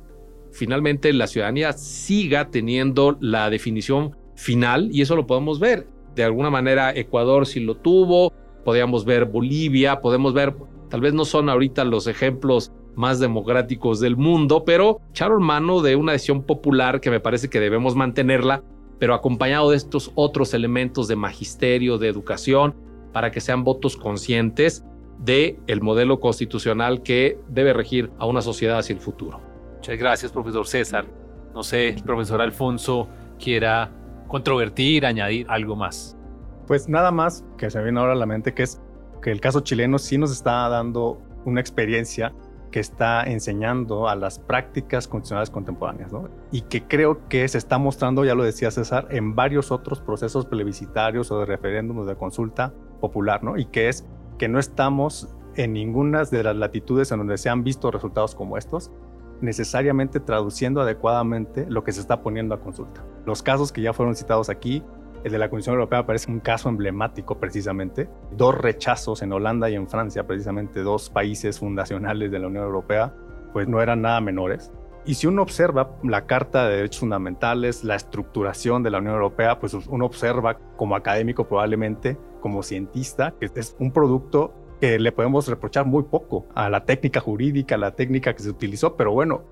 finalmente 0.51 1.11
la 1.11 1.27
ciudadanía 1.27 1.73
siga 1.73 2.49
teniendo 2.49 3.17
la 3.19 3.49
definición 3.49 4.15
final 4.35 4.89
y 4.93 5.01
eso 5.01 5.17
lo 5.17 5.27
podemos 5.27 5.59
ver. 5.59 5.87
De 6.15 6.23
alguna 6.23 6.49
manera 6.49 6.91
Ecuador 6.95 7.45
sí 7.45 7.59
lo 7.59 7.75
tuvo, 7.75 8.33
podríamos 8.63 9.05
ver 9.05 9.25
Bolivia, 9.25 10.01
podemos 10.01 10.33
ver, 10.33 10.55
tal 10.89 11.01
vez 11.01 11.13
no 11.13 11.25
son 11.25 11.49
ahorita 11.49 11.83
los 11.83 12.07
ejemplos 12.07 12.71
más 12.95 13.19
democráticos 13.19 13.99
del 13.99 14.15
mundo, 14.15 14.63
pero 14.65 15.01
echaron 15.09 15.43
mano 15.43 15.81
de 15.81 15.95
una 15.95 16.11
decisión 16.11 16.43
popular 16.43 17.01
que 17.01 17.09
me 17.09 17.19
parece 17.19 17.49
que 17.49 17.59
debemos 17.59 17.95
mantenerla, 17.95 18.63
pero 18.99 19.13
acompañado 19.13 19.71
de 19.71 19.77
estos 19.77 20.11
otros 20.15 20.53
elementos 20.53 21.07
de 21.07 21.15
magisterio, 21.15 21.97
de 21.97 22.07
educación, 22.07 22.75
para 23.11 23.31
que 23.31 23.41
sean 23.41 23.63
votos 23.63 23.97
conscientes 23.97 24.85
de 25.19 25.59
el 25.67 25.81
modelo 25.81 26.19
constitucional 26.19 27.01
que 27.03 27.39
debe 27.49 27.73
regir 27.73 28.11
a 28.17 28.25
una 28.25 28.41
sociedad 28.41 28.79
hacia 28.79 28.93
el 28.93 28.99
futuro. 28.99 29.39
Muchas 29.75 29.97
gracias, 29.97 30.31
profesor 30.31 30.67
César. 30.67 31.05
No 31.53 31.63
sé, 31.63 31.89
el 31.89 32.03
profesor 32.03 32.41
Alfonso 32.41 33.07
quiera 33.39 33.91
controvertir, 34.33 35.05
añadir 35.05 35.45
algo 35.47 35.75
más. 35.75 36.17
Pues 36.65 36.89
nada 36.89 37.11
más 37.11 37.45
que 37.55 37.69
se 37.69 37.83
viene 37.83 37.99
ahora 37.99 38.13
a 38.13 38.15
la 38.15 38.25
mente 38.25 38.55
que 38.55 38.63
es 38.63 38.81
que 39.21 39.29
el 39.29 39.39
caso 39.39 39.59
chileno 39.59 39.99
sí 39.99 40.17
nos 40.17 40.31
está 40.31 40.67
dando 40.69 41.21
una 41.45 41.61
experiencia 41.61 42.33
que 42.71 42.79
está 42.79 43.21
enseñando 43.25 44.09
a 44.09 44.15
las 44.15 44.39
prácticas 44.39 45.07
constitucionales 45.07 45.51
contemporáneas, 45.51 46.11
¿no? 46.11 46.29
Y 46.51 46.61
que 46.61 46.81
creo 46.81 47.27
que 47.29 47.47
se 47.47 47.59
está 47.59 47.77
mostrando, 47.77 48.25
ya 48.25 48.33
lo 48.33 48.43
decía 48.43 48.71
César, 48.71 49.07
en 49.11 49.35
varios 49.35 49.71
otros 49.71 50.01
procesos 50.01 50.47
plebiscitarios 50.47 51.29
o 51.29 51.37
de 51.37 51.45
referéndums 51.45 52.07
de 52.07 52.15
consulta 52.15 52.73
popular, 53.01 53.43
¿no? 53.43 53.55
Y 53.55 53.65
que 53.65 53.87
es 53.87 54.03
que 54.39 54.47
no 54.47 54.57
estamos 54.57 55.29
en 55.57 55.73
ninguna 55.73 56.23
de 56.23 56.41
las 56.41 56.55
latitudes 56.55 57.11
en 57.11 57.19
donde 57.19 57.37
se 57.37 57.49
han 57.49 57.63
visto 57.63 57.91
resultados 57.91 58.33
como 58.33 58.57
estos, 58.57 58.91
necesariamente 59.41 60.19
traduciendo 60.19 60.81
adecuadamente 60.81 61.67
lo 61.69 61.83
que 61.83 61.91
se 61.91 62.01
está 62.01 62.23
poniendo 62.23 62.55
a 62.55 62.61
consulta. 62.61 63.03
Los 63.25 63.43
casos 63.43 63.71
que 63.71 63.81
ya 63.81 63.93
fueron 63.93 64.15
citados 64.15 64.49
aquí 64.49 64.83
el 65.23 65.31
de 65.31 65.37
la 65.37 65.49
Comisión 65.49 65.75
Europea 65.75 66.05
parece 66.05 66.29
un 66.29 66.41
caso 66.41 66.67
emblemático 66.67 67.39
precisamente. 67.39 68.09
Dos 68.31 68.55
rechazos 68.55 69.21
en 69.21 69.31
Holanda 69.31 69.69
y 69.69 69.75
en 69.75 69.87
Francia, 69.87 70.27
precisamente 70.27 70.81
dos 70.81 71.09
países 71.09 71.59
fundacionales 71.59 72.29
de 72.29 72.39
la 72.39 72.47
Unión 72.47 72.65
Europea, 72.65 73.13
pues 73.53 73.67
no 73.67 73.81
eran 73.81 74.01
nada 74.01 74.19
menores. 74.19 74.71
Y 75.05 75.15
si 75.15 75.27
uno 75.27 75.41
observa 75.41 75.97
la 76.03 76.25
Carta 76.25 76.67
de 76.67 76.77
Derechos 76.77 77.01
Fundamentales, 77.01 77.83
la 77.83 77.95
estructuración 77.95 78.83
de 78.83 78.89
la 78.89 78.99
Unión 78.99 79.15
Europea, 79.15 79.59
pues 79.59 79.73
uno 79.73 80.05
observa 80.05 80.57
como 80.75 80.95
académico 80.95 81.47
probablemente, 81.47 82.17
como 82.41 82.63
cientista, 82.63 83.33
que 83.39 83.49
es 83.53 83.75
un 83.79 83.91
producto 83.91 84.53
que 84.81 84.99
le 84.99 85.11
podemos 85.13 85.47
reprochar 85.47 85.85
muy 85.85 86.03
poco 86.03 86.47
a 86.55 86.69
la 86.69 86.83
técnica 86.83 87.21
jurídica, 87.21 87.75
a 87.75 87.77
la 87.77 87.95
técnica 87.95 88.33
que 88.33 88.43
se 88.43 88.49
utilizó, 88.49 88.97
pero 88.97 89.13
bueno, 89.13 89.43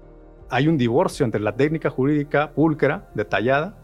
hay 0.51 0.67
un 0.67 0.77
divorcio 0.77 1.25
entre 1.25 1.39
la 1.39 1.55
técnica 1.55 1.89
jurídica 1.89 2.51
pulcra, 2.53 3.09
detallada, 3.15 3.77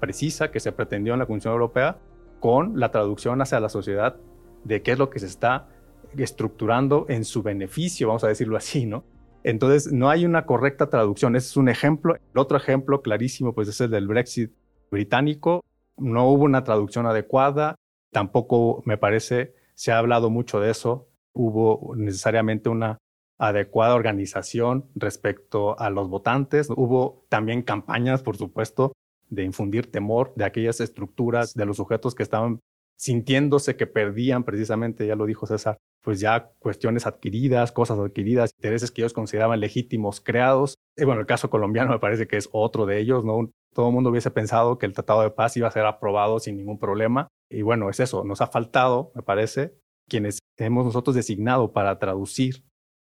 precisa 0.00 0.50
que 0.50 0.58
se 0.58 0.72
pretendió 0.72 1.12
en 1.12 1.18
la 1.18 1.26
Comisión 1.26 1.52
Europea 1.52 1.98
con 2.40 2.80
la 2.80 2.90
traducción 2.90 3.42
hacia 3.42 3.60
la 3.60 3.68
sociedad 3.68 4.16
de 4.64 4.82
qué 4.82 4.92
es 4.92 4.98
lo 4.98 5.10
que 5.10 5.18
se 5.18 5.26
está 5.26 5.68
estructurando 6.16 7.04
en 7.08 7.24
su 7.24 7.42
beneficio, 7.42 8.08
vamos 8.08 8.24
a 8.24 8.28
decirlo 8.28 8.56
así, 8.56 8.86
¿no? 8.86 9.04
Entonces, 9.42 9.92
no 9.92 10.08
hay 10.08 10.24
una 10.24 10.46
correcta 10.46 10.88
traducción. 10.88 11.36
Ese 11.36 11.48
es 11.48 11.56
un 11.58 11.68
ejemplo. 11.68 12.14
El 12.14 12.38
otro 12.40 12.56
ejemplo 12.56 13.02
clarísimo, 13.02 13.54
pues, 13.54 13.68
es 13.68 13.78
el 13.82 13.90
del 13.90 14.08
Brexit 14.08 14.52
británico. 14.90 15.62
No 15.98 16.30
hubo 16.30 16.44
una 16.44 16.64
traducción 16.64 17.04
adecuada. 17.04 17.74
Tampoco, 18.10 18.82
me 18.86 18.96
parece, 18.96 19.54
se 19.74 19.92
ha 19.92 19.98
hablado 19.98 20.30
mucho 20.30 20.60
de 20.60 20.70
eso. 20.70 21.08
Hubo 21.34 21.94
necesariamente 21.94 22.70
una 22.70 22.96
adecuada 23.38 23.94
organización 23.94 24.90
respecto 24.94 25.78
a 25.78 25.90
los 25.90 26.08
votantes. 26.08 26.68
Hubo 26.70 27.26
también 27.28 27.62
campañas, 27.62 28.22
por 28.22 28.36
supuesto, 28.36 28.92
de 29.28 29.44
infundir 29.44 29.90
temor 29.90 30.32
de 30.36 30.44
aquellas 30.44 30.80
estructuras, 30.80 31.54
de 31.54 31.66
los 31.66 31.76
sujetos 31.76 32.14
que 32.14 32.22
estaban 32.22 32.60
sintiéndose 32.96 33.76
que 33.76 33.86
perdían 33.86 34.44
precisamente, 34.44 35.06
ya 35.06 35.16
lo 35.16 35.26
dijo 35.26 35.46
César, 35.46 35.78
pues 36.02 36.20
ya 36.20 36.52
cuestiones 36.58 37.06
adquiridas, 37.06 37.72
cosas 37.72 37.98
adquiridas, 37.98 38.52
intereses 38.56 38.90
que 38.90 39.02
ellos 39.02 39.12
consideraban 39.12 39.58
legítimos, 39.60 40.20
creados. 40.20 40.76
Y 40.96 41.04
bueno, 41.04 41.20
el 41.20 41.26
caso 41.26 41.50
colombiano 41.50 41.90
me 41.90 41.98
parece 41.98 42.28
que 42.28 42.36
es 42.36 42.48
otro 42.52 42.86
de 42.86 43.00
ellos, 43.00 43.24
¿no? 43.24 43.50
Todo 43.74 43.88
el 43.88 43.94
mundo 43.94 44.10
hubiese 44.10 44.30
pensado 44.30 44.78
que 44.78 44.86
el 44.86 44.92
Tratado 44.92 45.22
de 45.22 45.30
Paz 45.30 45.56
iba 45.56 45.66
a 45.66 45.72
ser 45.72 45.86
aprobado 45.86 46.38
sin 46.38 46.56
ningún 46.56 46.78
problema. 46.78 47.28
Y 47.50 47.62
bueno, 47.62 47.90
es 47.90 48.00
eso, 48.00 48.22
nos 48.24 48.40
ha 48.40 48.46
faltado, 48.46 49.10
me 49.14 49.22
parece, 49.22 49.74
quienes 50.08 50.38
hemos 50.58 50.84
nosotros 50.84 51.16
designado 51.16 51.72
para 51.72 51.98
traducir 51.98 52.64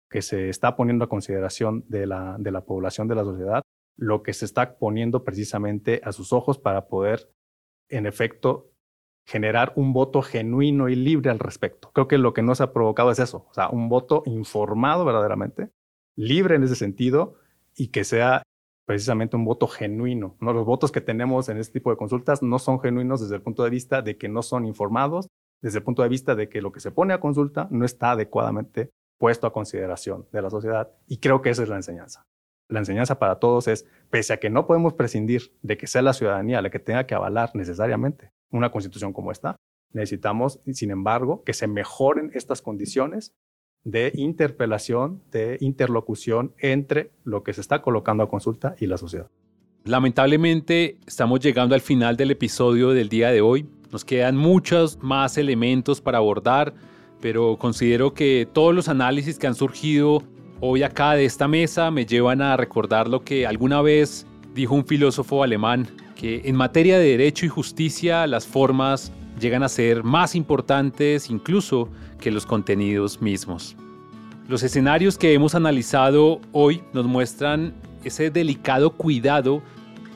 que 0.09 0.21
se 0.21 0.49
está 0.49 0.75
poniendo 0.75 1.05
a 1.05 1.09
consideración 1.09 1.85
de 1.87 2.07
la, 2.07 2.35
de 2.39 2.51
la 2.51 2.65
población 2.65 3.07
de 3.07 3.15
la 3.15 3.23
sociedad, 3.23 3.61
lo 3.95 4.23
que 4.23 4.33
se 4.33 4.45
está 4.45 4.77
poniendo 4.77 5.23
precisamente 5.23 6.01
a 6.03 6.11
sus 6.11 6.33
ojos 6.33 6.57
para 6.57 6.87
poder, 6.87 7.31
en 7.89 8.05
efecto, 8.05 8.71
generar 9.25 9.73
un 9.75 9.93
voto 9.93 10.21
genuino 10.21 10.89
y 10.89 10.95
libre 10.95 11.29
al 11.29 11.37
respecto. 11.37 11.91
Creo 11.93 12.07
que 12.07 12.17
lo 12.17 12.33
que 12.33 12.41
nos 12.41 12.61
ha 12.61 12.73
provocado 12.73 13.11
es 13.11 13.19
eso, 13.19 13.45
o 13.49 13.53
sea, 13.53 13.69
un 13.69 13.87
voto 13.89 14.23
informado 14.25 15.05
verdaderamente, 15.05 15.69
libre 16.15 16.55
en 16.55 16.63
ese 16.63 16.75
sentido 16.75 17.35
y 17.75 17.89
que 17.89 18.03
sea 18.03 18.41
precisamente 18.85 19.35
un 19.35 19.45
voto 19.45 19.67
genuino. 19.67 20.35
¿no? 20.41 20.51
Los 20.51 20.65
votos 20.65 20.91
que 20.91 21.01
tenemos 21.01 21.47
en 21.49 21.57
este 21.57 21.73
tipo 21.73 21.91
de 21.91 21.97
consultas 21.97 22.41
no 22.41 22.57
son 22.57 22.79
genuinos 22.79 23.21
desde 23.21 23.35
el 23.35 23.43
punto 23.43 23.63
de 23.63 23.69
vista 23.69 24.01
de 24.01 24.17
que 24.17 24.27
no 24.27 24.41
son 24.41 24.65
informados, 24.65 25.27
desde 25.61 25.77
el 25.77 25.83
punto 25.83 26.01
de 26.01 26.09
vista 26.09 26.33
de 26.33 26.49
que 26.49 26.61
lo 26.61 26.71
que 26.71 26.79
se 26.79 26.89
pone 26.89 27.13
a 27.13 27.19
consulta 27.19 27.67
no 27.69 27.85
está 27.85 28.11
adecuadamente 28.11 28.89
puesto 29.19 29.45
a 29.45 29.53
consideración 29.53 30.25
de 30.31 30.41
la 30.41 30.49
sociedad 30.49 30.89
y 31.07 31.17
creo 31.19 31.43
que 31.43 31.51
esa 31.51 31.61
es 31.61 31.69
la 31.69 31.75
enseñanza 31.75 32.25
la 32.69 32.79
enseñanza 32.79 33.19
para 33.19 33.39
todos 33.39 33.67
es, 33.67 33.85
pese 34.09 34.33
a 34.33 34.37
que 34.37 34.49
no 34.49 34.67
podemos 34.67 34.93
prescindir 34.93 35.51
de 35.61 35.75
que 35.75 35.87
sea 35.87 36.01
la 36.01 36.13
ciudadanía 36.13 36.61
la 36.61 36.69
que 36.69 36.79
tenga 36.79 37.05
que 37.05 37.15
avalar 37.15 37.51
necesariamente 37.55 38.31
una 38.51 38.71
constitución 38.71 39.11
como 39.13 39.31
esta, 39.31 39.55
necesitamos, 39.91 40.59
sin 40.71 40.91
embargo, 40.91 41.43
que 41.43 41.53
se 41.53 41.67
mejoren 41.67 42.31
estas 42.33 42.61
condiciones 42.61 43.35
de 43.83 44.11
interpelación, 44.15 45.21
de 45.31 45.57
interlocución 45.61 46.53
entre 46.59 47.11
lo 47.23 47.43
que 47.43 47.53
se 47.53 47.61
está 47.61 47.81
colocando 47.81 48.23
a 48.23 48.29
consulta 48.29 48.75
y 48.79 48.87
la 48.87 48.97
sociedad. 48.97 49.29
Lamentablemente 49.85 50.97
estamos 51.07 51.39
llegando 51.39 51.73
al 51.73 51.81
final 51.81 52.17
del 52.17 52.31
episodio 52.31 52.89
del 52.89 53.09
día 53.09 53.31
de 53.31 53.41
hoy. 53.41 53.67
Nos 53.91 54.03
quedan 54.03 54.35
muchos 54.35 54.97
más 55.01 55.37
elementos 55.37 56.01
para 56.01 56.17
abordar, 56.17 56.73
pero 57.21 57.57
considero 57.57 58.13
que 58.13 58.47
todos 58.51 58.73
los 58.73 58.87
análisis 58.87 59.37
que 59.37 59.47
han 59.47 59.55
surgido 59.55 60.23
Hoy 60.61 60.83
acá 60.83 61.13
de 61.13 61.23
esta 61.23 61.47
mesa 61.47 61.89
me 61.89 62.05
llevan 62.05 62.41
a 62.41 62.57
recordar 62.57 63.07
lo 63.07 63.23
que 63.23 63.47
alguna 63.47 63.81
vez 63.81 64.27
dijo 64.53 64.75
un 64.75 64.85
filósofo 64.85 65.41
alemán, 65.41 65.87
que 66.17 66.41
en 66.43 66.57
materia 66.57 66.99
de 66.99 67.11
derecho 67.11 67.45
y 67.45 67.49
justicia 67.49 68.27
las 68.27 68.45
formas 68.45 69.13
llegan 69.39 69.63
a 69.63 69.69
ser 69.69 70.03
más 70.03 70.35
importantes 70.35 71.29
incluso 71.29 71.87
que 72.19 72.29
los 72.29 72.45
contenidos 72.45 73.21
mismos. 73.21 73.77
Los 74.49 74.61
escenarios 74.61 75.17
que 75.17 75.33
hemos 75.33 75.55
analizado 75.55 76.41
hoy 76.51 76.83
nos 76.91 77.05
muestran 77.05 77.73
ese 78.03 78.29
delicado 78.29 78.89
cuidado 78.89 79.61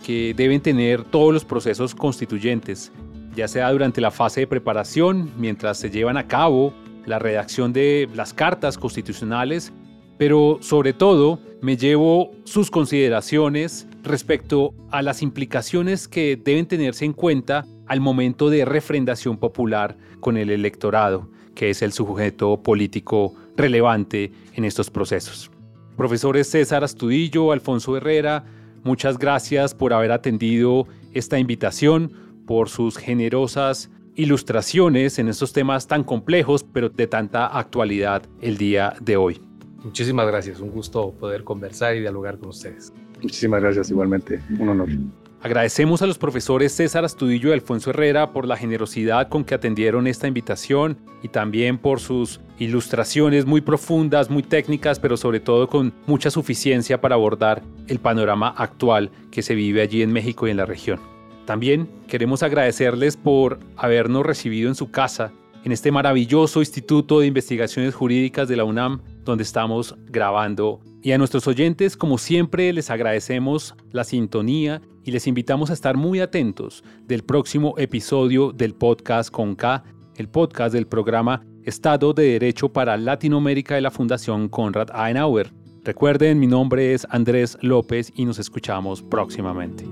que 0.05 0.33
deben 0.35 0.59
tener 0.59 1.05
todos 1.05 1.33
los 1.33 1.45
procesos 1.45 1.95
constituyentes, 1.95 2.91
ya 3.33 3.47
sea 3.47 3.71
durante 3.71 4.01
la 4.01 4.11
fase 4.11 4.41
de 4.41 4.47
preparación, 4.47 5.31
mientras 5.37 5.77
se 5.77 5.89
llevan 5.89 6.17
a 6.17 6.27
cabo 6.27 6.73
la 7.05 7.19
redacción 7.19 7.73
de 7.73 8.09
las 8.13 8.33
cartas 8.33 8.77
constitucionales 8.77 9.73
pero 10.17 10.59
sobre 10.61 10.93
todo 10.93 11.39
me 11.61 11.77
llevo 11.77 12.31
sus 12.43 12.69
consideraciones 12.69 13.87
respecto 14.03 14.73
a 14.91 15.01
las 15.01 15.21
implicaciones 15.21 16.07
que 16.07 16.39
deben 16.41 16.65
tenerse 16.65 17.05
en 17.05 17.13
cuenta 17.13 17.65
al 17.87 17.99
momento 17.99 18.49
de 18.49 18.65
refrendación 18.65 19.37
popular 19.37 19.97
con 20.19 20.37
el 20.37 20.49
electorado, 20.49 21.29
que 21.55 21.69
es 21.69 21.81
el 21.81 21.93
sujeto 21.93 22.61
político 22.61 23.33
relevante 23.57 24.31
en 24.53 24.65
estos 24.65 24.89
procesos. 24.89 25.51
Profesores 25.97 26.49
César 26.49 26.83
Astudillo, 26.83 27.51
Alfonso 27.51 27.97
Herrera, 27.97 28.45
muchas 28.83 29.17
gracias 29.17 29.73
por 29.73 29.93
haber 29.93 30.11
atendido 30.11 30.87
esta 31.13 31.39
invitación, 31.39 32.11
por 32.45 32.69
sus 32.69 32.97
generosas 32.97 33.89
ilustraciones 34.15 35.19
en 35.19 35.27
estos 35.27 35.53
temas 35.53 35.87
tan 35.87 36.03
complejos, 36.03 36.63
pero 36.63 36.89
de 36.89 37.07
tanta 37.07 37.47
actualidad 37.47 38.23
el 38.41 38.57
día 38.57 38.95
de 39.01 39.17
hoy. 39.17 39.41
Muchísimas 39.83 40.27
gracias, 40.27 40.59
un 40.59 40.69
gusto 40.69 41.11
poder 41.11 41.43
conversar 41.43 41.95
y 41.95 41.99
dialogar 41.99 42.37
con 42.37 42.49
ustedes. 42.49 42.93
Muchísimas 43.21 43.61
gracias, 43.61 43.89
igualmente, 43.89 44.41
un 44.59 44.69
honor. 44.69 44.89
Agradecemos 45.41 46.01
a 46.01 46.07
los 46.07 46.17
profesores 46.17 46.71
César 46.71 47.03
Astudillo 47.03 47.49
y 47.49 47.51
Alfonso 47.51 47.89
Herrera 47.89 48.31
por 48.31 48.47
la 48.47 48.55
generosidad 48.55 49.27
con 49.27 49.43
que 49.43 49.53
atendieron 49.53 50.07
esta 50.07 50.25
invitación 50.25 50.97
y 51.21 51.27
también 51.27 51.77
por 51.77 51.99
sus 51.99 52.39
ilustraciones 52.59 53.45
muy 53.45 53.59
profundas, 53.59 54.29
muy 54.29 54.41
técnicas, 54.41 55.01
pero 55.01 55.17
sobre 55.17 55.41
todo 55.41 55.67
con 55.67 55.93
mucha 56.07 56.31
suficiencia 56.31 57.01
para 57.01 57.15
abordar 57.15 57.61
el 57.87 57.99
panorama 57.99 58.53
actual 58.55 59.11
que 59.31 59.41
se 59.41 59.53
vive 59.53 59.81
allí 59.81 60.01
en 60.01 60.13
México 60.13 60.47
y 60.47 60.51
en 60.51 60.57
la 60.57 60.65
región. 60.65 61.12
También 61.45 61.89
queremos 62.07 62.41
agradecerles 62.43 63.17
por 63.17 63.59
habernos 63.75 64.25
recibido 64.25 64.69
en 64.69 64.75
su 64.75 64.91
casa, 64.91 65.33
en 65.63 65.71
este 65.71 65.91
maravilloso 65.91 66.59
Instituto 66.59 67.19
de 67.19 67.27
Investigaciones 67.27 67.95
Jurídicas 67.95 68.47
de 68.47 68.57
la 68.57 68.63
UNAM, 68.63 69.01
donde 69.23 69.43
estamos 69.43 69.95
grabando. 70.05 70.81
Y 71.01 71.11
a 71.11 71.17
nuestros 71.17 71.47
oyentes, 71.47 71.97
como 71.97 72.17
siempre, 72.17 72.71
les 72.71 72.89
agradecemos 72.89 73.75
la 73.91 74.03
sintonía 74.03 74.81
y 75.03 75.11
les 75.11 75.27
invitamos 75.27 75.69
a 75.69 75.73
estar 75.73 75.97
muy 75.97 76.21
atentos 76.21 76.83
del 77.05 77.23
próximo 77.23 77.75
episodio 77.77 78.51
del 78.53 78.73
podcast 78.73 79.29
con 79.29 79.55
K, 79.55 79.83
el 80.15 80.29
podcast 80.29 80.73
del 80.73 80.87
programa 80.87 81.43
Estado 81.63 82.13
de 82.13 82.23
Derecho 82.23 82.71
para 82.71 82.97
Latinoamérica 82.97 83.75
de 83.75 83.81
la 83.81 83.91
Fundación 83.91 84.47
Konrad 84.47 84.89
Adenauer. 84.93 85.51
Recuerden, 85.83 86.39
mi 86.39 86.47
nombre 86.47 86.93
es 86.93 87.05
Andrés 87.09 87.57
López 87.61 88.11
y 88.15 88.23
nos 88.23 88.39
escuchamos 88.39 89.01
próximamente. 89.01 89.85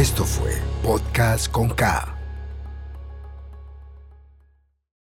Esto 0.00 0.24
fue 0.24 0.56
Podcast 0.82 1.50
con 1.50 1.68
K. 1.68 2.19